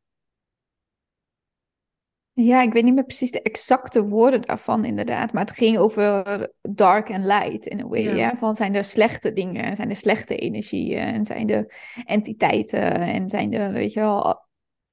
Ja, 2.37 2.61
ik 2.61 2.73
weet 2.73 2.83
niet 2.83 2.93
meer 2.93 3.03
precies 3.05 3.31
de 3.31 3.41
exacte 3.41 4.07
woorden 4.07 4.41
daarvan 4.41 4.85
inderdaad, 4.85 5.33
maar 5.33 5.45
het 5.45 5.57
ging 5.57 5.77
over 5.77 6.51
dark 6.61 7.09
en 7.09 7.25
light 7.25 7.65
in 7.65 7.79
a 7.79 7.87
way. 7.87 8.01
Ja. 8.03 8.13
Ja. 8.15 8.35
Van 8.35 8.55
zijn 8.55 8.75
er 8.75 8.83
slechte 8.83 9.33
dingen, 9.33 9.75
zijn 9.75 9.89
er 9.89 9.95
slechte 9.95 10.35
energieën 10.35 10.99
en 10.99 11.25
zijn 11.25 11.49
er 11.49 11.73
entiteiten 12.05 12.91
en 12.93 13.29
zijn 13.29 13.53
er, 13.53 13.71
weet 13.71 13.93
je 13.93 13.99
wel, 13.99 14.43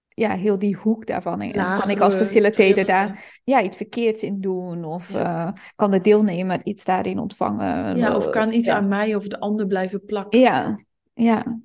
ja, 0.09 0.37
heel 0.37 0.59
die 0.59 0.77
hoek 0.77 1.07
daarvan. 1.07 1.41
En 1.41 1.79
kan 1.79 1.91
ik 1.91 2.01
als 2.01 2.15
facilitator 2.15 2.85
daar 2.85 3.41
ja, 3.45 3.63
iets 3.63 3.77
verkeerds 3.77 4.23
in 4.23 4.41
doen 4.41 4.85
of 4.85 5.13
Ja. 5.13 5.47
eh, 5.47 5.53
kan 5.77 5.91
de 5.91 6.01
deelnemer 6.01 6.61
iets 6.65 6.85
daarin 6.85 7.19
ontvangen? 7.19 7.97
Ja, 7.97 8.17
of 8.17 8.31
kan 8.31 8.53
iets 8.53 8.67
Ja. 8.67 8.75
aan 8.75 8.89
mij 8.89 9.15
of 9.15 9.29
de 9.29 9.41
ander 9.41 9.67
blijven 9.67 10.05
plakken. 10.05 10.41
Ja, 10.41 10.77
ja. 11.15 11.61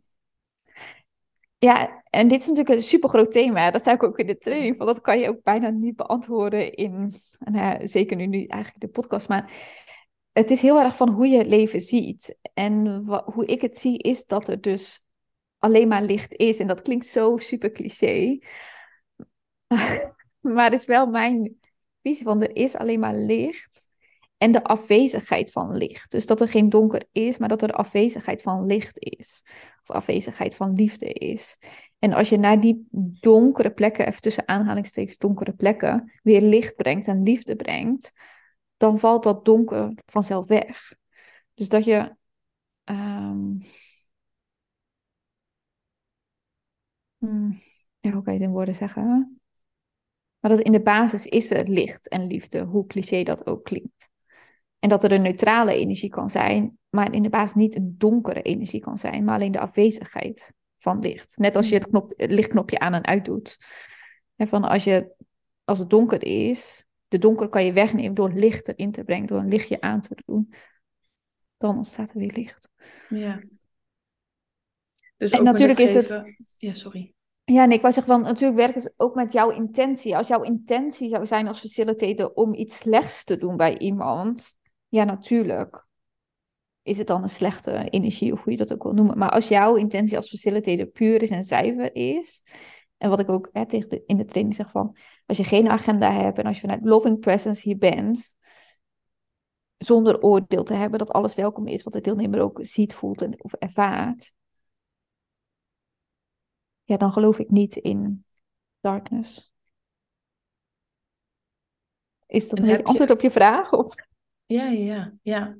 Ja, 1.59 2.03
en 2.09 2.27
dit 2.27 2.39
is 2.39 2.47
natuurlijk 2.47 2.75
een 2.75 2.83
supergroot 2.83 3.31
thema. 3.31 3.71
Dat 3.71 3.83
zei 3.83 3.95
ik 3.95 4.03
ook 4.03 4.19
in 4.19 4.27
de 4.27 4.37
training. 4.37 4.77
Van 4.77 4.85
dat 4.85 5.01
kan 5.01 5.19
je 5.19 5.27
ook 5.27 5.43
bijna 5.43 5.69
niet 5.69 5.95
beantwoorden 5.95 6.73
in, 6.73 7.09
nou 7.39 7.87
zeker 7.87 8.17
nu 8.17 8.25
niet 8.25 8.49
eigenlijk 8.49 8.81
de 8.81 8.89
podcast. 8.89 9.29
Maar 9.29 9.51
het 10.31 10.51
is 10.51 10.61
heel 10.61 10.79
erg 10.79 10.97
van 10.97 11.09
hoe 11.09 11.27
je 11.27 11.37
het 11.37 11.47
leven 11.47 11.81
ziet. 11.81 12.37
En 12.53 13.03
hoe 13.25 13.45
ik 13.45 13.61
het 13.61 13.77
zie 13.77 13.97
is 13.97 14.25
dat 14.25 14.47
er 14.47 14.61
dus 14.61 15.01
alleen 15.57 15.87
maar 15.87 16.01
licht 16.01 16.35
is. 16.35 16.59
En 16.59 16.67
dat 16.67 16.81
klinkt 16.81 17.05
zo 17.05 17.37
super 17.37 17.71
cliché. 17.71 18.39
Maar 20.39 20.63
het 20.63 20.79
is 20.79 20.85
wel 20.85 21.05
mijn 21.05 21.59
visie 22.01 22.25
van 22.25 22.41
er 22.41 22.55
is 22.55 22.75
alleen 22.75 22.99
maar 22.99 23.15
licht 23.15 23.86
en 24.37 24.51
de 24.51 24.63
afwezigheid 24.63 25.51
van 25.51 25.77
licht. 25.77 26.11
Dus 26.11 26.25
dat 26.25 26.41
er 26.41 26.47
geen 26.47 26.69
donker 26.69 27.07
is, 27.11 27.37
maar 27.37 27.49
dat 27.49 27.61
er 27.61 27.71
afwezigheid 27.71 28.41
van 28.41 28.65
licht 28.65 28.99
is. 28.99 29.43
Of 29.81 29.95
afwezigheid 29.95 30.55
van 30.55 30.73
liefde 30.73 31.13
is. 31.13 31.57
En 31.99 32.13
als 32.13 32.29
je 32.29 32.37
naar 32.37 32.61
die 32.61 32.87
donkere 33.19 33.71
plekken, 33.71 34.07
even 34.07 34.21
tussen 34.21 34.47
aanhalingstekens 34.47 35.17
donkere 35.17 35.53
plekken, 35.53 36.11
weer 36.23 36.41
licht 36.41 36.75
brengt 36.75 37.07
en 37.07 37.23
liefde 37.23 37.55
brengt, 37.55 38.11
dan 38.77 38.99
valt 38.99 39.23
dat 39.23 39.45
donker 39.45 39.93
vanzelf 40.05 40.47
weg. 40.47 40.93
Dus 41.53 41.69
dat 41.69 41.83
je. 41.83 42.15
Um... 42.85 43.57
Ja, 47.99 48.11
hoe 48.11 48.21
kan 48.23 48.33
je 48.33 48.39
het 48.39 48.47
in 48.47 48.53
woorden 48.53 48.75
zeggen? 48.75 49.39
Maar 50.39 50.51
dat 50.51 50.59
in 50.59 50.71
de 50.71 50.81
basis 50.81 51.25
is 51.25 51.51
er 51.51 51.69
licht 51.69 52.07
en 52.07 52.27
liefde, 52.27 52.61
hoe 52.61 52.85
cliché 52.85 53.23
dat 53.23 53.45
ook 53.45 53.63
klinkt. 53.63 54.09
En 54.87 54.93
dat 54.93 55.03
er 55.03 55.11
een 55.11 55.21
neutrale 55.21 55.73
energie 55.73 56.09
kan 56.09 56.29
zijn, 56.29 56.77
maar 56.89 57.13
in 57.13 57.23
de 57.23 57.29
basis 57.29 57.55
niet 57.55 57.75
een 57.75 57.95
donkere 57.97 58.41
energie 58.41 58.79
kan 58.79 58.97
zijn, 58.97 59.23
maar 59.23 59.35
alleen 59.35 59.51
de 59.51 59.59
afwezigheid 59.59 60.53
van 60.77 60.99
licht. 60.99 61.37
Net 61.37 61.55
als 61.55 61.69
je 61.69 61.75
het, 61.75 61.87
knop, 61.87 62.13
het 62.15 62.31
lichtknopje 62.31 62.79
aan 62.79 62.93
en 62.93 63.05
uit 63.05 63.25
doet. 63.25 63.55
En 64.35 64.47
van 64.47 64.63
als, 64.63 64.83
je, 64.83 65.13
als 65.63 65.79
het 65.79 65.89
donker 65.89 66.23
is, 66.23 66.85
de 67.07 67.17
donker 67.17 67.49
kan 67.49 67.65
je 67.65 67.73
wegnemen 67.73 68.13
door 68.13 68.31
licht 68.33 68.67
erin 68.67 68.91
te 68.91 69.03
brengen, 69.03 69.27
door 69.27 69.39
een 69.39 69.47
lichtje 69.47 69.81
aan 69.81 70.01
te 70.01 70.17
doen. 70.25 70.53
Dan 71.57 71.77
ontstaat 71.77 72.09
er 72.09 72.19
weer 72.19 72.33
licht. 72.33 72.69
Ja. 73.09 73.41
Dus 75.17 75.29
En 75.29 75.43
natuurlijk 75.43 75.79
is 75.79 75.93
het- 75.93 76.23
Ja, 76.57 76.73
sorry. 76.73 77.13
Ja, 77.43 77.65
nee, 77.65 77.75
ik 77.75 77.81
wou 77.81 77.93
zeggen 77.93 78.13
van, 78.13 78.21
natuurlijk 78.21 78.59
werkt 78.59 78.83
het 78.83 78.93
ook 78.97 79.15
met 79.15 79.33
jouw 79.33 79.49
intentie. 79.49 80.17
Als 80.17 80.27
jouw 80.27 80.41
intentie 80.43 81.09
zou 81.09 81.25
zijn 81.25 81.47
als 81.47 81.59
facilitator 81.59 82.33
om 82.33 82.53
iets 82.53 82.77
slechts 82.77 83.23
te 83.23 83.37
doen 83.37 83.57
bij 83.57 83.77
iemand, 83.77 84.56
ja, 84.87 85.03
natuurlijk 85.03 85.85
is 86.81 86.97
het 86.97 87.07
dan 87.07 87.21
een 87.23 87.29
slechte 87.29 87.89
energie, 87.89 88.33
of 88.33 88.43
hoe 88.43 88.51
je 88.51 88.57
dat 88.57 88.73
ook 88.73 88.83
wil 88.83 88.93
noemen. 88.93 89.17
Maar 89.17 89.29
als 89.31 89.47
jouw 89.47 89.75
intentie 89.75 90.15
als 90.15 90.29
facilitator 90.29 90.85
puur 90.85 91.21
is 91.21 91.29
en 91.29 91.43
zuiver 91.43 91.95
is, 91.95 92.43
en 92.97 93.09
wat 93.09 93.19
ik 93.19 93.29
ook 93.29 93.49
hè, 93.51 93.65
tegen 93.67 93.89
de, 93.89 94.03
in 94.05 94.17
de 94.17 94.25
training 94.25 94.55
zeg 94.55 94.71
van, 94.71 94.97
als 95.25 95.37
je 95.37 95.43
geen 95.43 95.69
agenda 95.69 96.11
hebt 96.11 96.37
en 96.37 96.45
als 96.45 96.55
je 96.55 96.61
vanuit 96.61 96.85
loving 96.85 97.19
presence 97.19 97.61
hier 97.61 97.77
bent, 97.77 98.35
zonder 99.77 100.21
oordeel 100.21 100.63
te 100.63 100.73
hebben 100.73 100.99
dat 100.99 101.11
alles 101.11 101.35
welkom 101.35 101.67
is, 101.67 101.83
wat 101.83 101.93
de 101.93 102.01
deelnemer 102.01 102.41
ook 102.41 102.59
ziet, 102.61 102.93
voelt 102.93 103.21
en, 103.21 103.43
of 103.43 103.53
ervaart, 103.53 104.33
ja, 106.83 106.97
dan 106.97 107.11
geloof 107.11 107.39
ik 107.39 107.49
niet 107.49 107.75
in 107.75 108.25
darkness. 108.79 109.51
Is 112.25 112.49
dat 112.49 112.59
En 112.59 112.65
een 112.69 112.77
je- 112.77 112.83
antwoord 112.83 113.11
op 113.11 113.21
je 113.21 113.31
vraag? 113.31 113.73
Of? 113.73 113.93
Ja, 114.47 114.67
ja, 114.67 115.13
ja. 115.21 115.57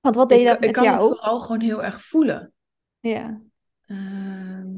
Want 0.00 0.14
wat 0.14 0.28
deed 0.28 0.40
Ik, 0.40 0.46
dat 0.46 0.54
ik 0.54 0.60
met 0.60 0.70
kan 0.70 0.86
het 0.92 1.00
vooral 1.02 1.40
gewoon 1.40 1.60
heel 1.60 1.84
erg 1.84 2.02
voelen. 2.02 2.52
Ja. 3.00 3.42
Ehm, 3.86 4.70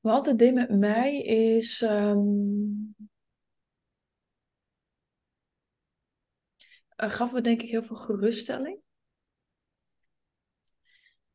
wat 0.00 0.26
het 0.26 0.38
deed 0.38 0.54
met 0.54 0.70
mij 0.70 1.18
is. 1.22 1.82
er 6.96 7.10
gaf 7.10 7.32
me 7.32 7.40
denk 7.40 7.62
ik 7.62 7.70
heel 7.70 7.82
veel 7.82 7.96
geruststelling. 7.96 8.80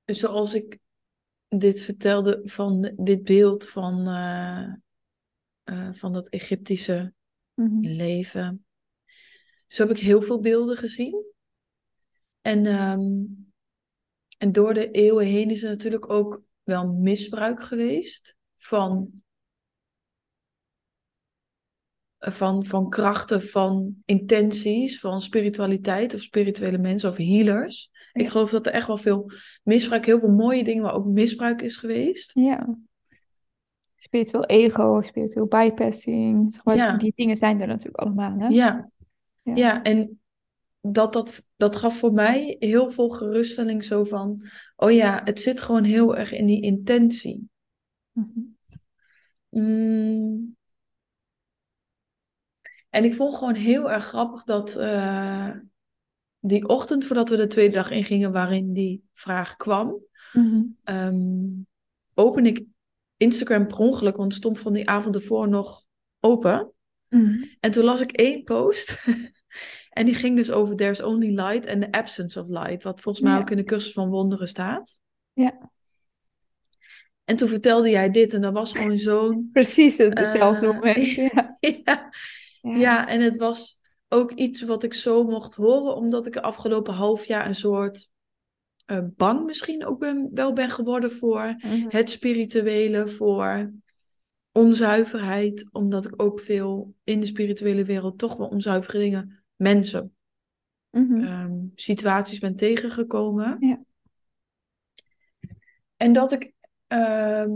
Zoals 0.06 0.54
ik 0.54 0.80
dit 1.48 1.82
vertelde 1.82 2.42
van 2.44 2.94
dit 2.96 3.24
beeld 3.24 3.70
van, 3.70 4.08
eh, 4.08 4.74
eh, 5.64 5.94
van 5.94 6.14
dat 6.14 6.30
Egyptische 6.30 7.14
Mhm. 7.54 7.80
leven. 7.80 8.66
Zo 9.68 9.88
heb 9.88 9.97
ik 9.97 10.03
heel 10.03 10.22
veel 10.22 10.39
beelden 10.39 10.78
gezien. 10.78 11.26
En, 12.41 12.65
ehm, 12.65 13.01
en 14.38 14.51
door 14.51 14.74
de 14.74 14.91
eeuwen 14.91 15.26
heen 15.26 15.49
is 15.49 15.63
er 15.63 15.70
natuurlijk 15.70 16.09
ook 16.09 16.41
wel 16.63 16.93
misbruik 16.93 17.63
geweest 17.63 18.38
van, 18.57 19.11
van, 22.18 22.65
van 22.65 22.89
krachten, 22.89 23.41
van 23.41 23.95
intenties, 24.05 24.99
van 24.99 25.22
spiritualiteit 25.22 26.13
of 26.13 26.22
spirituele 26.22 26.78
mensen 26.78 27.09
of 27.09 27.18
healers. 27.18 27.91
Ik 28.13 28.30
geloof 28.30 28.49
dat 28.49 28.65
er 28.65 28.72
echt 28.72 28.88
wel 28.88 28.97
veel 28.97 29.32
misbruik, 29.63 30.05
heel 30.05 30.20
veel 30.20 30.32
mooie 30.32 30.63
dingen, 30.63 30.84
maar 30.84 30.95
ook 30.95 31.05
misbruik 31.05 31.61
is 31.61 31.78
geweest. 31.78 32.32
Ja. 32.34 32.78
Spiritueel 33.95 34.45
ego, 34.45 35.01
spiritueel 35.01 35.45
bypassing. 35.45 36.53
Zeg 36.53 36.63
maar, 36.63 36.76
Ja. 36.76 36.97
Die 36.97 37.13
dingen 37.15 37.38
zijn 37.38 37.61
er 37.61 37.68
natuurlijk 37.68 37.97
allemaal. 37.97 38.38
Hè? 38.38 38.47
Ja, 38.47 38.91
Ja. 39.48 39.56
ja, 39.56 39.84
en 39.84 40.22
dat, 40.82 41.14
dat, 41.14 41.43
dat 41.56 41.76
gaf 41.76 41.98
voor 41.98 42.14
mij 42.14 42.56
heel 42.60 42.91
veel 42.91 43.10
geruststelling 43.10 43.84
zo 43.84 44.04
van, 44.04 44.43
oh 44.76 44.91
ja, 44.91 45.22
het 45.24 45.39
zit 45.41 45.62
gewoon 45.62 45.84
heel 45.84 46.18
erg 46.18 46.32
in 46.32 46.45
die 46.45 46.62
intentie. 46.62 47.50
Mhm. 48.12 48.39
Mm. 49.50 50.56
En 52.89 53.04
ik 53.04 53.14
vond 53.14 53.36
gewoon 53.36 53.56
heel 53.56 53.91
erg 53.91 54.06
grappig 54.06 54.43
dat 54.43 54.76
eh, 54.76 55.52
die 56.39 56.68
ochtend 56.68 57.06
voordat 57.06 57.30
we 57.30 57.36
de 57.36 57.48
tweede 57.48 57.74
dag 57.74 57.91
ingingen 57.91 58.32
waarin 58.32 58.74
die 58.74 59.04
vraag 59.14 59.56
kwam, 59.56 60.06
Mhm. 60.34 60.64
ehm, 60.84 61.45
open 62.14 62.45
ik 62.45 62.64
Instagram 63.18 63.68
per 63.68 63.78
ongeluk, 63.78 64.16
want 64.16 64.32
het 64.34 64.41
stond 64.41 64.60
van 64.60 64.74
die 64.74 64.89
avond 64.89 65.16
ervoor 65.16 65.50
nog 65.50 65.86
open. 66.20 66.72
Mhm. 67.10 67.43
En 67.60 67.72
toen 67.72 67.84
las 67.84 68.02
ik 68.02 68.12
één 68.12 68.43
post. 68.43 69.04
en 69.98 70.06
die 70.06 70.16
ging 70.16 70.36
dus 70.36 70.52
over 70.52 70.76
There's 70.76 71.02
Only 71.02 71.30
Light 71.30 71.68
and 71.68 71.82
the 71.82 71.91
Absence 71.91 72.39
of 72.39 72.48
Light. 72.48 72.84
Wat 72.84 73.02
volgens 73.02 73.24
mij 73.24 73.34
Ja. 73.34 73.39
ook 73.39 73.50
in 73.50 73.58
de 73.58 73.64
cursus 73.64 73.91
van 73.91 74.10
wonderen 74.10 74.48
staat. 74.48 74.98
Ja. 75.34 75.72
En 77.24 77.36
toen 77.36 77.48
vertelde 77.48 77.89
jij 77.89 78.10
dit 78.12 78.34
en 78.34 78.41
dat 78.41 78.54
was 78.54 78.72
gewoon 78.72 78.98
zo'n... 79.10 79.50
Precies 79.52 79.98
het- 79.98 80.20
hetzelfde 80.20 80.68
Eh, 80.68 80.74
moment. 80.74 81.12
Ja. 81.16 81.58
ja, 81.60 82.10
Ja. 82.62 83.08
en 83.08 83.22
het 83.22 83.36
was 83.36 83.80
ook 84.10 84.32
iets 84.32 84.62
wat 84.62 84.84
ik 84.84 84.93
zo 84.93 85.24
mocht 85.24 85.56
horen. 85.56 85.95
Omdat 85.95 86.26
ik 86.28 86.34
de 86.34 86.41
afgelopen 86.41 86.93
half 86.93 87.26
jaar 87.26 87.45
een 87.48 87.56
soort... 87.56 88.10
eh, 88.86 89.00
bang 89.16 89.45
misschien 89.45 89.86
ook 89.86 90.00
ben, 90.00 90.30
wel 90.34 90.54
ben 90.54 90.70
geworden 90.70 91.12
voor 91.12 91.56
Mhm. 91.58 91.86
het 91.89 92.10
spirituele, 92.10 93.08
voor 93.08 93.72
onzuiverheid. 94.52 95.70
Omdat 95.72 96.06
ik 96.06 96.14
ook 96.22 96.39
veel 96.39 96.93
in 97.04 97.20
de 97.20 97.26
spirituele 97.26 97.84
wereld 97.84 98.18
toch 98.18 98.36
wel 98.36 98.48
onzuivere 98.48 98.98
dingen, 99.00 99.37
mensen, 99.58 100.16
Mhm. 100.89 101.24
ehm, 101.24 101.53
situaties 101.76 102.39
ben 102.39 102.55
tegengekomen. 102.55 103.58
Ja. 103.60 103.82
En 105.95 106.14
dat 106.14 106.32
ik 106.32 106.53
ehm, 106.88 107.51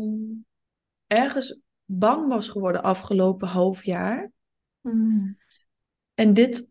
ergens 1.08 1.60
bang 1.86 2.28
was 2.28 2.49
geworden 2.49 2.84
afgelopen 2.84 3.47
half 3.47 3.84
jaar. 3.86 4.32
Mhm. 4.82 5.32
En 6.14 6.34
dit, 6.34 6.70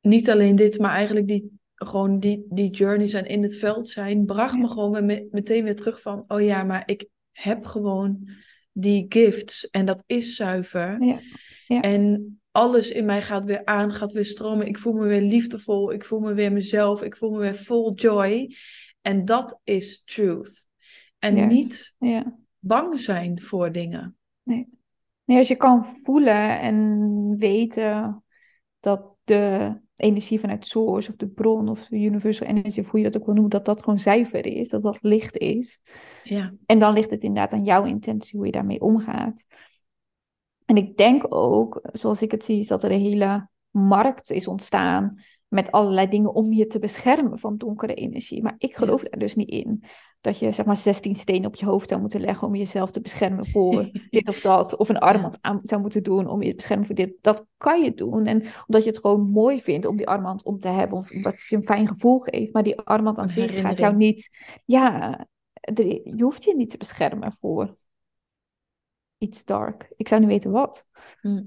niet 0.00 0.30
alleen 0.30 0.56
dit, 0.56 0.78
maar 0.78 0.90
eigenlijk 0.90 1.26
die, 1.26 1.58
gewoon 1.74 2.18
die, 2.20 2.46
die 2.48 2.70
journeys 2.70 3.12
en 3.12 3.26
in 3.26 3.42
het 3.42 3.56
veld 3.56 3.88
zijn, 3.88 4.24
bracht 4.24 4.54
Ja. 4.54 4.60
me 4.60 4.68
gewoon 4.68 5.06
meteen 5.30 5.64
weer 5.64 5.76
terug 5.76 6.00
van, 6.00 6.24
oh 6.28 6.40
ja, 6.40 6.64
maar 6.64 6.82
ik 6.86 7.08
heb 7.30 7.64
gewoon 7.64 8.28
die 8.72 9.06
gifts 9.08 9.70
en 9.70 9.86
dat 9.86 10.02
is 10.06 10.36
zuiver. 10.36 11.02
Ja. 11.04 11.20
Ja. 11.66 11.80
En 11.80 12.40
alles 12.58 12.90
in 12.90 13.04
mij 13.04 13.22
gaat 13.22 13.44
weer 13.44 13.64
aan, 13.64 13.92
gaat 13.92 14.12
weer 14.12 14.26
stromen. 14.26 14.66
Ik 14.66 14.78
voel 14.78 14.92
me 14.92 15.06
weer 15.06 15.20
liefdevol, 15.22 15.92
ik 15.92 16.04
voel 16.04 16.20
me 16.20 16.34
weer 16.34 16.52
mezelf, 16.52 17.02
ik 17.02 17.16
voel 17.16 17.30
me 17.30 17.38
weer 17.38 17.54
vol 17.54 17.94
joy. 17.94 18.54
En 19.00 19.24
dat 19.24 19.60
is 19.64 20.02
truth. 20.04 20.66
En 21.18 21.46
niet 21.46 21.94
Ja. 21.98 22.38
bang 22.58 23.00
zijn 23.00 23.42
voor 23.42 23.72
dingen. 23.72 24.16
Nee, 25.24 25.38
als 25.38 25.48
je 25.48 25.56
kan 25.56 25.84
voelen 25.84 26.60
en 26.60 27.34
weten 27.38 28.24
dat 28.80 29.02
de 29.24 29.72
energie 29.96 30.40
vanuit 30.40 30.66
source 30.66 31.10
of 31.10 31.16
de 31.16 31.28
bron 31.28 31.68
of 31.68 31.86
de 31.86 31.96
universal 31.96 32.46
energy, 32.46 32.80
of 32.80 32.90
hoe 32.90 33.00
je 33.00 33.10
dat 33.10 33.16
ook 33.16 33.24
wil 33.24 33.34
noemen, 33.34 33.52
dat 33.52 33.64
dat 33.64 33.82
gewoon 33.82 33.98
zuiver 33.98 34.46
is, 34.46 34.68
dat 34.68 34.82
dat 34.82 34.98
licht 35.00 35.36
is. 35.36 35.80
Ja, 36.24 36.54
En 36.66 36.78
dan 36.78 36.92
ligt 36.92 37.10
het 37.10 37.22
inderdaad 37.22 37.52
aan 37.52 37.64
jouw 37.64 37.84
intentie 37.84 38.36
hoe 38.36 38.46
je 38.46 38.52
daarmee 38.52 38.80
omgaat. 38.80 39.46
En 40.68 40.76
ik 40.76 40.96
denk 40.96 41.34
ook, 41.34 41.80
zoals 41.92 42.22
ik 42.22 42.30
het 42.30 42.44
zie, 42.44 42.58
is 42.58 42.66
dat 42.66 42.82
er 42.82 42.90
een 42.90 43.00
hele 43.00 43.48
markt 43.70 44.30
is 44.30 44.48
ontstaan 44.48 45.18
met 45.48 45.72
allerlei 45.72 46.08
dingen 46.08 46.34
om 46.34 46.52
je 46.52 46.66
te 46.66 46.78
beschermen 46.78 47.38
van 47.38 47.56
donkere 47.56 47.94
energie. 47.94 48.42
Maar 48.42 48.54
ik 48.58 48.74
geloof 48.76 49.02
daar 49.02 49.20
dus 49.20 49.34
niet 49.34 49.48
in. 49.48 49.82
Dat 50.20 50.38
je 50.38 50.52
zeg 50.52 50.66
maar 50.66 50.76
16 50.76 51.14
stenen 51.14 51.46
op 51.46 51.54
je 51.54 51.66
hoofd 51.66 51.88
zou 51.88 52.00
moeten 52.00 52.20
leggen 52.20 52.46
om 52.46 52.54
jezelf 52.54 52.90
te 52.90 53.00
beschermen 53.00 53.46
voor 53.46 53.90
dit 54.10 54.28
of 54.28 54.40
dat. 54.40 54.76
Of 54.76 54.88
een 54.88 54.98
armband 54.98 55.38
aan 55.40 55.60
zou 55.62 55.80
moeten 55.80 56.02
doen 56.02 56.26
om 56.26 56.42
je 56.42 56.48
te 56.48 56.56
beschermen 56.56 56.86
voor 56.86 56.94
dit. 56.94 57.12
Dat 57.20 57.46
kan 57.56 57.82
je 57.82 57.94
doen. 57.94 58.26
En 58.26 58.42
omdat 58.66 58.82
je 58.82 58.90
het 58.90 58.98
gewoon 58.98 59.30
mooi 59.30 59.60
vindt 59.60 59.86
om 59.86 59.96
die 59.96 60.08
armband 60.08 60.44
om 60.44 60.58
te 60.58 60.68
hebben. 60.68 60.98
Of 60.98 61.10
omdat 61.10 61.32
het 61.32 61.46
je 61.48 61.56
een 61.56 61.62
fijn 61.62 61.88
gevoel 61.88 62.18
geeft. 62.18 62.52
Maar 62.52 62.62
die 62.62 62.78
armband 62.78 63.18
aan 63.18 63.28
zich 63.28 63.60
gaat 63.60 63.78
jou 63.78 63.96
niet... 63.96 64.36
Ja, 64.64 65.26
je 66.04 66.22
hoeft 66.22 66.44
je 66.44 66.56
niet 66.56 66.70
te 66.70 66.76
beschermen 66.76 67.36
voor 67.40 67.74
iets 69.18 69.44
dark. 69.44 69.92
Ik 69.96 70.08
zou 70.08 70.20
niet 70.20 70.30
weten 70.30 70.50
wat. 70.50 70.86
Hm. 71.20 71.42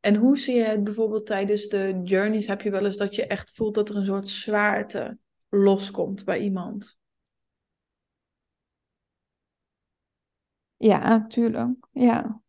En 0.00 0.14
hoe 0.14 0.38
zie 0.38 0.54
je 0.54 0.64
het 0.64 0.84
bijvoorbeeld 0.84 1.26
tijdens 1.26 1.68
de 1.68 2.00
journeys? 2.04 2.46
Heb 2.46 2.62
je 2.62 2.70
wel 2.70 2.84
eens 2.84 2.96
dat 2.96 3.14
je 3.14 3.26
echt 3.26 3.50
voelt 3.54 3.74
dat 3.74 3.88
er 3.88 3.96
een 3.96 4.04
soort 4.04 4.28
zwaarte 4.28 5.18
loskomt 5.48 6.24
bij 6.24 6.38
iemand? 6.38 6.98
Ja, 10.76 11.26
tuurlijk. 11.26 11.86
Ja. 11.92 12.40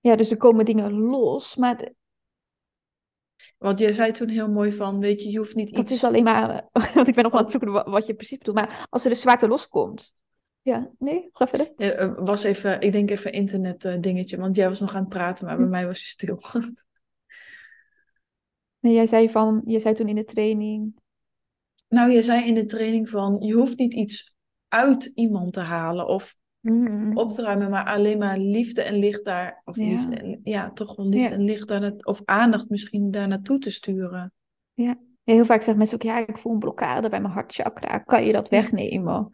Ja, 0.00 0.16
dus 0.16 0.30
er 0.30 0.36
komen 0.36 0.64
dingen 0.64 0.92
los, 0.92 1.56
maar 1.56 1.92
Want 3.58 3.78
je 3.78 3.94
zei 3.94 4.12
toen 4.12 4.28
heel 4.28 4.48
mooi 4.48 4.72
van, 4.72 5.00
weet 5.00 5.22
je, 5.22 5.30
je 5.30 5.38
hoeft 5.38 5.54
niet 5.54 5.74
dat 5.74 5.82
iets... 5.84 5.92
is 5.92 6.04
alleen 6.04 6.24
maar... 6.24 6.68
Want 6.94 7.08
ik 7.08 7.14
ben 7.14 7.24
nog 7.24 7.32
aan 7.32 7.42
het 7.42 7.50
zoeken 7.50 7.72
wa- 7.72 7.90
wat 7.90 8.06
je 8.06 8.14
precies 8.14 8.38
bedoelt. 8.38 8.56
Maar 8.56 8.86
als 8.90 9.04
er 9.04 9.10
de 9.10 9.16
zwaarte 9.16 9.48
loskomt, 9.48 10.12
Ja, 10.62 10.90
nee, 10.98 11.28
ga 11.32 11.46
verder. 11.46 11.72
Ja, 11.76 11.90
eh, 11.90 12.12
was 12.18 12.42
even, 12.42 12.80
ik 12.80 12.92
denk 12.92 13.10
even 13.10 13.32
internet 13.32 13.84
eh, 13.84 14.00
dingetje, 14.00 14.36
want 14.36 14.56
jij 14.56 14.68
was 14.68 14.80
nog 14.80 14.94
aan 14.94 15.00
het 15.00 15.08
praten, 15.08 15.46
maar 15.46 15.56
bij 15.56 15.66
mij 15.66 15.86
was 15.86 16.00
je 16.00 16.06
stil. 16.08 16.40
Nee, 18.80 18.94
jij 18.94 19.06
zei 19.06 19.30
van, 19.30 19.62
jij 19.64 19.78
zei 19.78 19.94
toen 19.94 20.08
in 20.08 20.14
de 20.14 20.24
training. 20.24 20.94
nou, 21.88 22.10
je 22.10 22.22
zei 22.22 22.44
in 22.46 22.54
de 22.54 22.64
training 22.64 23.08
van, 23.08 23.36
je 23.40 23.52
hoeft 23.54 23.78
niet 23.78 23.94
iets 23.94 24.36
uit 24.68 25.12
iemand 25.14 25.52
te 25.52 25.60
halen 25.60 26.06
of 26.06 26.38
Mm. 26.60 27.16
op 27.16 27.32
te 27.32 27.42
ruimen, 27.42 27.70
maar 27.70 27.84
alleen 27.84 28.18
maar 28.18 28.38
liefde 28.38 28.82
en 28.82 28.94
licht 28.94 29.24
daar, 29.24 29.62
of 29.64 29.76
Ja. 29.76 29.84
liefde 29.84 30.16
en, 30.16 30.40
ja, 30.44 30.70
toch 30.72 30.96
wel 30.96 31.06
liefde 31.08 31.28
Ja. 31.28 31.34
en 31.34 31.42
licht 31.44 31.68
daar, 31.68 31.92
of 32.02 32.20
aandacht 32.24 32.68
misschien 32.68 33.10
daar 33.10 33.28
naartoe 33.28 33.58
te 33.58 33.70
sturen. 33.70 34.32
Ja, 34.74 34.98
heel 35.24 35.44
vaak 35.44 35.58
zeggen 35.58 35.76
mensen 35.76 35.96
ook, 35.96 36.02
ja, 36.02 36.26
ik 36.26 36.38
voel 36.38 36.52
een 36.52 36.58
blokkade 36.58 37.08
bij 37.08 37.20
mijn 37.20 37.32
hartchakra. 37.32 37.98
Kan 37.98 38.24
je 38.24 38.32
dat 38.32 38.48
wegnemen? 38.48 39.30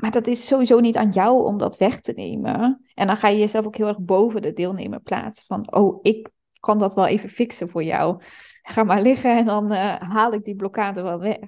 Maar 0.00 0.10
dat 0.10 0.26
is 0.26 0.46
sowieso 0.46 0.80
niet 0.80 0.96
aan 0.96 1.10
jou 1.10 1.44
om 1.44 1.58
dat 1.58 1.76
weg 1.76 2.00
te 2.00 2.12
nemen. 2.12 2.84
En 2.94 3.06
dan 3.06 3.16
ga 3.16 3.28
je 3.28 3.38
jezelf 3.38 3.66
ook 3.66 3.76
heel 3.76 3.86
erg 3.86 3.98
boven 3.98 4.42
de 4.42 4.52
deelnemer 4.52 5.00
plaatsen. 5.00 5.46
Van, 5.46 5.74
oh, 5.74 5.98
ik 6.02 6.28
kan 6.60 6.78
dat 6.78 6.94
wel 6.94 7.06
even 7.06 7.28
fixen 7.28 7.68
voor 7.68 7.84
jou. 7.84 8.22
Ga 8.62 8.82
maar 8.82 9.02
liggen 9.02 9.36
en 9.36 9.44
dan 9.44 9.72
eh, 9.72 10.00
haal 10.00 10.32
ik 10.32 10.44
die 10.44 10.56
blokkade 10.56 11.02
wel 11.02 11.18
weg. 11.18 11.38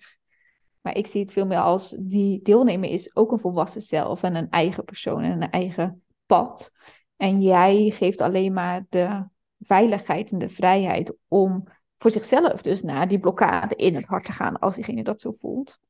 Maar 0.81 0.97
ik 0.97 1.07
zie 1.07 1.23
het 1.23 1.33
veel 1.33 1.47
meer 1.47 1.61
als 1.61 1.97
die 1.99 2.43
deelnemer 2.43 2.91
is 2.91 3.17
ook 3.17 3.33
een 3.33 3.41
volwassen 3.41 3.83
zelf 3.83 4.23
en 4.23 4.35
een 4.35 4.51
eigen 4.51 4.85
persoon 4.85 5.23
en 5.23 5.43
een 5.43 5.51
eigen 5.51 6.03
pad. 6.27 6.73
En 7.17 7.43
jij 7.43 7.91
geeft 7.91 8.21
alleen 8.21 8.53
maar 8.53 8.87
de 8.89 9.27
veiligheid 9.59 10.33
en 10.33 10.39
de 10.39 10.49
vrijheid 10.49 11.17
om 11.29 11.65
voor 11.99 12.11
zichzelf 12.11 12.63
dus 12.63 12.83
naar 12.83 13.09
die 13.09 13.19
blokkade 13.19 13.75
in 13.75 13.95
het 13.95 14.07
hart 14.07 14.25
te 14.25 14.33
gaan 14.33 14.59
als 14.59 14.75
diegene 14.75 15.03
dat 15.03 15.21
zo 15.21 15.33
voelt. 15.33 15.81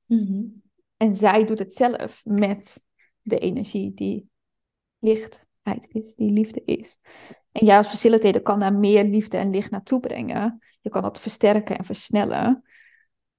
En 1.02 1.14
zij 1.14 1.44
doet 1.44 1.58
het 1.58 1.74
zelf 1.74 2.24
met 2.24 2.84
de 3.20 3.38
energie 3.38 3.94
die 3.94 4.28
lichtheid 4.98 5.88
is, 5.88 6.14
die 6.14 6.32
liefde 6.32 6.62
is. 6.64 6.98
En 7.52 7.66
jij 7.66 7.76
als 7.76 7.88
facilitator 7.88 8.42
kan 8.42 8.60
daar 8.60 8.74
meer 8.74 9.04
liefde 9.04 9.36
en 9.36 9.50
licht 9.50 9.70
naartoe 9.70 10.00
brengen. 10.00 10.58
Je 10.80 10.90
kan 10.90 11.02
dat 11.02 11.20
versterken 11.20 11.78
en 11.78 11.84
versnellen. 11.84 12.62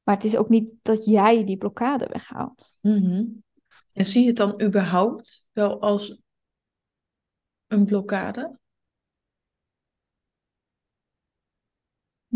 Maar 0.03 0.16
het 0.16 0.24
is 0.24 0.36
ook 0.36 0.49
niet 0.49 0.70
dat 0.82 1.05
jij 1.05 1.45
die 1.45 1.57
blokkade 1.57 2.07
weghaalt. 2.11 2.78
Mhm. 2.82 3.26
En 3.91 4.05
zie 4.05 4.22
je 4.22 4.28
het 4.28 4.38
dan 4.38 4.61
überhaupt 4.61 5.47
wel 5.51 5.82
als 5.82 6.22
een 7.68 7.86
blokkade? 7.86 8.59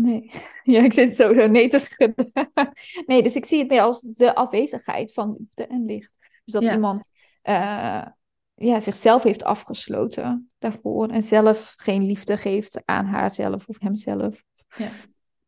Nee. 0.00 0.30
Ja, 0.62 0.82
ik 0.82 0.92
zit 0.92 1.16
sowieso 1.16 1.46
nee 1.46 1.68
te 1.68 1.78
schudden. 1.78 2.30
Nee, 3.06 3.22
dus 3.22 3.36
ik 3.36 3.44
zie 3.44 3.58
het 3.58 3.68
meer 3.68 3.80
als 3.82 4.00
de 4.00 4.34
afwezigheid 4.34 5.12
van 5.12 5.34
liefde 5.38 5.66
en 5.66 5.84
licht. 5.84 6.10
Dus 6.44 6.54
dat 6.54 6.62
Ja. 6.62 6.72
iemand 6.72 7.10
eh, 7.42 8.06
ja, 8.54 8.80
zichzelf 8.80 9.22
heeft 9.22 9.44
afgesloten 9.44 10.46
daarvoor. 10.58 11.08
En 11.08 11.22
zelf 11.22 11.74
geen 11.76 12.06
liefde 12.06 12.36
geeft 12.36 12.82
aan 12.84 13.06
haarzelf 13.06 13.68
of 13.68 13.80
hemzelf. 13.80 14.44
Ja. 14.76 14.90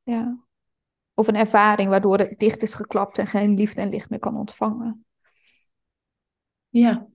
Ja. 0.02 0.38
Of 1.14 1.26
een 1.28 1.36
ervaring 1.36 1.88
waardoor 1.88 2.18
het 2.18 2.38
dicht 2.38 2.62
is 2.62 2.74
geklapt 2.74 3.18
en 3.18 3.26
geen 3.26 3.54
liefde 3.54 3.80
en 3.80 3.88
licht 3.88 4.10
meer 4.10 4.18
kan 4.18 4.36
ontvangen. 4.36 5.04
Ja, 6.68 7.06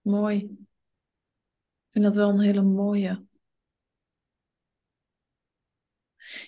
mooi. 0.00 0.36
Ik 0.36 1.96
vind 1.96 2.04
dat 2.04 2.14
wel 2.14 2.28
een 2.28 2.40
hele 2.40 2.62
mooie. 2.62 3.24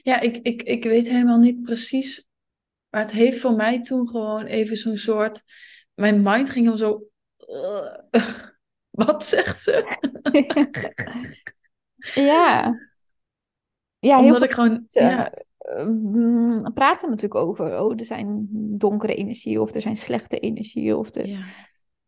Ja, 0.02 0.20
ik, 0.20 0.36
ik, 0.36 0.62
ik 0.62 0.84
weet 0.84 1.08
helemaal 1.08 1.38
niet 1.38 1.62
precies. 1.62 2.26
Maar 2.88 3.00
het 3.00 3.12
heeft 3.12 3.40
voor 3.40 3.54
mij 3.54 3.82
toen 3.82 4.08
gewoon 4.08 4.44
even 4.44 4.76
zo'n 4.76 4.96
soort. 4.96 5.42
Mijn 5.94 6.22
mind 6.22 6.50
ging 6.50 6.66
dan 6.66 6.78
zo. 6.78 7.02
wat 8.90 9.24
zegt 9.24 9.60
ze? 9.60 9.98
ja. 12.14 12.74
Ja, 13.98 14.16
heel 14.16 14.26
Omdat 14.26 14.42
ik 14.42 14.50
gewoon. 14.50 14.70
mensen 14.70 15.02
Ja, 15.02 15.32
eh, 15.58 15.86
mm, 15.86 16.72
praten 16.74 17.08
natuurlijk 17.08 17.40
over. 17.40 17.80
Oh, 17.80 17.92
er 17.96 18.04
zijn 18.04 18.48
donkere 18.78 19.14
energie 19.14 19.60
of 19.60 19.74
er 19.74 19.80
zijn 19.80 19.96
slechte 19.96 20.38
energie. 20.38 20.96
Of 20.96 21.10
de... 21.10 21.28
ja, 21.28 21.40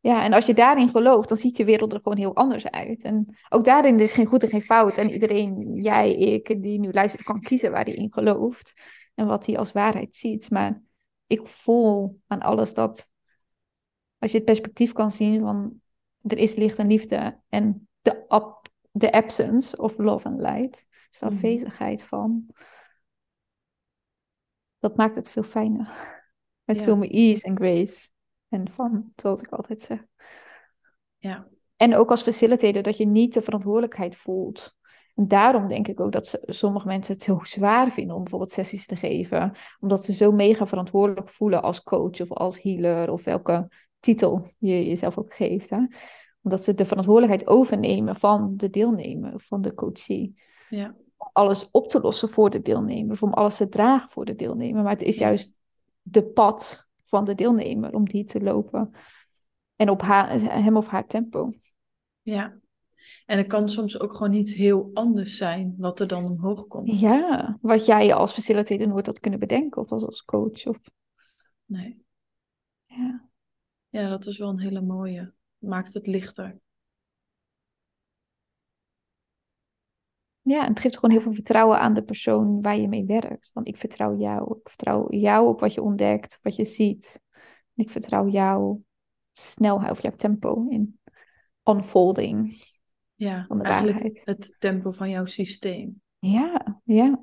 Ja, 0.05 0.23
en 0.25 0.33
als 0.33 0.47
je 0.47 0.55
daarin 0.55 0.89
gelooft, 0.89 1.29
dan 1.29 1.37
ziet 1.37 1.57
je 1.57 1.65
wereld 1.65 1.93
er 1.93 2.01
gewoon 2.03 2.19
heel 2.19 2.35
anders 2.35 2.67
uit. 2.71 3.05
En 3.05 3.37
ook 3.49 3.65
daarin 3.65 4.01
is 4.01 4.13
geen 4.13 4.27
goed 4.27 4.43
en 4.43 4.49
geen 4.49 4.63
fout. 4.63 4.99
En 4.99 5.11
iedereen, 5.11 5.75
jij, 5.83 6.15
ik, 6.15 6.63
die 6.63 6.79
nu 6.79 6.93
luistert, 6.93 7.23
kan 7.23 7.41
kiezen 7.41 7.71
waar 7.71 7.85
hij 7.85 7.95
in 7.95 8.13
gelooft. 8.13 8.81
En 9.15 9.27
wat 9.27 9.47
hij 9.47 9.59
als 9.59 9.73
waarheid 9.73 10.17
ziet. 10.17 10.51
Maar 10.51 10.83
ik 11.27 11.47
voel 11.47 12.21
aan 12.27 12.41
alles 12.41 12.75
dat 12.75 13.11
als 14.19 14.31
je 14.31 14.37
het 14.37 14.47
perspectief 14.47 14.93
kan 14.93 15.13
zien 15.13 15.41
van 15.41 15.81
er 16.23 16.39
is 16.39 16.55
licht 16.55 16.79
en 16.79 16.87
liefde. 16.87 17.41
En 17.49 17.89
de, 18.03 18.29
ab- 18.29 18.69
de 18.91 19.13
absence 19.13 19.77
of 19.77 19.99
love 19.99 20.29
and 20.29 20.41
light, 20.41 20.87
dus 21.11 21.19
de 21.19 21.25
Mhm. 21.27 21.35
afwezigheid 21.35 22.03
van. 22.03 22.47
Dat 24.79 24.97
maakt 24.97 25.15
het 25.15 25.31
veel 25.31 25.43
fijner. 25.43 26.23
Met 26.65 26.77
Ja. 26.79 26.85
veel 26.85 26.97
meer 26.97 27.11
ease 27.11 27.47
en 27.47 27.57
grace. 27.57 28.13
En 28.55 28.71
van, 28.73 29.13
zoals 29.17 29.41
ik 29.41 29.51
altijd 29.51 29.83
zeg. 29.83 30.05
ja, 31.19 31.47
En 31.77 31.97
ook 31.97 32.11
als 32.11 32.23
facilitator 32.23 32.83
dat 32.83 32.97
je 32.97 33.07
niet 33.07 33.35
de 33.35 33.43
verantwoordelijkheid 33.43 34.17
voelt. 34.17 34.75
En 35.15 35.29
daarom 35.29 35.69
denk 35.69 35.89
ik 35.89 36.01
ook 36.01 36.13
dat 36.13 36.27
ze- 36.27 36.43
sommige 36.47 36.87
mensen 36.87 37.15
het 37.15 37.23
zo 37.23 37.39
zwaar 37.43 37.91
vinden 37.91 38.15
om 38.17 38.23
bijvoorbeeld 38.23 38.53
sessies 38.53 38.87
te 38.87 38.97
geven. 38.97 39.53
Omdat 39.81 40.05
ze 40.05 40.13
zo 40.13 40.33
mega 40.33 40.67
verantwoordelijk 40.67 41.29
voelen 41.29 41.63
als 41.63 41.83
coach 41.83 42.21
of 42.21 42.33
als 42.33 42.63
healer 42.63 43.11
of 43.11 43.25
welke 43.25 43.69
titel 44.01 44.43
je 44.59 44.87
jezelf 44.87 45.19
ook 45.19 45.35
geeft. 45.35 45.71
Hè? 45.71 45.79
Omdat 46.43 46.65
ze 46.65 46.75
de 46.75 46.85
verantwoordelijkheid 46.85 47.49
overnemen 47.49 48.17
van 48.17 48.53
de 48.57 48.71
deelnemer, 48.71 49.33
van 49.41 49.61
de 49.63 49.75
coachie. 49.75 50.41
ja, 50.69 50.95
Om 51.17 51.29
alles 51.33 51.69
op 51.71 51.89
te 51.89 52.01
lossen 52.01 52.29
voor 52.29 52.51
de 52.51 52.63
deelnemer, 52.63 53.13
of 53.13 53.23
om 53.23 53.33
alles 53.33 53.57
te 53.57 53.69
dragen 53.69 54.09
voor 54.09 54.25
de 54.25 54.35
deelnemer. 54.35 54.83
Maar 54.83 54.93
het 54.93 55.03
is 55.03 55.19
juist 55.19 55.55
de 56.03 56.25
pad 56.25 56.84
van 57.15 57.25
de 57.25 57.35
deelnemer 57.35 57.93
om 57.93 58.05
die 58.09 58.25
te 58.25 58.41
lopen. 58.41 58.91
En 59.77 59.91
op 59.91 60.01
haar, 60.03 60.41
hem 60.41 60.77
of 60.77 60.87
haar 60.87 61.07
tempo. 61.07 61.51
ja. 62.23 62.59
En 63.27 63.39
het 63.39 63.47
kan 63.47 63.69
soms 63.69 64.01
ook 64.01 64.13
gewoon 64.13 64.31
niet 64.31 64.53
heel 64.53 64.91
anders 64.95 65.37
zijn 65.37 65.75
wat 65.79 66.01
er 66.01 66.07
dan 66.07 66.25
omhoog 66.25 66.67
komt. 66.67 67.01
Ja, 67.01 67.59
wat 67.61 67.87
jij 67.87 68.15
als 68.15 68.33
facilitator 68.33 68.89
nooit 68.89 69.07
had 69.07 69.21
kunnen 69.21 69.41
bedenken, 69.41 69.83
of 69.83 69.93
als, 69.93 70.05
als 70.05 70.25
coach. 70.25 70.67
Of, 70.67 70.79
Nee. 71.65 72.05
ja. 72.87 73.29
Ja, 73.89 74.09
dat 74.09 74.27
is 74.27 74.39
wel 74.39 74.49
een 74.49 74.61
hele 74.61 74.81
mooie. 74.81 75.33
Maakt 75.59 75.95
het 75.95 76.07
lichter. 76.07 76.59
Ja, 80.45 80.63
en 80.63 80.69
het 80.69 80.81
geeft 80.81 80.95
gewoon 80.95 81.11
heel 81.11 81.21
veel 81.21 81.33
vertrouwen 81.33 81.79
aan 81.79 81.95
de 81.95 82.03
persoon 82.03 82.63
waar 82.63 82.77
je 82.77 82.89
mee 82.89 83.05
werkt. 83.05 83.51
Want 83.53 83.69
ik 83.69 83.77
vertrouw 83.77 84.17
jou. 84.17 84.59
Ik 84.63 84.69
vertrouw 84.69 85.07
jou 85.11 85.49
op 85.49 85.61
wat 85.61 85.75
je 85.75 85.83
ontdekt, 85.83 86.39
wat 86.43 86.57
je 86.57 86.65
ziet. 86.65 87.21
En 87.75 87.85
ik 87.85 87.91
vertrouw 87.91 88.29
jouw 88.29 88.83
snelheid 89.33 89.91
of 89.91 90.03
jouw 90.03 90.13
tempo 90.13 90.67
in 90.69 90.99
unfolding 91.65 92.51
Ja, 93.15 93.45
van 93.49 93.59
de 93.59 93.65
eigenlijk 93.65 93.95
waarheid. 93.97 94.23
het 94.25 94.57
tempo 94.59 94.91
van 94.91 95.11
jouw 95.11 95.25
systeem. 95.25 96.03
Ja, 96.19 96.81
ja. 96.85 97.21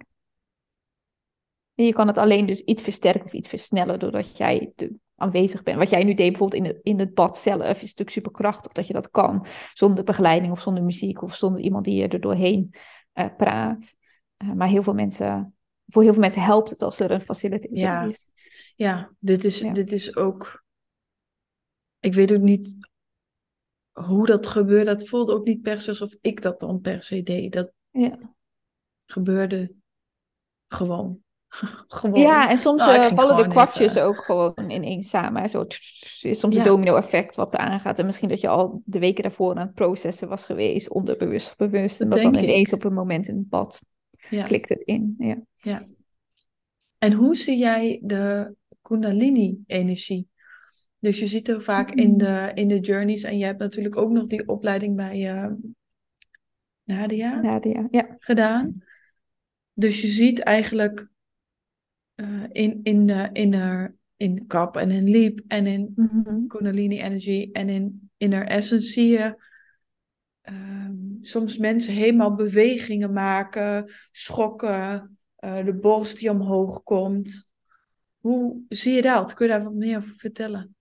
En 1.76 1.86
je 1.86 1.94
kan 1.94 2.08
het 2.08 2.18
alleen 2.18 2.46
dus 2.46 2.62
iets 2.62 2.82
versterken 2.84 3.24
of 3.26 3.34
iets 3.34 3.50
versnellen 3.50 4.00
doordat 4.00 4.38
jij 4.38 4.72
te 4.76 4.96
aanwezig 5.16 5.64
bent. 5.64 5.78
Wat 5.78 5.90
jij 5.90 6.04
nu 6.04 6.14
deed 6.14 6.30
bijvoorbeeld 6.30 6.64
in 6.64 6.70
het, 6.70 6.80
in 6.84 7.00
het 7.00 7.14
bad 7.14 7.38
zelf 7.38 7.76
is 7.76 7.82
natuurlijk 7.82 8.10
superkrachtig 8.10 8.72
dat 8.72 8.88
je 8.88 8.94
dat 8.94 9.10
kan. 9.10 9.46
Zonder 9.74 10.04
begeleiding 10.04 10.52
of 10.52 10.62
zonder 10.62 10.84
muziek 10.84 11.22
of 11.22 11.36
zonder 11.36 11.62
iemand 11.62 11.86
die 11.86 11.96
je 11.96 12.08
er 12.08 12.22
doorheen 12.22 12.74
eh, 13.12 13.36
praat. 13.38 13.96
Eh, 14.38 14.52
maar 14.52 14.68
heel 14.68 14.84
veel 14.84 14.94
mensen, 14.94 15.56
voor 15.88 16.02
heel 16.04 16.12
veel 16.12 16.22
mensen 16.22 16.42
helpt 16.44 16.70
het 16.70 16.82
als 16.82 17.00
er 17.00 17.12
een 17.12 17.22
facilitator 17.22 17.78
Ja. 17.78 18.04
is. 18.04 18.32
Ja, 18.76 19.12
dit 19.20 19.44
is, 19.44 19.60
Ja. 19.60 19.74
dit 19.74 19.92
is 19.92 20.16
ook. 20.16 20.64
Ik 22.00 22.14
weet 22.14 22.34
ook 22.34 22.42
niet 22.42 22.76
hoe 23.92 24.26
dat 24.26 24.48
gebeurde. 24.48 24.86
Dat 24.86 25.08
voelde 25.08 25.34
ook 25.34 25.46
niet 25.46 25.62
per 25.62 25.82
se 25.82 25.90
alsof 25.90 26.16
ik 26.22 26.42
dat 26.42 26.60
dan 26.60 26.82
per 26.82 27.04
se 27.04 27.24
deed. 27.24 27.54
Dat 27.54 27.72
Ja. 27.92 28.36
gebeurde 29.06 29.74
gewoon. 30.68 31.24
gewoon. 31.88 32.22
Ja, 32.22 32.50
en 32.50 32.58
soms 32.58 32.86
Nou, 32.86 33.00
eh, 33.00 33.06
vallen 33.16 33.38
de 33.44 33.48
kwartjes 33.48 33.90
even- 33.96 34.04
ook 34.08 34.24
gewoon 34.24 34.54
ineens 34.68 35.10
samen. 35.10 35.50
Zo, 35.50 35.66
is 36.22 36.40
soms 36.40 36.54
Ja. 36.54 36.60
een 36.60 36.66
domino-effect 36.66 37.36
wat 37.36 37.54
er 37.54 37.60
aangaat. 37.60 38.00
En 38.00 38.06
misschien 38.06 38.30
dat 38.30 38.42
je 38.42 38.48
al 38.48 38.82
de 38.86 39.00
weken 39.00 39.24
daarvoor 39.24 39.56
aan 39.56 39.66
het 39.66 39.74
processen 39.74 40.28
was 40.30 40.46
geweest, 40.46 40.90
onderbewust 40.90 41.48
of 41.50 41.56
bewust. 41.56 42.02
En 42.02 42.10
Dat 42.10 42.22
dan 42.22 42.36
ik. 42.36 42.42
ineens 42.42 42.74
op 42.74 42.84
een 42.84 42.94
moment 42.94 43.28
in 43.28 43.36
het 43.38 43.50
bad 43.50 43.82
Ja. 44.30 44.44
klikt 44.44 44.70
het 44.70 44.82
in. 44.82 45.16
Ja. 45.56 45.82
En 46.98 47.14
hoe 47.14 47.36
zie 47.36 47.58
jij 47.58 48.00
de 48.04 48.56
Kundalini-energie? 48.82 50.28
Dus 51.00 51.20
je 51.20 51.28
ziet 51.28 51.48
er 51.48 51.62
vaak 51.62 51.92
in 51.92 52.10
Mm. 52.12 52.18
de, 52.18 52.52
in 52.54 52.68
de 52.68 52.80
journeys. 52.80 53.24
En 53.24 53.38
je 53.38 53.46
hebt 53.46 53.60
natuurlijk 53.60 53.98
ook 53.98 54.12
nog 54.12 54.28
die 54.28 54.48
opleiding 54.48 54.96
bij 54.96 55.30
eh, 55.30 55.52
Nadia. 56.84 57.42
Nadia, 57.42 57.88
ja. 57.92 58.16
gedaan. 58.18 58.84
Dus 59.74 60.02
je 60.02 60.08
ziet 60.08 60.40
eigenlijk 60.40 61.10
eh, 62.22 62.64
in, 62.64 62.80
in, 62.84 63.10
eh, 63.54 63.86
in, 64.18 64.48
kap 64.48 64.78
en 64.78 64.92
in 64.92 65.10
leap 65.10 65.40
en 65.48 65.68
in 65.68 65.94
Mhm. 65.96 66.48
Kundalini 66.48 67.02
Energy 67.02 67.50
en 67.52 67.70
in 67.70 68.10
Inner 68.18 68.48
Essence 68.48 68.88
zie 68.88 69.08
je 69.08 69.50
ehm, 70.42 70.94
soms 71.22 71.58
mensen 71.58 71.94
helemaal 71.94 72.36
bewegingen 72.36 73.14
maken, 73.14 73.92
schokken, 74.12 75.18
eh, 75.36 75.66
de 75.66 75.74
borst 75.74 76.18
die 76.20 76.30
omhoog 76.30 76.84
komt. 76.84 77.50
Hoe 78.20 78.62
zie 78.70 78.94
je 78.94 79.02
dat? 79.02 79.34
Kun 79.34 79.46
je 79.46 79.52
daar 79.52 79.64
wat 79.64 79.74
meer 79.74 79.98
over 79.98 80.16
vertellen? 80.16 80.76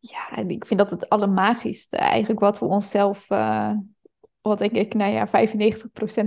Ja, 0.00 0.36
ik 0.36 0.66
vind 0.66 0.80
dat 0.80 0.90
het 0.90 1.08
allermagischste 1.08 1.96
eigenlijk 1.96 2.40
wat 2.40 2.58
we 2.58 2.64
onszelf, 2.64 3.30
eh, 3.30 3.72
wat 4.48 4.58
denk 4.58 4.72
ik, 4.72 4.94
nou 4.94 5.12
ja, 5.12 5.26
95% 5.26 5.30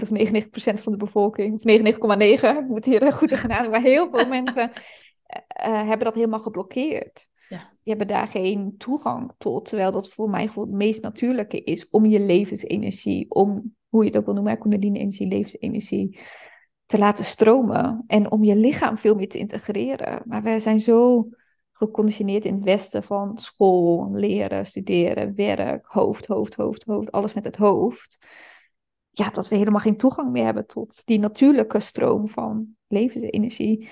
of 0.01 0.09
99% 0.09 0.81
van 0.81 0.91
de 0.91 0.97
bevolking, 0.97 1.53
of 1.53 1.61
99,9, 1.61 2.57
ik 2.57 2.67
moet 2.67 2.85
hier 2.85 3.13
goed 3.13 3.29
tegen 3.29 3.49
nadenken, 3.49 3.71
maar 3.71 3.81
heel 3.81 4.09
veel 4.09 4.27
mensen 4.39 4.71
eh, 5.25 5.41
eh, 5.47 5.87
hebben 5.87 6.05
dat 6.05 6.15
helemaal 6.15 6.39
geblokkeerd. 6.39 7.29
Ja. 7.49 7.57
Die 7.57 7.95
hebben 7.95 8.07
daar 8.07 8.27
geen 8.27 8.75
toegang 8.77 9.33
tot, 9.37 9.65
terwijl 9.65 9.91
dat 9.91 10.09
voor 10.09 10.29
mij 10.29 10.47
gewoon 10.47 10.67
het 10.67 10.77
meest 10.77 11.01
natuurlijke 11.01 11.63
is 11.63 11.89
om 11.89 12.05
je 12.05 12.19
levensenergie, 12.19 13.29
om, 13.29 13.75
hoe 13.87 14.01
je 14.01 14.07
het 14.07 14.17
ook 14.17 14.25
wil 14.25 14.33
noemen, 14.33 14.59
kundalini-energie, 14.59 15.27
levensenergie, 15.27 16.19
te 16.85 16.97
laten 16.97 17.25
stromen 17.25 18.03
en 18.07 18.31
om 18.31 18.43
je 18.43 18.55
lichaam 18.55 18.97
veel 18.97 19.15
meer 19.15 19.29
te 19.29 19.37
integreren. 19.37 20.21
Maar 20.25 20.43
wij 20.43 20.59
zijn 20.59 20.79
zo 20.79 21.27
geconditioneerd 21.77 22.45
in 22.45 22.53
het 22.53 22.63
Westen 22.63 23.03
van 23.03 23.37
school, 23.37 24.11
leren, 24.11 24.65
studeren, 24.65 25.35
werk, 25.35 25.85
hoofd, 25.85 26.25
hoofd, 26.25 26.55
hoofd, 26.55 26.83
hoofd, 26.83 27.11
alles 27.11 27.33
met 27.33 27.43
het 27.43 27.55
hoofd. 27.55 28.17
Ja, 29.09 29.29
dat 29.29 29.47
we 29.47 29.55
helemaal 29.55 29.79
geen 29.79 29.97
toegang 29.97 30.31
meer 30.31 30.45
hebben 30.45 30.67
tot 30.67 31.05
die 31.05 31.19
natuurlijke 31.19 31.79
stroom 31.79 32.29
van 32.29 32.75
levensenergie. 32.87 33.89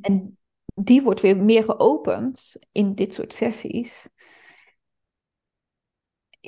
En 0.00 0.38
die 0.74 1.02
wordt 1.02 1.20
weer 1.20 1.36
meer 1.36 1.64
geopend 1.64 2.56
in 2.72 2.94
dit 2.94 3.14
soort 3.14 3.34
sessies. 3.34 4.08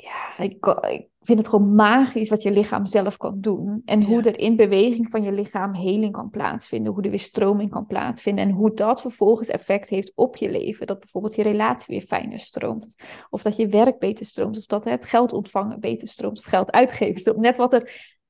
Ja, 0.03 0.37
ik, 0.43 0.65
ik 0.89 1.07
vind 1.21 1.37
het 1.37 1.47
gewoon 1.47 1.75
magisch 1.75 2.29
wat 2.29 2.41
je 2.41 2.51
lichaam 2.51 2.85
zelf 2.85 3.17
kan 3.17 3.39
doen. 3.39 3.81
En 3.85 3.99
Ja. 3.99 4.05
hoe 4.05 4.21
er 4.21 4.39
in 4.39 4.55
beweging 4.55 5.09
van 5.11 5.23
je 5.23 5.31
lichaam 5.31 5.73
heling 5.73 6.11
kan 6.11 6.29
plaatsvinden. 6.29 6.93
Hoe 6.93 7.03
er 7.03 7.09
weer 7.09 7.19
stroming 7.19 7.69
kan 7.69 7.85
plaatsvinden. 7.85 8.45
En 8.45 8.51
hoe 8.51 8.73
dat 8.73 9.01
vervolgens 9.01 9.47
effect 9.49 9.89
heeft 9.89 10.11
op 10.15 10.35
je 10.35 10.49
leven. 10.49 10.87
Dat 10.87 10.99
bijvoorbeeld 10.99 11.35
je 11.35 11.43
relatie 11.43 11.85
weer 11.87 12.05
fijner 12.07 12.39
stroomt. 12.39 12.95
Of 13.29 13.41
dat 13.41 13.55
je 13.55 13.67
werk 13.67 13.99
beter 13.99 14.25
stroomt. 14.25 14.57
Of 14.57 14.65
dat 14.65 14.85
het 14.85 15.05
geld 15.05 15.33
ontvangen 15.33 15.79
beter 15.79 16.07
stroomt. 16.07 16.37
Of 16.37 16.45
geld 16.45 16.71
uitgeven. 16.71 17.41
Net 17.41 17.57
wat 17.57 17.73
er 17.73 17.81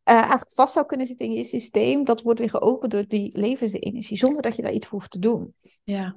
eh, 0.03 0.15
eigenlijk 0.15 0.51
vast 0.51 0.73
zou 0.73 0.85
kunnen 0.85 1.07
zitten 1.07 1.25
in 1.25 1.33
je 1.33 1.43
systeem. 1.43 2.03
Dat 2.03 2.21
wordt 2.21 2.39
weer 2.39 2.49
geopend 2.49 2.91
door 2.91 3.07
die 3.07 3.37
levensenergie. 3.37 4.17
Zonder 4.17 4.41
dat 4.41 4.55
je 4.55 4.61
daar 4.61 4.73
iets 4.73 4.87
voor 4.87 4.97
hoeft 4.99 5.11
te 5.11 5.19
doen. 5.19 5.53
Ja, 5.83 6.15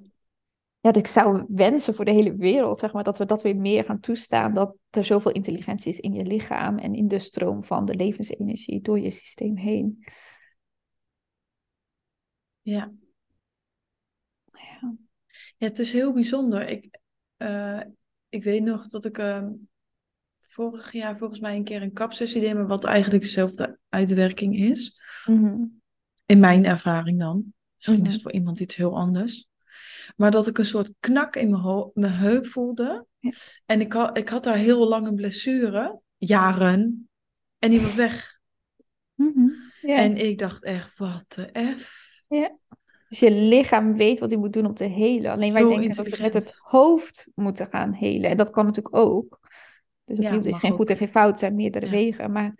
Ja, 0.86 0.92
dus 0.92 1.02
ik 1.02 1.08
zou 1.08 1.44
wensen 1.48 1.94
voor 1.94 2.04
de 2.04 2.10
hele 2.10 2.36
wereld, 2.36 2.78
zeg 2.78 2.92
maar, 2.92 3.04
dat 3.04 3.18
we 3.18 3.24
dat 3.26 3.42
weer 3.42 3.56
meer 3.56 3.84
gaan 3.84 4.00
toestaan. 4.00 4.54
Dat 4.54 4.76
er 4.90 5.04
zoveel 5.04 5.32
intelligentie 5.32 5.92
is 5.92 6.00
in 6.00 6.12
je 6.12 6.24
lichaam 6.24 6.78
en 6.78 6.94
in 6.94 7.08
de 7.08 7.18
stroom 7.18 7.64
van 7.64 7.84
de 7.84 7.94
levensenergie 7.94 8.80
door 8.80 9.00
je 9.00 9.10
systeem 9.10 9.56
heen. 9.56 10.04
ja. 12.62 12.92
Ja. 14.44 14.94
Ja, 15.56 15.66
het 15.66 15.78
is 15.78 15.92
heel 15.92 16.12
bijzonder. 16.12 16.68
Ik, 16.68 16.98
eh, 17.36 17.80
ik 18.28 18.44
weet 18.44 18.62
nog 18.62 18.86
dat 18.86 19.04
ik 19.04 19.18
ehm, 19.18 19.52
vorig 20.38 20.92
jaar 20.92 21.16
volgens 21.16 21.40
mij 21.40 21.56
een 21.56 21.64
keer 21.64 21.82
een 21.82 21.92
kapsessie 21.92 22.40
deed, 22.40 22.54
maar 22.54 22.66
wat 22.66 22.84
eigenlijk 22.84 23.22
dezelfde 23.22 23.78
uitwerking 23.88 24.58
is. 24.58 25.00
Mhm. 25.24 25.64
In 26.26 26.40
mijn 26.40 26.64
ervaring 26.64 27.18
dan. 27.18 27.54
Misschien 27.74 27.98
Mhm. 27.98 28.06
is 28.06 28.12
het 28.12 28.22
voor 28.22 28.32
iemand 28.32 28.60
iets 28.60 28.76
heel 28.76 28.96
anders. 28.96 29.48
Maar 30.16 30.30
dat 30.30 30.46
ik 30.46 30.58
een 30.58 30.64
soort 30.64 30.92
knak 31.00 31.36
in 31.36 31.50
mijn, 31.50 31.90
mijn 31.94 32.12
heup 32.12 32.46
voelde. 32.46 33.06
Ja. 33.18 33.30
En 33.66 33.80
ik 33.80 33.92
had, 33.92 34.18
ik 34.18 34.28
had 34.28 34.44
daar 34.44 34.56
heel 34.56 34.88
lang 34.88 35.06
een 35.06 35.14
blessure, 35.14 36.00
jaren. 36.16 37.08
En 37.58 37.70
die 37.70 37.80
was 37.80 37.94
weg. 37.94 38.38
Mhm. 39.14 39.48
Ja. 39.80 39.96
En 39.96 40.16
ik 40.16 40.38
dacht 40.38 40.64
echt, 40.64 40.98
wat 40.98 41.24
de 41.28 41.74
F. 41.78 42.04
Dus 43.08 43.20
je 43.20 43.30
lichaam 43.30 43.96
weet 43.96 44.20
wat 44.20 44.30
hij 44.30 44.38
moet 44.38 44.52
doen 44.52 44.66
om 44.66 44.74
te 44.74 44.84
helen. 44.84 45.30
Alleen 45.30 45.52
wij 45.52 45.62
Zo 45.62 45.68
denken 45.68 45.96
dat 45.96 46.08
we 46.08 46.22
met 46.22 46.34
het 46.34 46.58
hoofd 46.62 47.28
moeten 47.34 47.66
gaan 47.66 47.92
helen. 47.92 48.30
En 48.30 48.36
dat 48.36 48.50
kan 48.50 48.64
natuurlijk 48.64 48.96
ook. 48.96 49.40
Dus 50.04 50.18
opnieuw, 50.18 50.42
is 50.42 50.58
geen 50.58 50.70
ook. 50.70 50.76
goed 50.76 50.90
en 50.90 50.96
geen 50.96 51.08
fout, 51.08 51.38
zijn 51.38 51.54
meerdere 51.54 51.84
Ja. 51.84 51.90
wegen. 51.90 52.32
Maar 52.32 52.54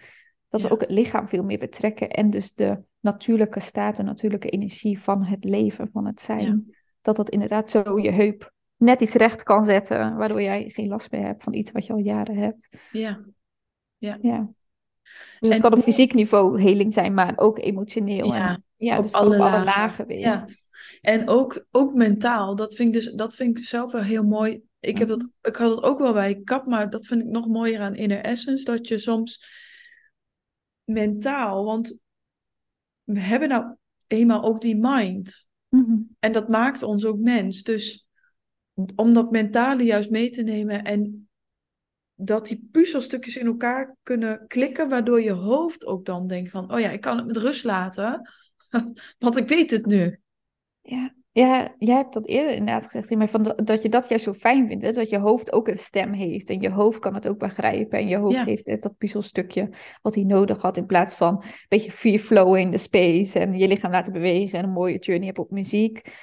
dat 0.49 0.63
we 0.63 0.71
ook 0.71 0.81
het 0.81 0.91
lichaam 0.91 1.29
veel 1.29 1.43
meer 1.43 1.59
betrekken. 1.59 2.11
En 2.11 2.31
dus 2.31 2.55
de 2.55 2.79
natuurlijke 3.01 3.61
staat, 3.61 3.97
de 3.97 4.03
natuurlijke 4.03 4.49
energie 4.49 5.01
van 5.01 5.25
het 5.25 5.45
leven, 5.45 5.89
van 5.93 6.07
het 6.07 6.21
zijn. 6.21 6.76
Dat 7.07 7.17
dat 7.17 7.31
inderdaad 7.31 7.71
zo 7.71 7.99
je 7.99 8.11
heup 8.11 8.53
net 8.77 9.01
iets 9.01 9.15
recht 9.15 9.43
kan 9.43 9.65
zetten. 9.65 10.17
Waardoor 10.17 10.43
jij 10.43 10.69
geen 10.69 10.89
last 10.89 11.11
meer 11.11 11.25
hebt 11.25 11.43
van 11.43 11.55
iets 11.55 11.71
wat 11.71 11.87
je 11.87 11.93
al 11.93 11.99
jaren 11.99 12.37
hebt. 12.37 12.69
Ja, 12.93 13.25
Ja. 13.99 14.51
Dus 15.41 15.51
het 15.51 15.61
kan 15.61 15.73
op 15.73 15.83
fysiek 15.83 16.15
niveau 16.15 16.61
heling 16.61 16.93
zijn, 16.93 17.15
maar 17.15 17.33
ook 17.37 17.59
emotioneel. 17.59 18.27
Ja, 18.27 18.49
en, 18.49 18.65
ja 18.77 18.97
op 18.97 19.03
dus 19.03 19.13
alle 19.13 19.35
op 19.35 19.41
alle 19.41 19.65
lagen. 19.65 20.07
weer. 20.07 20.19
ja. 20.19 20.49
En 21.01 21.29
ook, 21.29 21.67
ook 21.71 21.95
mentaal, 21.95 22.57
dat 22.57 22.75
vind 22.75 22.95
ik 22.95 23.03
dus 23.03 23.13
dat 23.13 23.35
vind 23.35 23.59
ik 23.59 23.65
zelf 23.65 23.93
wel 23.93 24.03
heel 24.03 24.25
mooi. 24.25 24.63
Ik, 24.81 24.99
heb 24.99 25.09
dat, 25.09 25.29
ik 25.43 25.57
had 25.57 25.75
het 25.75 25.85
ook 25.85 25.99
wel 25.99 26.13
bij 26.13 26.41
kap, 26.45 26.67
maar 26.67 26.91
dat 26.91 27.07
vind 27.07 27.21
ik 27.21 27.29
nog 27.29 27.47
mooier 27.47 27.81
aan 27.81 27.95
Inner 27.95 28.21
Essence. 28.21 28.65
Dat 28.65 28.89
je 28.89 28.99
soms 28.99 29.45
mentaal, 30.85 31.65
want 31.65 31.99
we 33.03 33.21
hebben 33.21 33.49
nou 33.49 33.77
eenmaal 34.07 34.43
ook 34.43 34.61
die 34.61 34.77
mind. 34.77 35.46
Mhm. 35.69 35.97
En 36.19 36.33
dat 36.33 36.49
maakt 36.49 36.83
ons 36.83 37.05
ook 37.05 37.19
mens. 37.19 37.63
Dus 37.63 38.07
om 38.95 39.13
dat 39.13 39.31
mentale 39.31 39.83
juist 39.83 40.11
mee 40.11 40.31
te 40.31 40.43
nemen 40.43 40.85
en 40.85 41.29
dat 42.15 42.47
die 42.47 42.69
puzzelstukjes 42.71 43.37
in 43.37 43.47
elkaar 43.47 43.97
kunnen 44.03 44.45
klikken, 44.47 44.89
waardoor 44.89 45.23
je 45.23 45.31
hoofd 45.33 45.87
ook 45.87 46.05
dan 46.05 46.27
denkt 46.27 46.51
van, 46.51 46.73
oh 46.73 46.81
ja, 46.81 46.91
ik 46.91 47.01
kan 47.01 47.17
het 47.17 47.27
met 47.27 47.37
rust 47.37 47.65
laten, 47.65 48.31
want 49.19 49.37
ik 49.37 49.49
weet 49.49 49.71
het 49.71 49.87
nu. 49.87 50.21
Ja, 50.81 51.15
ja, 51.39 51.75
jij 51.79 51.95
hebt 51.97 52.13
dat 52.13 52.27
eerder 52.27 52.53
inderdaad 52.53 52.85
gezegd, 52.85 53.11
maar 53.11 53.29
van 53.29 53.43
dat, 53.43 53.67
dat 53.67 53.83
je 53.83 53.89
dat 53.89 54.09
juist 54.09 54.25
zo 54.25 54.33
fijn 54.33 54.67
vindt, 54.67 54.85
hè? 54.85 54.91
dat 54.93 55.09
je 55.09 55.19
hoofd 55.19 55.53
ook 55.53 55.69
een 55.69 55.79
stem 55.79 56.13
heeft 56.13 56.51
en 56.51 56.61
je 56.61 56.71
hoofd 56.71 56.99
kan 56.99 57.15
het 57.15 57.29
ook 57.29 57.39
begrijpen 57.39 57.99
en 57.99 58.09
je 58.09 58.17
hoofd 58.17 58.37
Ja. 58.37 58.45
heeft 58.45 58.67
net 58.67 58.83
dat 58.83 58.97
puzzelstukje 58.99 59.71
wat 60.03 60.15
hij 60.15 60.25
nodig 60.25 60.63
had 60.63 60.77
in 60.77 60.87
plaats 60.87 61.15
van 61.15 61.35
een 61.43 61.51
beetje 61.69 61.91
free 61.91 62.19
flow 62.19 62.57
in 62.57 62.71
de 62.71 62.79
space 62.79 63.39
en 63.39 63.59
je 63.59 63.69
lichaam 63.69 63.91
laten 63.91 64.13
bewegen 64.13 64.59
en 64.59 64.65
een 64.65 64.71
mooie 64.71 64.99
journey 64.99 65.27
hebben 65.27 65.45
op 65.45 65.51
muziek, 65.51 66.15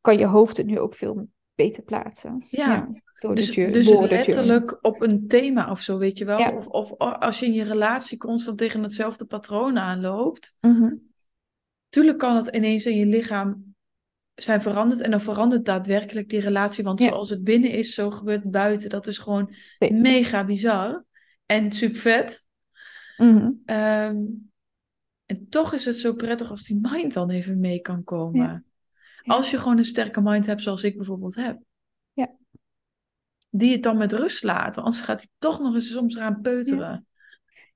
kan 0.00 0.18
je 0.18 0.26
hoofd 0.26 0.56
het 0.56 0.66
nu 0.66 0.78
ook 0.78 0.94
veel 0.94 1.28
beter 1.54 1.82
plaatsen. 1.82 2.44
Ja. 2.48 2.88
door 3.20 3.34
Dus, 3.34 3.50
de 3.50 3.70
dus 3.70 3.86
journey. 3.86 4.08
letterlijk 4.08 4.78
op 4.80 5.02
een 5.02 5.26
thema 5.28 5.70
of 5.70 5.80
zo, 5.80 5.98
weet 5.98 6.18
je 6.18 6.24
wel. 6.24 6.38
Ja. 6.38 6.52
Of, 6.56 6.66
of 6.66 6.98
als 6.98 7.38
je 7.38 7.46
in 7.46 7.52
je 7.52 7.64
relatie 7.64 8.18
constant 8.18 8.58
tegen 8.58 8.82
hetzelfde 8.82 9.24
patroon 9.24 9.78
aanloopt. 9.78 10.56
Mhm. 10.60 10.94
Tuurlijk 11.88 12.18
kan 12.18 12.36
het 12.36 12.48
ineens 12.56 12.84
in 12.86 12.96
je 12.96 13.06
lichaam 13.06 13.73
zijn 14.34 14.62
veranderd. 14.62 15.00
En 15.00 15.10
dan 15.10 15.20
verandert 15.20 15.64
daadwerkelijk 15.64 16.28
die 16.28 16.40
relatie. 16.40 16.84
Want 16.84 17.00
Ja. 17.00 17.08
zoals 17.08 17.30
het 17.30 17.44
binnen 17.44 17.70
is, 17.70 17.94
zo 17.94 18.10
gebeurt 18.10 18.42
het 18.42 18.52
buiten. 18.52 18.90
Dat 18.90 19.06
is 19.06 19.18
gewoon 19.18 19.46
Zeker. 19.78 19.96
mega 19.96 20.44
bizar. 20.44 21.04
En 21.46 21.72
super 21.72 22.00
vet. 22.00 22.48
Mhm. 23.16 23.50
Ehm, 23.64 24.16
en 25.26 25.46
toch 25.48 25.72
is 25.72 25.84
het 25.84 25.96
zo 25.96 26.14
prettig 26.14 26.50
als 26.50 26.64
die 26.64 26.78
mind 26.82 27.12
dan 27.12 27.30
even 27.30 27.60
mee 27.60 27.80
kan 27.80 28.04
komen. 28.04 28.40
Ja. 29.22 29.32
Als 29.34 29.50
je 29.50 29.58
gewoon 29.58 29.78
een 29.78 29.84
sterke 29.84 30.20
mind 30.20 30.46
hebt, 30.46 30.62
zoals 30.62 30.82
ik 30.82 30.96
bijvoorbeeld 30.96 31.34
heb. 31.34 31.58
Ja. 32.12 32.30
Die 33.50 33.72
het 33.72 33.82
dan 33.82 33.96
met 33.96 34.12
rust 34.12 34.42
laat. 34.42 34.76
Anders 34.78 35.00
gaat 35.00 35.18
hij 35.20 35.28
toch 35.38 35.60
nog 35.60 35.74
eens 35.74 35.90
soms 35.90 36.16
eraan 36.16 36.40
peuteren. 36.40 37.06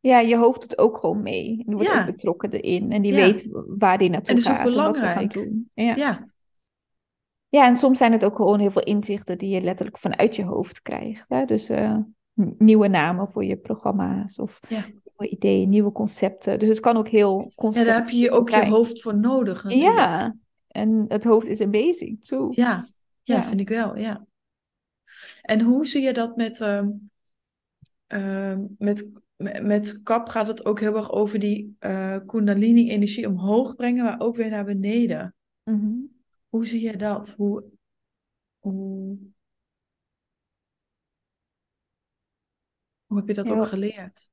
Ja, 0.00 0.18
je 0.20 0.36
hoofd 0.36 0.60
doet 0.60 0.78
ook 0.78 0.98
gewoon 0.98 1.22
mee. 1.22 1.56
Die 1.64 1.74
wordt 1.74 1.88
Ja. 1.88 2.00
ook 2.00 2.06
betrokken 2.06 2.50
erin 2.50 2.92
en 2.92 3.02
die 3.02 3.12
Ja. 3.12 3.18
weet 3.18 3.46
waar 3.78 3.98
die 3.98 4.10
naartoe 4.10 4.28
En 4.28 4.34
dat 4.34 4.44
is 4.44 4.50
ook 4.50 4.56
gaat 4.58 4.66
en 4.66 4.74
wat 4.74 4.98
we 4.98 5.04
gaan 5.04 5.14
belangrijk. 5.14 5.32
doen. 5.32 5.70
Ja. 5.74 5.96
Ja, 5.96 6.28
Ja, 7.48 7.66
en 7.66 7.74
soms 7.74 7.98
zijn 7.98 8.12
het 8.12 8.24
ook 8.24 8.36
gewoon 8.36 8.60
heel 8.60 8.70
veel 8.70 8.82
inzichten 8.82 9.38
die 9.38 9.48
je 9.50 9.60
letterlijk 9.60 9.98
vanuit 9.98 10.36
je 10.36 10.44
hoofd 10.44 10.82
krijgt. 10.82 11.28
Hè? 11.28 11.44
Dus 11.44 11.68
eh, 11.68 11.96
nieuwe 12.58 12.88
namen 12.88 13.28
voor 13.30 13.44
je 13.44 13.56
programma's 13.56 14.38
of 14.38 14.60
Ja. 14.68 14.84
nieuwe 15.04 15.34
ideeën, 15.36 15.68
nieuwe 15.68 15.92
concepten. 15.92 16.58
Dus 16.58 16.68
het 16.68 16.80
kan 16.80 16.96
ook 16.96 17.08
heel 17.08 17.38
ja 17.38 17.52
concept 17.54 17.86
daar 17.86 17.96
heb 17.96 18.08
je 18.08 18.30
ook 18.30 18.48
je 18.50 18.66
hoofd 18.66 19.02
voor 19.02 19.18
nodig 19.18 19.64
natuurlijk. 19.64 19.96
Ja, 19.96 20.36
en 20.68 21.04
het 21.08 21.24
hoofd 21.24 21.46
is 21.46 21.60
amazing 21.60 22.24
too. 22.24 22.48
Ja, 22.50 22.84
ja, 23.22 23.34
Ja. 23.34 23.42
vind 23.42 23.60
ik 23.60 23.68
wel, 23.68 23.96
ja. 23.96 24.26
En 25.42 25.60
hoe 25.60 25.86
zie 25.86 26.02
je 26.02 26.12
dat 26.12 26.36
met, 26.36 26.60
ehm, 26.60 26.88
ehm, 28.06 28.64
met, 28.78 29.12
met, 29.62 30.02
kap 30.02 30.28
gaat 30.28 30.46
het 30.46 30.64
ook 30.64 30.80
heel 30.80 30.96
erg 30.96 31.12
over 31.12 31.38
die 31.38 31.76
eh 31.78 32.16
kundalini-energie 32.26 33.26
omhoog 33.28 33.74
brengen, 33.76 34.04
maar 34.04 34.20
ook 34.20 34.36
weer 34.36 34.50
naar 34.50 34.64
beneden. 34.64 35.34
Mhm. 35.64 35.94
Hoe 36.48 36.66
zie 36.66 36.80
je 36.80 36.96
dat? 36.96 37.30
Hoe, 37.30 37.64
hoe, 38.58 39.16
hoe 43.06 43.16
heb 43.18 43.26
je 43.28 43.34
dat 43.34 43.48
Ja. 43.48 43.54
ook 43.54 43.66
geleerd? 43.66 44.30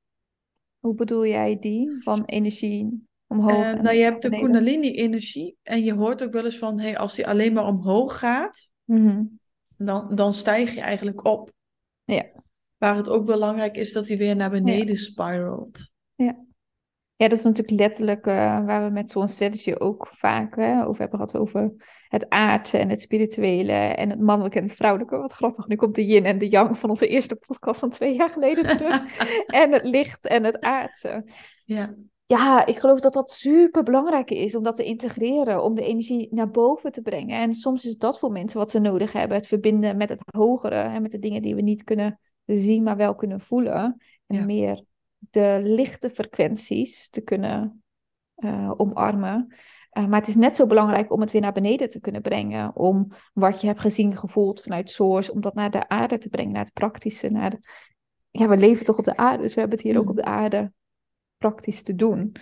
Hoe 0.80 0.94
bedoel 0.96 1.26
jij 1.26 1.60
die 1.60 2.02
van 2.04 2.26
energie 2.26 3.08
omhoog. 3.28 3.52
Eh, 3.52 3.70
en 3.70 3.84
nou, 3.84 3.96
je 3.96 4.04
hebt 4.04 4.22
de. 4.22 4.30
Kundalini-energie. 4.30 5.58
En 5.62 5.84
je 5.84 5.94
hoort 5.94 6.24
ook 6.24 6.32
wel 6.32 6.46
eens 6.46 6.58
van, 6.58 6.80
hey, 6.80 6.98
als 6.98 7.16
die 7.16 7.28
alleen 7.28 7.54
maar 7.54 7.66
omhoog 7.66 8.20
gaat, 8.20 8.70
Mhm. 8.84 9.24
dan, 9.78 10.16
dan 10.16 10.34
stijg 10.34 10.74
je 10.74 10.82
eigenlijk 10.82 11.26
op. 11.26 11.52
Ja. 12.04 12.32
Waar 12.78 12.96
het 12.96 13.10
ook 13.10 13.26
belangrijk 13.26 13.78
is 13.78 13.94
dat 13.94 14.08
hij 14.08 14.18
weer 14.18 14.36
naar 14.36 14.50
beneden 14.50 14.98
spiralt. 14.98 15.92
Ja, 16.16 16.45
dat 17.18 17.32
is 17.32 17.44
natuurlijk 17.44 17.80
letterlijk 17.80 18.26
eh, 18.28 18.66
waar 18.66 18.84
we 18.86 18.90
met 18.90 19.12
zo'n 19.12 19.28
strategy 19.28 19.74
ook 19.78 20.12
vaak 20.14 20.56
hè, 20.56 20.86
over 20.86 21.02
hebben 21.02 21.20
gehad. 21.20 21.38
Over 21.38 21.74
het 22.08 22.30
aardse 22.30 22.78
en 22.78 22.90
het 22.90 23.02
spirituele 23.02 23.72
en 23.72 24.10
het 24.10 24.20
mannelijke 24.20 24.58
en 24.58 24.64
het 24.64 24.76
vrouwelijke. 24.76 25.18
Wat 25.18 25.34
grappig, 25.34 25.68
nu 25.68 25.76
komt 25.76 25.96
de 25.96 26.06
yin 26.06 26.26
en 26.26 26.38
de 26.38 26.50
yang 26.50 26.78
van 26.78 26.90
onze 26.90 27.08
eerste 27.08 27.36
podcast 27.36 27.80
van 27.80 27.90
twee 27.90 28.16
jaar 28.16 28.30
geleden 28.30 28.78
terug. 28.78 29.18
en 29.62 29.72
het 29.72 29.84
licht 29.84 30.28
en 30.28 30.44
het 30.44 30.60
aardse. 30.60 31.26
Ja, 31.66 31.96
Ja, 32.26 32.66
ik 32.66 32.78
geloof 32.78 33.00
dat 33.00 33.14
dat 33.14 33.32
super 33.32 33.84
belangrijk 33.84 34.32
is 34.32 34.56
om 34.56 34.64
dat 34.64 34.76
te 34.76 34.84
integreren, 34.84 35.64
om 35.64 35.76
de 35.76 35.86
energie 35.86 36.28
naar 36.32 36.52
boven 36.52 36.92
te 36.92 37.02
brengen. 37.02 37.40
En 37.40 37.54
soms 37.54 37.86
is 37.86 37.98
dat 37.98 38.20
voor 38.20 38.32
mensen 38.32 38.60
wat 38.60 38.72
ze 38.72 38.80
nodig 38.80 39.12
hebben, 39.12 39.38
het 39.38 39.48
verbinden 39.48 39.98
met 39.98 40.10
het 40.10 40.24
hogere 40.36 40.76
en 40.76 41.02
met 41.02 41.12
de 41.12 41.20
dingen 41.20 41.42
die 41.42 41.56
we 41.56 41.62
niet 41.62 41.84
kunnen 41.84 42.20
zien, 42.46 42.84
maar 42.84 42.98
wel 42.98 43.16
kunnen 43.16 43.40
voelen. 43.40 43.98
En 44.28 44.36
Ja. 44.36 44.46
meer 44.46 44.84
de 45.18 45.60
lichte 45.64 46.10
frequenties 46.10 47.10
te 47.10 47.22
kunnen 47.22 47.84
eh, 48.36 48.72
omarmen. 48.78 49.56
Eh, 49.90 50.06
maar 50.06 50.20
het 50.20 50.28
is 50.28 50.36
net 50.36 50.56
zo 50.56 50.66
belangrijk 50.66 51.12
om 51.12 51.22
het 51.22 51.32
weer 51.32 51.42
naar 51.42 51.52
beneden 51.52 51.90
te 51.90 52.00
kunnen 52.00 52.22
brengen, 52.22 52.76
om 52.76 53.12
wat 53.34 53.62
je 53.62 53.68
hebt 53.68 53.80
gezien, 53.80 54.18
gevoeld 54.18 54.62
vanuit 54.62 54.90
Source, 54.90 55.32
om 55.32 55.42
dat 55.42 55.54
naar 55.54 55.72
de 55.72 55.90
aarde 55.90 56.18
te 56.18 56.30
brengen, 56.30 56.54
naar 56.54 56.64
het 56.64 56.74
praktische. 56.74 57.30
Naar 57.30 57.50
de... 57.50 57.60
Ja, 58.32 58.48
we 58.48 58.58
leven 58.58 58.86
toch 58.86 58.98
op 58.98 59.04
de 59.04 59.18
aarde, 59.18 59.42
dus 59.42 59.54
we 59.54 59.60
hebben 59.60 59.78
het 59.78 59.88
hier 59.88 59.98
ook 59.98 60.04
Mhm. 60.04 60.12
op 60.12 60.18
de 60.18 60.26
aarde 60.26 60.72
praktisch 61.38 61.84
te 61.84 61.96
doen. 61.96 62.36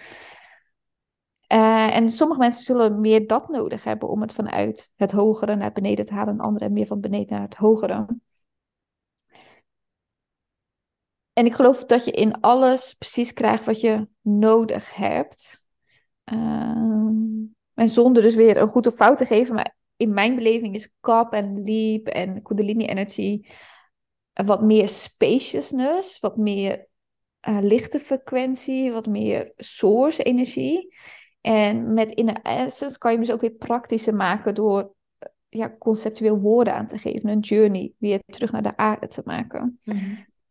Eh, 1.47 1.95
en 1.95 2.09
sommige 2.09 2.39
mensen 2.39 2.63
zullen 2.63 3.01
meer 3.01 3.28
dat 3.28 3.49
nodig 3.49 3.84
hebben 3.84 4.09
om 4.09 4.21
het 4.21 4.34
vanuit 4.34 4.91
het 4.95 5.11
hogere 5.11 5.55
naar 5.55 5.71
beneden 5.71 6.05
te 6.05 6.13
halen, 6.13 6.34
en 6.34 6.39
anderen 6.39 6.74
meer 6.74 6.86
van 6.86 6.99
beneden 6.99 7.34
naar 7.34 7.45
het 7.45 7.55
hogere. 7.55 8.05
En 11.34 11.46
ik 11.46 11.54
geloof 11.54 11.86
dat 11.86 12.06
je 12.06 12.12
in 12.12 12.42
alles 12.42 12.94
precies 12.94 13.34
krijgt 13.34 13.66
wat 13.66 13.82
je 13.82 14.08
nodig 14.22 14.96
hebt. 14.96 15.68
Ehm, 16.24 17.16
en 17.74 17.90
zonder 17.90 18.24
dus 18.24 18.36
weer 18.36 18.58
een 18.58 18.68
goed 18.68 18.88
of 18.88 18.96
fout 18.96 19.18
te 19.18 19.26
geven, 19.26 19.56
maar 19.56 19.76
in 19.98 20.14
mijn 20.14 20.36
beleving 20.36 20.76
is 20.76 20.94
kap 21.00 21.34
en 21.34 21.62
leap 21.64 22.08
en 22.08 22.42
kundalini 22.42 22.86
energy 22.86 23.42
wat 24.34 24.62
meer 24.62 24.88
spaciousness, 24.88 26.20
wat 26.20 26.38
meer 26.38 26.88
eh, 27.40 27.58
lichte 27.62 28.00
frequentie, 28.00 28.92
wat 28.92 29.08
meer 29.08 29.52
source 29.58 30.24
energie. 30.24 30.96
En 31.42 31.94
met 31.94 32.12
Inner 32.12 32.42
Essence 32.42 32.98
kan 32.98 33.12
je 33.12 33.18
hem 33.18 33.26
dus 33.26 33.36
ook 33.36 33.42
weer 33.42 33.52
praktischer 33.52 34.16
maken 34.16 34.56
door 34.56 34.94
eh, 35.18 35.30
ja, 35.50 35.76
conceptueel 35.80 36.40
woorden 36.40 36.74
aan 36.74 36.88
te 36.88 36.98
geven. 36.98 37.30
Een 37.30 37.40
journey 37.40 37.94
weer 37.98 38.22
terug 38.26 38.52
naar 38.52 38.64
de 38.64 38.78
aarde 38.78 39.08
te 39.08 39.22
maken. 39.26 39.80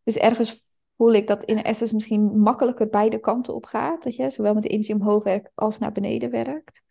Dus 0.03 0.17
ergens 0.17 0.61
voel 0.97 1.13
ik 1.13 1.27
dat 1.27 1.43
Inner 1.43 1.65
Essence 1.65 1.93
misschien 1.93 2.39
makkelijker 2.39 2.89
beide 2.89 3.19
kanten 3.19 3.55
op 3.55 3.65
gaat. 3.65 4.03
Dat 4.03 4.15
je 4.15 4.29
zowel 4.29 4.53
met 4.53 4.63
de 4.63 4.69
energie 4.69 4.95
omhoog 4.95 5.23
werkt 5.23 5.51
als 5.55 5.79
naar 5.79 5.91
beneden 5.91 6.29
werkt. 6.29 6.83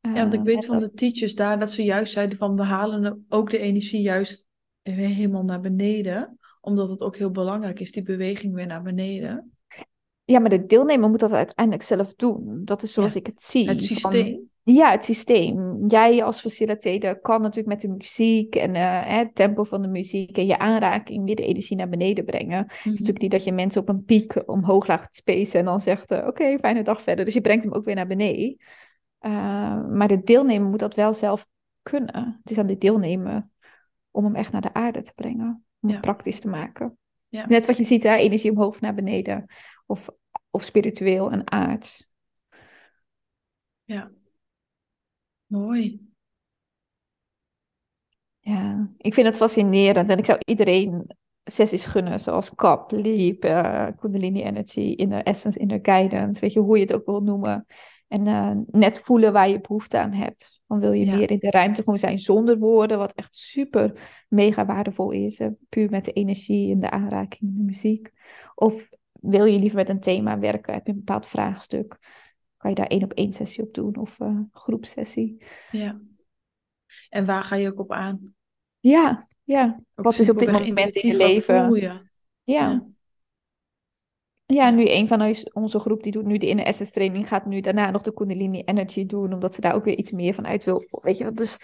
Ja, 0.00 0.12
want 0.12 0.32
ik 0.32 0.38
Eh, 0.40 0.46
weet 0.46 0.64
van 0.66 0.78
dat- 0.80 0.90
de 0.90 0.96
teachers 0.96 1.34
daar 1.34 1.58
dat 1.58 1.70
ze 1.70 1.84
juist 1.84 2.12
zeiden 2.12 2.38
van 2.38 2.56
we 2.56 2.62
halen 2.62 3.26
ook 3.28 3.50
de 3.50 3.58
energie 3.58 4.00
juist 4.00 4.46
helemaal 4.82 5.44
naar 5.44 5.60
beneden. 5.60 6.38
Omdat 6.60 6.88
het 6.88 7.00
ook 7.00 7.16
heel 7.16 7.30
belangrijk 7.30 7.80
is, 7.80 7.92
die 7.92 8.02
beweging 8.02 8.54
weer 8.54 8.66
naar 8.66 8.82
beneden. 8.82 9.52
Ja, 10.32 10.38
maar 10.38 10.50
de 10.50 10.66
deelnemer 10.66 11.10
moet 11.10 11.20
dat 11.20 11.32
uiteindelijk 11.32 11.86
zelf 11.86 12.14
doen. 12.14 12.60
Dat 12.64 12.82
is 12.82 12.92
zoals 12.92 13.12
Ja, 13.12 13.20
ik 13.20 13.26
het 13.26 13.42
zie. 13.44 13.68
Het 13.68 13.86
van- 13.86 13.96
systeem. 13.96 14.50
Ja, 14.64 14.90
het 14.90 15.04
systeem. 15.04 15.84
Jij 15.88 16.24
als 16.24 16.40
facilitator 16.40 17.20
kan 17.20 17.40
natuurlijk 17.40 17.68
met 17.68 17.80
de 17.80 17.88
muziek 17.88 18.54
en 18.54 18.74
eh, 18.74 19.16
het 19.18 19.34
tempo 19.34 19.64
van 19.64 19.82
de 19.82 19.88
muziek 19.88 20.36
en 20.38 20.46
je 20.46 20.58
aanraking 20.58 21.24
weer 21.24 21.36
de 21.36 21.44
energie 21.46 21.76
naar 21.76 21.88
beneden 21.88 22.24
brengen. 22.24 22.58
Het 22.58 22.68
is 22.70 22.78
Mhm. 22.82 22.88
natuurlijk 22.90 23.20
niet 23.20 23.30
dat 23.30 23.44
je 23.44 23.52
mensen 23.52 23.80
op 23.80 23.88
een 23.88 24.04
piek 24.04 24.42
omhoog 24.48 24.86
laat 24.86 25.08
spacen 25.10 25.58
en 25.58 25.64
dan 25.64 25.80
zegt, 25.80 26.10
eh, 26.10 26.26
oké, 26.26 26.58
fijne 26.58 26.82
dag 26.82 27.02
verder. 27.02 27.24
Dus 27.24 27.34
je 27.34 27.40
brengt 27.40 27.64
hem 27.64 27.72
ook 27.72 27.84
weer 27.84 27.94
naar 27.94 28.06
beneden. 28.06 28.56
Eh, 29.18 29.30
maar 29.88 30.08
de 30.08 30.22
deelnemer 30.22 30.68
moet 30.70 30.78
dat 30.78 30.94
wel 30.94 31.12
zelf 31.14 31.46
kunnen. 31.82 32.38
Het 32.42 32.50
is 32.50 32.58
aan 32.58 32.66
de 32.66 32.78
deelnemer 32.78 33.48
om 34.10 34.24
hem 34.24 34.34
echt 34.34 34.52
naar 34.52 34.60
de 34.60 34.74
aarde 34.74 35.02
te 35.02 35.12
brengen. 35.14 35.64
Om 35.80 35.88
Ja. 35.88 35.94
het 35.94 36.00
praktisch 36.04 36.40
te 36.40 36.48
maken. 36.48 36.96
Ja. 37.28 37.46
Net 37.46 37.66
wat 37.66 37.76
je 37.76 37.82
ziet, 37.84 38.02
hè, 38.02 38.14
energie 38.14 38.50
omhoog 38.50 38.80
naar 38.80 38.94
beneden. 38.94 39.44
Of, 39.86 40.08
of 40.52 40.62
spiritueel 40.62 41.30
en 41.30 41.50
aards. 41.50 42.10
Mooi. 45.46 46.00
Ja, 48.40 48.90
ik 48.98 49.14
vind 49.14 49.26
het 49.26 49.36
fascinerend 49.36 50.10
en 50.10 50.18
ik 50.18 50.24
zou 50.26 50.38
iedereen 50.44 51.16
sessies 51.44 51.84
gunnen, 51.84 52.20
zoals 52.20 52.54
Kap, 52.54 52.90
Leap, 52.90 53.44
eh, 53.44 53.86
Kundalini 54.00 54.42
Energy, 54.42 54.80
Inner 54.80 55.22
Essence, 55.22 55.58
Inner 55.58 55.78
Guidance, 55.82 56.40
weet 56.40 56.52
je, 56.52 56.60
hoe 56.60 56.76
je 56.76 56.82
het 56.82 56.92
ook 56.92 57.06
wil 57.06 57.20
noemen. 57.20 57.66
En 58.08 58.26
eh, 58.26 58.50
net 58.66 58.98
voelen 58.98 59.32
waar 59.32 59.48
je 59.48 59.60
behoefte 59.60 59.98
aan 59.98 60.12
hebt. 60.12 60.60
Dan 60.66 60.80
wil 60.80 60.92
je 60.92 61.04
Ja. 61.06 61.16
meer 61.16 61.30
in 61.30 61.38
de 61.38 61.50
ruimte 61.50 61.82
gewoon 61.82 61.98
zijn 61.98 62.18
zonder 62.18 62.58
woorden, 62.58 62.98
wat 62.98 63.12
echt 63.12 63.36
super 63.36 63.92
mega 64.28 64.66
waardevol 64.66 65.10
is. 65.10 65.38
eh, 65.40 65.48
puur 65.68 65.90
met 65.90 66.04
de 66.04 66.12
energie 66.12 66.72
en 66.72 66.80
de 66.80 66.90
aanraking 66.90 67.50
en 67.50 67.56
de 67.56 67.62
muziek. 67.62 68.10
Of 68.54 68.88
wil 69.22 69.44
je 69.44 69.58
liever 69.58 69.78
met 69.78 69.88
een 69.88 70.00
thema 70.00 70.38
werken, 70.38 70.74
heb 70.74 70.86
je 70.86 70.92
een 70.92 70.98
bepaald 70.98 71.26
vraagstuk, 71.26 71.98
kan 72.56 72.70
je 72.70 72.76
daar 72.76 72.86
één 72.86 73.02
op 73.02 73.12
één 73.12 73.32
sessie 73.32 73.64
op 73.64 73.74
doen 73.74 73.96
of 73.96 74.20
eh 74.20 74.38
groepsessie. 74.52 75.44
Ja. 75.70 76.00
En 77.08 77.26
waar 77.26 77.42
ga 77.42 77.56
je 77.56 77.68
ook 77.68 77.78
op 77.78 77.92
aan? 77.92 78.34
Ja, 78.80 79.26
ja. 79.42 79.80
Ook 79.94 80.04
Wat 80.04 80.18
is 80.18 80.30
op 80.30 80.38
dit 80.38 80.50
moment 80.50 80.96
in 80.96 81.10
je 81.10 81.16
leven? 81.16 81.74
je? 81.74 82.00
Ja. 82.42 82.86
Ja. 84.46 84.70
Nu 84.70 84.90
een 84.90 85.08
van 85.08 85.34
onze 85.52 85.78
groep 85.78 86.02
die 86.02 86.12
doet 86.12 86.24
nu 86.24 86.38
de 86.38 86.46
Inner 86.46 86.66
Essence 86.66 86.92
training, 86.92 87.28
gaat 87.28 87.46
nu 87.46 87.60
daarna 87.60 87.90
nog 87.90 88.02
de 88.02 88.12
Kundalini 88.12 88.62
Energy 88.64 89.06
doen, 89.06 89.32
omdat 89.32 89.54
ze 89.54 89.60
daar 89.60 89.74
ook 89.74 89.84
weer 89.84 89.96
iets 89.96 90.10
meer 90.10 90.34
van 90.34 90.46
uit 90.46 90.64
wil. 90.64 90.84
Weet 91.02 91.18
je, 91.18 91.32
dus 91.32 91.58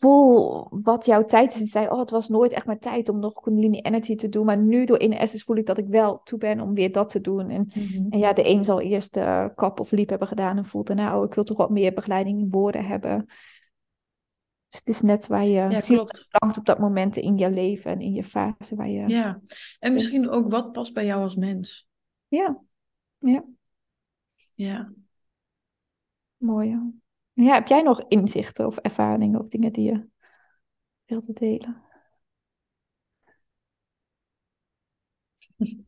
voel 0.00 0.66
wat 0.70 1.06
jouw 1.06 1.24
tijd 1.24 1.54
is. 1.54 1.60
En 1.60 1.66
zei, 1.66 1.88
oh, 1.88 1.98
het 1.98 2.10
was 2.10 2.28
nooit 2.28 2.52
echt 2.52 2.66
mijn 2.66 2.78
tijd 2.78 3.08
om 3.08 3.18
nog 3.18 3.40
Kundalini 3.40 3.78
Energy 3.80 4.14
te 4.14 4.28
doen, 4.28 4.46
maar 4.46 4.58
nu 4.58 4.84
door 4.84 4.98
Inner 4.98 5.18
Essence 5.18 5.44
voel 5.44 5.56
ik 5.56 5.66
dat 5.66 5.78
ik 5.78 5.86
wel 5.86 6.20
toe 6.22 6.38
ben 6.38 6.60
om 6.60 6.74
weer 6.74 6.92
dat 6.92 7.08
te 7.08 7.20
doen. 7.20 7.48
En, 7.50 7.68
Mhm. 7.74 8.06
en 8.10 8.18
ja, 8.18 8.32
de 8.32 8.48
een 8.48 8.64
zal 8.64 8.80
eerst 8.80 9.16
uh, 9.16 9.46
kap 9.54 9.80
of 9.80 9.90
liep 9.90 10.08
hebben 10.08 10.28
gedaan 10.28 10.56
en 10.56 10.64
voelt 10.64 10.86
daarna, 10.86 11.18
oh, 11.18 11.24
ik 11.24 11.34
wil 11.34 11.44
toch 11.44 11.56
wat 11.56 11.70
meer 11.70 11.92
begeleiding 11.94 12.40
in 12.40 12.50
woorden 12.50 12.84
hebben. 12.84 13.24
Dus 14.66 14.78
het 14.78 14.88
is 14.88 15.00
net 15.00 15.26
waar 15.26 15.44
je 15.44 15.50
Ja, 15.50 15.80
klopt. 15.80 16.28
op 16.58 16.64
dat 16.64 16.78
moment 16.78 17.16
in 17.16 17.38
je 17.38 17.50
leven 17.50 17.90
en 17.90 18.00
in 18.00 18.12
je 18.12 18.24
fase 18.24 18.76
waar 18.76 18.88
je... 18.88 19.08
Ja. 19.08 19.40
En 19.78 19.92
misschien 19.92 20.28
ook 20.28 20.50
wat 20.50 20.72
past 20.72 20.92
bij 20.94 21.04
jou 21.06 21.22
als 21.22 21.36
mens. 21.36 21.88
ja. 22.28 22.60
ja. 23.18 23.44
Ja. 24.54 24.92
Mooi. 26.36 26.68
Ja. 26.68 26.90
Ja, 27.44 27.54
heb 27.54 27.66
jij 27.66 27.82
nog 27.82 28.04
inzichten 28.08 28.66
of 28.66 28.76
ervaringen 28.76 29.40
of 29.40 29.48
dingen 29.48 29.72
die 29.72 29.84
je 29.92 30.06
wilt 31.06 31.36
delen? 31.38 31.82
Het 35.58 35.86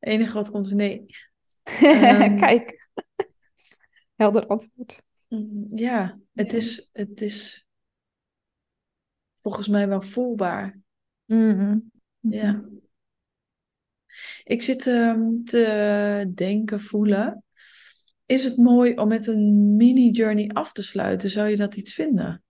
enige 0.12 0.32
wat 0.32 0.50
komt, 0.50 0.70
nee. 0.72 1.06
Ehm. 1.82 2.36
Kijk, 2.38 2.88
helder 4.16 4.46
antwoord. 4.46 5.02
Mm, 5.28 5.66
Ja, 5.70 6.18
het 6.34 6.52
Ja. 6.52 6.58
is, 6.58 6.88
het 6.92 7.20
is 7.20 7.66
volgens 9.38 9.68
mij 9.68 9.88
wel 9.88 10.02
voelbaar. 10.02 10.78
Mhm. 11.24 11.78
Ja. 12.20 12.64
Ik 14.44 14.62
zit 14.62 14.86
ehm, 14.86 15.44
te 15.44 16.30
denken, 16.34 16.80
voelen. 16.80 17.44
Is 18.26 18.44
het 18.44 18.56
mooi 18.56 18.94
om 18.94 19.08
met 19.08 19.26
een 19.26 19.76
mini-journey 19.76 20.48
af 20.48 20.72
te 20.72 20.82
sluiten? 20.82 21.30
Zou 21.30 21.48
je 21.48 21.56
dat 21.56 21.76
iets 21.76 21.94
vinden? 21.94 22.44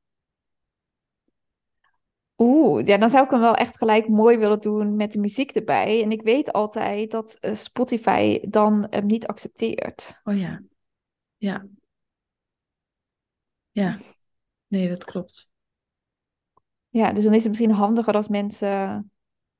Oeh, 2.39 2.87
ja, 2.87 2.99
dan 2.99 3.11
zou 3.11 3.25
ik 3.25 3.31
hem 3.31 3.41
wel 3.41 3.55
echt 3.55 3.77
gelijk 3.77 4.09
mooi 4.09 4.37
willen 4.37 4.61
doen 4.61 4.97
met 4.97 5.13
de 5.13 5.19
muziek 5.19 5.51
erbij. 5.51 6.03
En 6.03 6.11
ik 6.11 6.23
weet 6.23 6.53
altijd 6.53 7.11
dat 7.11 7.37
eh, 7.41 7.55
Spotify 7.55 8.41
dan 8.49 8.87
hem 8.91 9.07
niet 9.07 9.27
accepteert. 9.27 10.21
Oh 10.25 10.39
ja. 10.39 10.63
Ja. 11.37 11.67
Ja. 13.71 13.97
Nee, 14.67 14.89
dat 14.89 15.05
klopt. 15.05 15.51
Ja, 16.89 17.13
dus 17.13 17.25
dan 17.25 17.35
is 17.35 17.41
het 17.41 17.49
misschien 17.49 17.71
handiger 17.71 18.15
als 18.15 18.29
mensen 18.29 19.11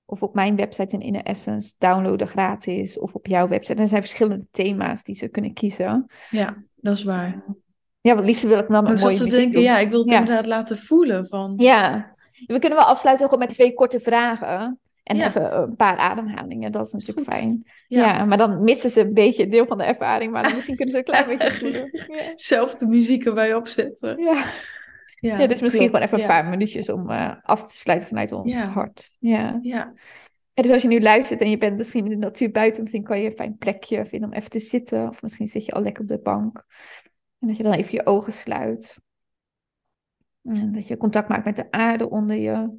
of 0.07 0.23
op 0.23 0.35
mijn 0.35 0.57
website 0.57 0.95
in 0.97 1.03
Inner 1.03 1.23
Essence 1.23 1.75
downloaden 1.79 2.27
gratis 2.29 2.99
of 2.99 3.15
op 3.15 3.27
jouw 3.27 3.49
website. 3.49 3.81
Er 3.81 3.89
zijn 3.89 4.03
verschillende 4.03 4.47
thema's 4.51 5.03
die 5.03 5.15
ze 5.15 5.29
kunnen 5.29 5.53
kiezen. 5.53 6.07
Ja, 6.31 6.57
dat 6.75 6.97
is 6.97 7.05
waar. 7.05 7.45
Ja, 8.01 8.15
want 8.15 8.27
liefst 8.27 8.43
wil 8.43 8.59
ik 8.59 8.69
dan 8.69 8.85
Maar 8.85 8.99
zat 8.99 9.19
mooie 9.19 9.31
denken, 9.31 9.53
doen. 9.53 9.63
ja, 9.63 9.79
ik 9.79 9.91
wil 9.91 10.01
het 10.01 10.11
Ja. 10.11 10.19
inderdaad 10.19 10.47
laten 10.47 10.79
voelen 10.79 11.27
van... 11.29 11.55
Ja, 11.57 12.15
we 12.47 12.59
kunnen 12.59 12.79
wel 12.79 12.87
afsluiten 12.87 13.29
gewoon 13.29 13.45
met 13.45 13.53
twee 13.55 13.75
korte 13.75 14.01
vragen. 14.01 14.79
En 15.03 15.17
Ja. 15.17 15.27
even 15.27 15.57
een 15.63 15.77
paar 15.77 15.97
ademhalingen, 15.97 16.73
dat 16.73 16.87
is 16.87 16.93
natuurlijk 16.93 17.27
Goed. 17.27 17.35
fijn. 17.37 17.65
Ja. 17.89 18.17
Ja. 18.17 18.25
maar 18.25 18.39
dan 18.39 18.63
missen 18.65 18.91
ze 18.91 19.01
een 19.01 19.15
beetje 19.15 19.43
een 19.43 19.51
deel 19.51 19.67
van 19.67 19.79
de 19.79 19.85
ervaring, 19.85 20.33
maar 20.33 20.43
dan 20.43 20.55
misschien 20.55 20.77
kunnen 20.77 20.95
ze 20.95 20.99
een 21.01 21.05
klein 21.05 21.27
beetje 21.39 21.53
voelen. 21.53 21.91
Ja. 21.93 22.33
Zelf 22.35 22.75
de 22.75 22.87
muziek 22.87 23.25
erbij 23.25 23.55
opzetten. 23.55 24.23
Ja. 24.23 24.45
Ja, 25.21 25.47
dus 25.47 25.61
misschien 25.61 25.91
klopt. 25.91 26.05
gewoon 26.05 26.21
even 26.21 26.21
een 26.21 26.43
paar 26.43 26.51
minuutjes 26.51 26.91
om 26.91 27.11
eh, 27.11 27.35
af 27.43 27.69
te 27.69 27.77
sluiten 27.77 28.09
vanuit 28.09 28.33
ons 28.33 28.55
hart. 28.55 29.17
Ja. 29.19 29.59
Ja, 29.63 29.95
En 30.55 30.63
dus 30.63 30.73
als 30.73 30.83
je 30.83 30.89
nu 30.89 31.01
luistert 31.01 31.41
en 31.41 31.51
je 31.51 31.59
bent 31.59 31.77
misschien 31.77 32.05
in 32.05 32.11
de 32.11 32.17
natuur 32.17 32.51
buiten, 32.51 32.83
misschien 32.83 33.05
kan 33.05 33.21
je 33.21 33.29
een 33.29 33.37
fijn 33.37 33.57
plekje 33.57 34.07
vinden 34.07 34.29
om 34.29 34.35
even 34.35 34.51
te 34.51 34.59
zitten. 34.59 35.09
Of 35.09 35.23
misschien 35.23 35.49
zit 35.49 35.65
je 35.65 35.73
al 35.73 35.83
lekker 35.83 36.03
op 36.03 36.09
de 36.09 36.19
bank. 36.19 36.65
En 37.39 37.49
dat 37.49 37.57
je 37.57 37.63
dan 37.63 37.73
even 37.73 37.95
je 37.95 38.07
ogen 38.07 38.33
sluit. 38.33 38.99
En 40.43 40.73
dat 40.73 40.87
je 40.87 40.97
contact 40.97 41.29
maakt 41.29 41.45
met 41.45 41.57
de 41.57 41.71
aarde 41.71 42.11
onder 42.11 42.37
je. 42.37 42.79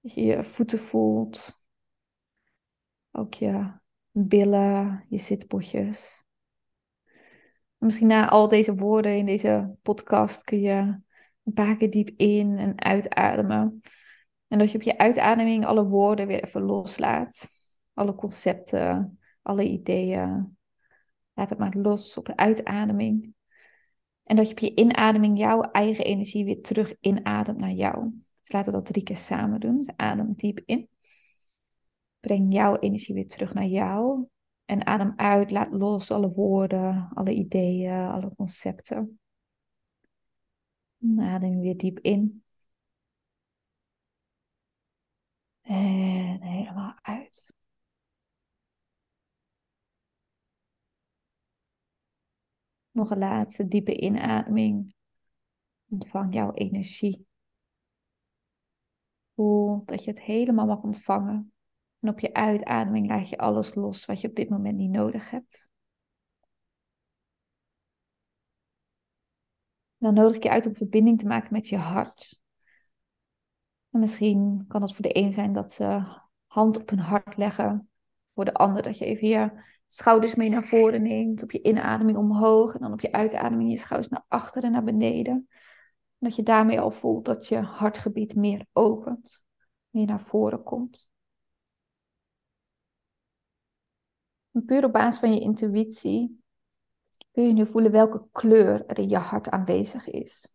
Dat 0.00 0.14
je 0.14 0.22
je 0.22 0.42
voeten 0.42 0.78
voelt. 0.78 1.60
Ook 3.10 3.34
je 3.34 3.72
billen, 4.10 5.04
je 5.08 5.18
zitpotjes. 5.18 6.24
En 7.78 7.86
misschien 7.88 8.06
na 8.06 8.28
al 8.28 8.48
deze 8.48 8.74
woorden 8.74 9.16
in 9.16 9.26
deze 9.26 9.74
podcast 9.82 10.44
kun 10.44 10.60
je 10.60 11.00
een 11.44 11.52
paar 11.52 11.76
keer 11.76 11.90
diep 11.90 12.08
in 12.16 12.58
en 12.58 12.80
uitademen. 12.80 13.80
En 14.48 14.58
dat 14.58 14.70
je 14.70 14.76
op 14.76 14.82
je 14.82 14.98
uitademing 14.98 15.66
alle 15.66 15.84
woorden 15.84 16.26
weer 16.26 16.44
even 16.44 16.62
loslaat. 16.62 17.48
Alle 17.94 18.14
concepten, 18.14 19.18
alle 19.42 19.68
ideeën. 19.68 20.56
Laat 21.34 21.48
het 21.48 21.58
maar 21.58 21.74
los 21.76 22.16
op 22.16 22.26
de 22.26 22.36
uitademing. 22.36 23.34
En 24.22 24.36
dat 24.36 24.46
je 24.46 24.52
op 24.52 24.58
je 24.58 24.74
inademing 24.74 25.38
jouw 25.38 25.60
eigen 25.60 26.04
energie 26.04 26.44
weer 26.44 26.62
terug 26.62 26.94
inademt 27.00 27.58
naar 27.58 27.70
jou. 27.70 28.10
Dus 28.40 28.52
laten 28.52 28.72
we 28.72 28.78
dat 28.78 28.86
drie 28.86 29.02
keer 29.02 29.16
samen 29.16 29.60
doen. 29.60 29.76
Dus 29.76 29.96
adem 29.96 30.32
diep 30.36 30.60
in. 30.64 30.88
Breng 32.20 32.52
jouw 32.52 32.76
energie 32.76 33.14
weer 33.14 33.28
terug 33.28 33.54
naar 33.54 33.66
jou. 33.66 34.26
En 34.64 34.86
adem 34.86 35.12
uit, 35.16 35.50
laat 35.50 35.72
los 35.72 36.10
alle 36.10 36.32
woorden, 36.32 37.10
alle 37.14 37.34
ideeën, 37.34 38.08
alle 38.08 38.34
concepten. 38.36 39.20
Adem 41.02 41.60
weer 41.60 41.76
diep 41.76 41.98
in. 41.98 42.44
En 45.62 46.42
helemaal 46.42 46.98
uit. 47.02 47.54
Nog 52.90 53.10
een 53.10 53.18
laatste 53.18 53.68
diepe 53.68 54.00
inademing. 54.00 54.94
Ontvang 55.88 56.34
jouw 56.34 56.52
energie. 56.52 57.26
Voel 59.34 59.84
dat 59.84 60.04
je 60.04 60.10
het 60.10 60.20
helemaal 60.20 60.66
mag 60.66 60.82
ontvangen. 60.82 61.52
En 62.00 62.08
op 62.08 62.20
je 62.20 62.34
uitademing 62.34 63.08
laat 63.08 63.28
je 63.28 63.38
alles 63.38 63.74
los 63.74 64.04
wat 64.04 64.20
je 64.20 64.28
op 64.28 64.34
dit 64.34 64.48
moment 64.48 64.76
niet 64.76 64.90
nodig 64.90 65.30
hebt. 65.30 65.71
Dan 70.02 70.14
nodig 70.14 70.36
ik 70.36 70.42
je 70.42 70.50
uit 70.50 70.66
om 70.66 70.74
verbinding 70.74 71.18
te 71.18 71.26
maken 71.26 71.52
met 71.52 71.68
je 71.68 71.76
hart. 71.76 72.40
En 73.90 74.00
misschien 74.00 74.64
kan 74.68 74.82
het 74.82 74.92
voor 74.92 75.02
de 75.02 75.16
een 75.16 75.32
zijn 75.32 75.52
dat 75.52 75.72
ze 75.72 76.02
hand 76.46 76.80
op 76.80 76.90
hun 76.90 76.98
hart 76.98 77.36
leggen. 77.36 77.90
Voor 78.32 78.44
de 78.44 78.54
ander 78.54 78.82
dat 78.82 78.98
je 78.98 79.04
even 79.04 79.28
je 79.28 79.64
schouders 79.86 80.34
mee 80.34 80.48
naar 80.48 80.64
voren 80.64 81.02
neemt. 81.02 81.42
Op 81.42 81.50
je 81.50 81.62
inademing 81.62 82.18
omhoog. 82.18 82.74
En 82.74 82.80
dan 82.80 82.92
op 82.92 83.00
je 83.00 83.12
uitademing 83.12 83.70
je 83.70 83.78
schouders 83.78 84.12
naar 84.12 84.24
achter 84.28 84.64
en 84.64 84.72
naar 84.72 84.84
beneden. 84.84 85.34
En 85.34 85.48
dat 86.18 86.36
je 86.36 86.42
daarmee 86.42 86.80
al 86.80 86.90
voelt 86.90 87.24
dat 87.24 87.48
je 87.48 87.60
hartgebied 87.60 88.34
meer 88.34 88.66
opent. 88.72 89.44
Meer 89.90 90.06
naar 90.06 90.20
voren 90.20 90.62
komt. 90.62 91.10
En 94.50 94.64
puur 94.64 94.84
op 94.84 94.92
basis 94.92 95.20
van 95.20 95.34
je 95.34 95.40
intuïtie 95.40 96.41
kun 97.32 97.46
je 97.46 97.52
nu 97.52 97.66
voelen 97.66 97.90
welke 97.92 98.28
kleur 98.32 98.86
er 98.86 98.98
in 98.98 99.08
je 99.08 99.16
hart 99.16 99.48
aanwezig 99.48 100.08
is. 100.08 100.48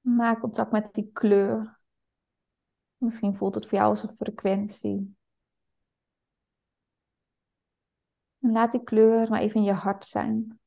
Maak 0.00 0.40
contact 0.40 0.72
met 0.72 0.94
die 0.94 1.10
kleur. 1.12 1.80
Misschien 2.96 3.36
voelt 3.36 3.54
het 3.54 3.66
voor 3.66 3.78
jou 3.78 3.90
als 3.90 4.02
een 4.02 4.16
frequentie. 4.16 5.16
En 8.40 8.52
laat 8.52 8.72
die 8.72 8.84
kleur 8.84 9.28
maar 9.28 9.40
even 9.40 9.60
in 9.60 9.66
je 9.66 9.72
hart 9.72 10.06
zijn. 10.06 10.60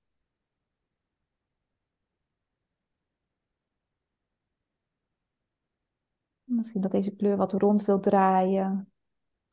Misschien 6.43 6.81
dat 6.81 6.91
deze 6.91 7.15
kleur 7.15 7.37
wat 7.37 7.53
rond 7.53 7.85
wil 7.85 7.99
draaien, 7.99 8.92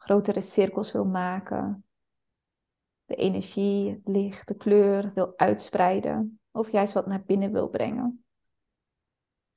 grotere 0.01 0.41
cirkels 0.41 0.93
wil 0.93 1.05
maken. 1.05 1.85
De 3.05 3.15
energie, 3.15 3.91
het 3.91 4.09
licht, 4.09 4.49
de 4.49 4.57
kleur 4.57 5.13
wil 5.15 5.33
uitspreiden. 5.37 6.41
Of 6.51 6.73
juist 6.73 6.93
wat 6.93 7.07
naar 7.07 7.23
binnen 7.23 7.53
wil 7.53 7.69
brengen. 7.69 8.25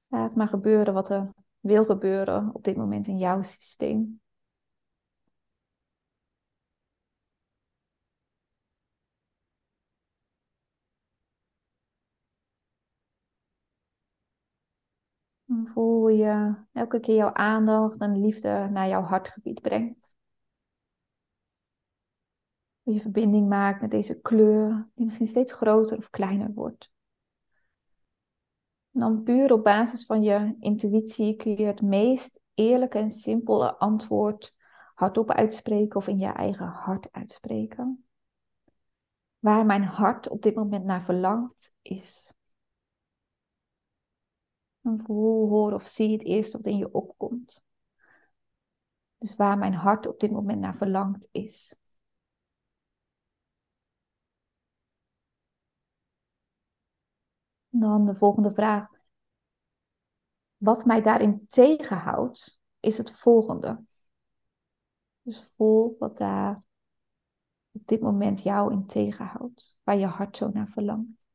Laat 0.07 0.35
maar 0.35 0.47
gebeuren 0.47 0.93
wat 0.93 1.09
er 1.09 1.29
wil 1.59 1.85
gebeuren 1.85 2.49
op 2.53 2.63
dit 2.63 2.75
moment 2.75 3.07
in 3.07 3.17
jouw 3.17 3.41
systeem. 3.41 4.21
Voel 15.73 16.07
je 16.07 16.55
elke 16.71 16.99
keer 16.99 17.15
jouw 17.15 17.33
aandacht 17.33 17.99
en 17.99 18.21
liefde 18.21 18.69
naar 18.71 18.87
jouw 18.87 19.01
hartgebied 19.01 19.61
brengt. 19.61 20.15
Hoe 22.83 22.93
je 22.93 23.01
verbinding 23.01 23.49
maakt 23.49 23.81
met 23.81 23.91
deze 23.91 24.19
kleur, 24.21 24.89
die 24.93 25.05
misschien 25.05 25.27
steeds 25.27 25.53
groter 25.53 25.97
of 25.97 26.09
kleiner 26.09 26.53
wordt. 26.53 26.91
En 28.91 28.99
dan 28.99 29.23
puur 29.23 29.53
op 29.53 29.63
basis 29.63 30.05
van 30.05 30.23
je 30.23 30.55
intuïtie 30.59 31.35
kun 31.35 31.57
je 31.57 31.65
het 31.65 31.81
meest 31.81 32.41
eerlijke 32.53 32.97
en 32.97 33.09
simpele 33.09 33.77
antwoord 33.77 34.55
hardop 34.95 35.31
uitspreken 35.31 35.95
of 35.95 36.07
in 36.07 36.19
je 36.19 36.27
eigen 36.27 36.65
hart 36.65 37.11
uitspreken. 37.11 38.05
Waar 39.39 39.65
mijn 39.65 39.83
hart 39.83 40.29
op 40.29 40.41
dit 40.41 40.55
moment 40.55 40.85
naar 40.85 41.03
verlangt 41.03 41.73
is. 41.81 42.33
En 44.81 44.99
voel, 44.99 45.49
hoor 45.49 45.73
of 45.73 45.87
zie 45.87 46.11
het 46.11 46.23
eerst 46.23 46.53
wat 46.53 46.65
in 46.65 46.77
je 46.77 46.93
opkomt. 46.93 47.63
Dus 49.17 49.35
waar 49.35 49.57
mijn 49.57 49.73
hart 49.73 50.07
op 50.07 50.19
dit 50.19 50.31
moment 50.31 50.59
naar 50.59 50.77
verlangt 50.77 51.27
is. 51.31 51.75
Dan 57.75 58.05
de 58.05 58.15
volgende 58.15 58.53
vraag. 58.53 58.87
Wat 60.57 60.85
mij 60.85 61.01
daarin 61.01 61.47
tegenhoudt, 61.47 62.59
is 62.79 62.97
het 62.97 63.11
volgende. 63.11 63.83
Dus 65.21 65.51
voel 65.55 65.95
wat 65.99 66.17
daar 66.17 66.63
op 67.71 67.87
dit 67.87 68.01
moment 68.01 68.41
jou 68.41 68.71
in 68.71 68.85
tegenhoudt, 68.85 69.77
waar 69.83 69.97
je 69.97 70.05
hart 70.05 70.37
zo 70.37 70.49
naar 70.53 70.67
verlangt. 70.67 71.27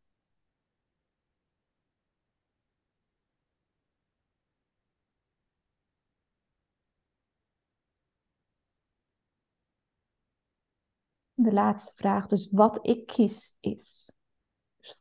De 11.34 11.53
laatste 11.53 11.93
vraag, 11.95 12.26
dus 12.26 12.51
wat 12.51 12.78
ik 12.86 13.07
kies 13.07 13.57
is. 13.61 14.18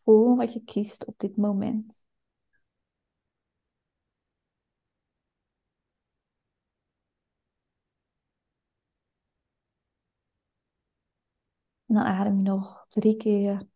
Voel 0.04 0.36
wat 0.36 0.54
je 0.54 0.64
kiest 0.64 1.06
op 1.06 1.20
dit 1.20 1.38
moment. 1.38 2.02
En 11.86 11.96
dan 11.96 12.04
adem 12.04 12.36
je 12.36 12.42
nog 12.42 12.86
drie 12.90 13.18
keer 13.18 13.68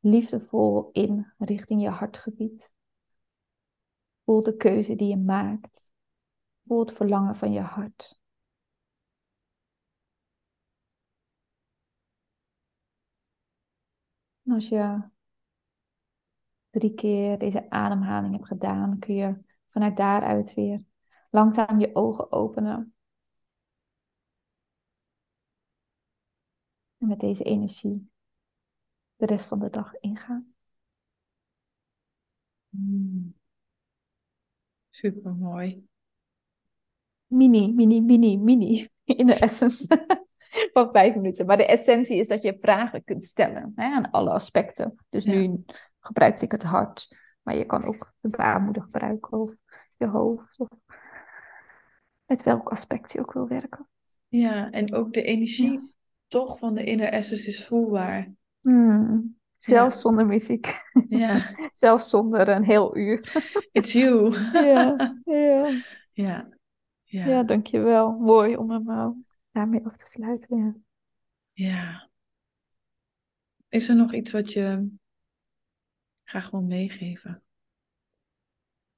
liefdevol 0.00 0.90
in 0.92 1.32
richting 1.38 1.82
je 1.82 1.88
hartgebied. 1.88 2.72
Voel 4.24 4.42
de 4.42 4.56
keuze 4.56 4.96
die 4.96 5.08
je 5.08 5.16
maakt. 5.16 5.92
Voel 6.66 6.80
het 6.80 6.92
verlangen 6.92 7.36
van 7.36 7.52
je 7.52 7.60
hart. 7.60 8.18
En 14.44 14.52
als 14.52 14.68
je 14.68 15.10
drie 16.70 16.94
keer 16.94 17.38
deze 17.38 17.70
ademhaling 17.70 18.34
hebt 18.34 18.46
gedaan, 18.46 18.98
kun 18.98 19.14
je 19.14 19.36
vanuit 19.68 19.96
daaruit 19.96 20.54
weer 20.54 20.84
langzaam 21.30 21.80
je 21.80 21.94
ogen 21.94 22.32
openen. 22.32 22.94
En 26.98 27.06
met 27.08 27.20
deze 27.20 27.44
energie 27.44 28.10
de 29.16 29.26
rest 29.26 29.44
van 29.46 29.58
de 29.58 29.70
dag 29.70 29.94
ingaan. 30.00 30.54
Super 34.90 35.34
mooi. 35.34 35.82
Mini, 37.30 37.72
mini, 37.72 38.00
mini, 38.00 38.36
mini 38.36 38.88
in 39.04 39.26
de 39.26 39.34
essence 39.34 39.86
van 40.72 40.88
vijf 40.92 41.14
minuten. 41.14 41.46
Maar 41.46 41.56
de 41.56 41.66
essentie 41.66 42.16
is 42.18 42.28
dat 42.28 42.42
je 42.42 42.56
vragen 42.58 43.04
kunt 43.04 43.24
stellen 43.24 43.72
hè, 43.74 43.84
aan 43.84 44.10
alle 44.10 44.30
aspecten. 44.30 44.94
Dus 45.08 45.24
Ja. 45.24 45.32
nu 45.32 45.64
gebruikte 46.00 46.44
ik 46.44 46.52
het 46.52 46.62
hart, 46.62 47.16
maar 47.42 47.56
je 47.56 47.64
kan 47.64 47.84
ook 47.84 48.12
de 48.20 48.36
baarmoeder 48.36 48.82
gebruiken 48.82 49.38
of 49.38 49.54
je 49.96 50.06
hoofd. 50.06 50.60
Of 50.60 50.68
met 52.26 52.42
welk 52.42 52.68
aspect 52.68 53.12
je 53.12 53.20
ook 53.20 53.32
wil 53.32 53.48
werken. 53.48 53.88
Ja, 54.28 54.70
en 54.70 54.94
ook 54.94 55.12
de 55.12 55.22
energie 55.22 55.94
toch 56.26 56.58
van 56.58 56.74
de 56.74 56.84
inner 56.84 57.08
essence 57.08 57.48
is 57.48 57.66
voelbaar. 57.66 58.32
Hmm. 58.60 59.38
Zelfs 59.58 60.00
zonder 60.00 60.26
muziek. 60.26 60.82
Ja, 61.08 61.54
Zelfs 61.72 62.08
zonder 62.08 62.48
een 62.48 62.64
heel 62.64 62.96
uur. 62.96 63.42
it's 63.72 63.92
you. 63.92 64.34
Ja, 64.52 65.16
ja. 65.24 65.82
Ja, 66.12 66.48
ja, 67.04 67.26
ja, 67.26 67.42
dankjewel. 67.42 68.10
Mooi 68.10 68.56
om 68.56 68.70
hem 68.70 68.90
uh, 68.90 69.08
daarmee 69.50 69.84
af 69.84 69.96
te 69.96 70.06
sluiten. 70.06 70.58
Ja. 71.52 71.68
ja. 71.68 72.08
Is 73.68 73.88
er 73.88 73.96
nog 73.96 74.14
iets 74.14 74.30
wat 74.30 74.52
je 74.52 74.90
graag 76.30 76.50
wil 76.50 76.60
meegeven? 76.62 77.42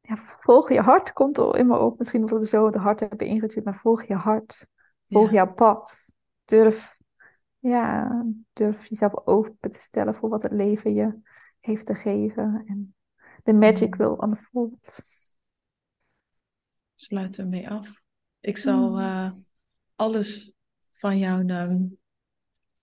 Ja, 0.01 0.17
volg 0.41 0.73
je 0.73 0.81
hart 0.81 1.13
komt 1.13 1.39
al 1.39 1.57
in 1.57 1.67
me 1.67 1.79
op. 1.79 1.99
Misschien 1.99 2.21
omdat 2.23 2.41
we 2.41 2.47
zo 2.49 2.67
het 2.67 2.75
hart 2.75 3.01
hebben 3.01 3.27
ingetuurd, 3.27 3.65
maar 3.65 3.79
volg 3.81 4.05
je 4.05 4.15
hart. 4.15 4.67
Volg 5.09 5.27
Ja. 5.27 5.33
jouw 5.33 5.55
pad. 5.55 6.13
Durf, 6.45 6.97
ja, 7.59 8.09
durf 8.53 8.87
jezelf 8.89 9.27
open 9.27 9.73
te 9.73 9.79
stellen 9.79 10.15
voor 10.15 10.29
wat 10.29 10.43
het 10.43 10.53
leven 10.53 10.95
je 10.95 11.21
heeft 11.61 11.87
te 11.87 11.95
geven. 11.95 12.65
En 12.67 12.95
the 13.43 13.53
magic 13.53 13.91
Mm. 13.91 13.99
will 13.99 14.29
unfold. 14.29 15.03
Sluit 16.95 17.39
ermee 17.39 17.71
af. 17.71 18.03
Ik 18.41 18.57
zal 18.57 18.91
Mm. 18.91 18.99
eh, 18.99 19.31
alles 19.97 20.53
van 20.93 21.19
jouw 21.19 21.47
ehm, 21.47 21.85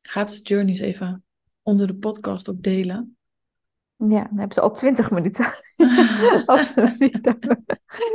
gratis 0.02 0.40
journeys 0.44 0.80
even 0.80 1.24
onder 1.62 1.88
de 1.88 1.96
podcast 1.96 2.50
ook 2.50 2.64
delen. 2.64 3.18
Ja, 4.08 4.24
dan 4.24 4.38
hebben 4.38 4.54
ze 4.54 4.62
al 4.62 4.72
twintig 4.72 5.12
minuten. 5.12 5.46
Als 6.46 6.74
ze 6.74 6.96
niet 7.00 7.26
hebben. 7.26 7.66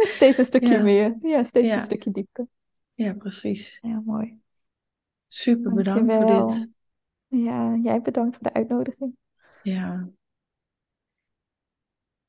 Steeds 0.00 0.38
een 0.38 0.44
stukje 0.44 0.72
Ja. 0.76 0.82
meer. 0.82 1.16
Ja, 1.22 1.44
steeds 1.44 1.66
Ja. 1.66 1.74
een 1.74 1.82
stukje 1.82 2.10
dieper. 2.10 2.46
ja, 2.94 3.12
precies. 3.14 3.78
Ja, 3.82 4.02
mooi. 4.04 4.40
Super 5.26 5.74
bedankt 5.74 6.12
voor 6.12 6.26
dit. 6.26 6.68
Ja, 7.26 7.74
jij 7.82 8.00
bedankt 8.02 8.34
voor 8.36 8.44
de 8.44 8.52
uitnodiging. 8.52 9.16
Ja. 9.62 10.08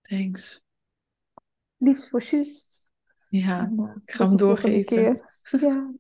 Thanks. 0.02 0.64
Liefst 1.78 2.10
voor 2.10 2.22
Suus. 2.22 2.84
Ja, 3.30 3.60
En, 3.68 3.80
eh, 3.80 3.96
ik 4.06 4.12
ga 4.12 4.28
hem 4.28 4.38
doorgeven. 4.38 5.22
Ja. 5.60 5.92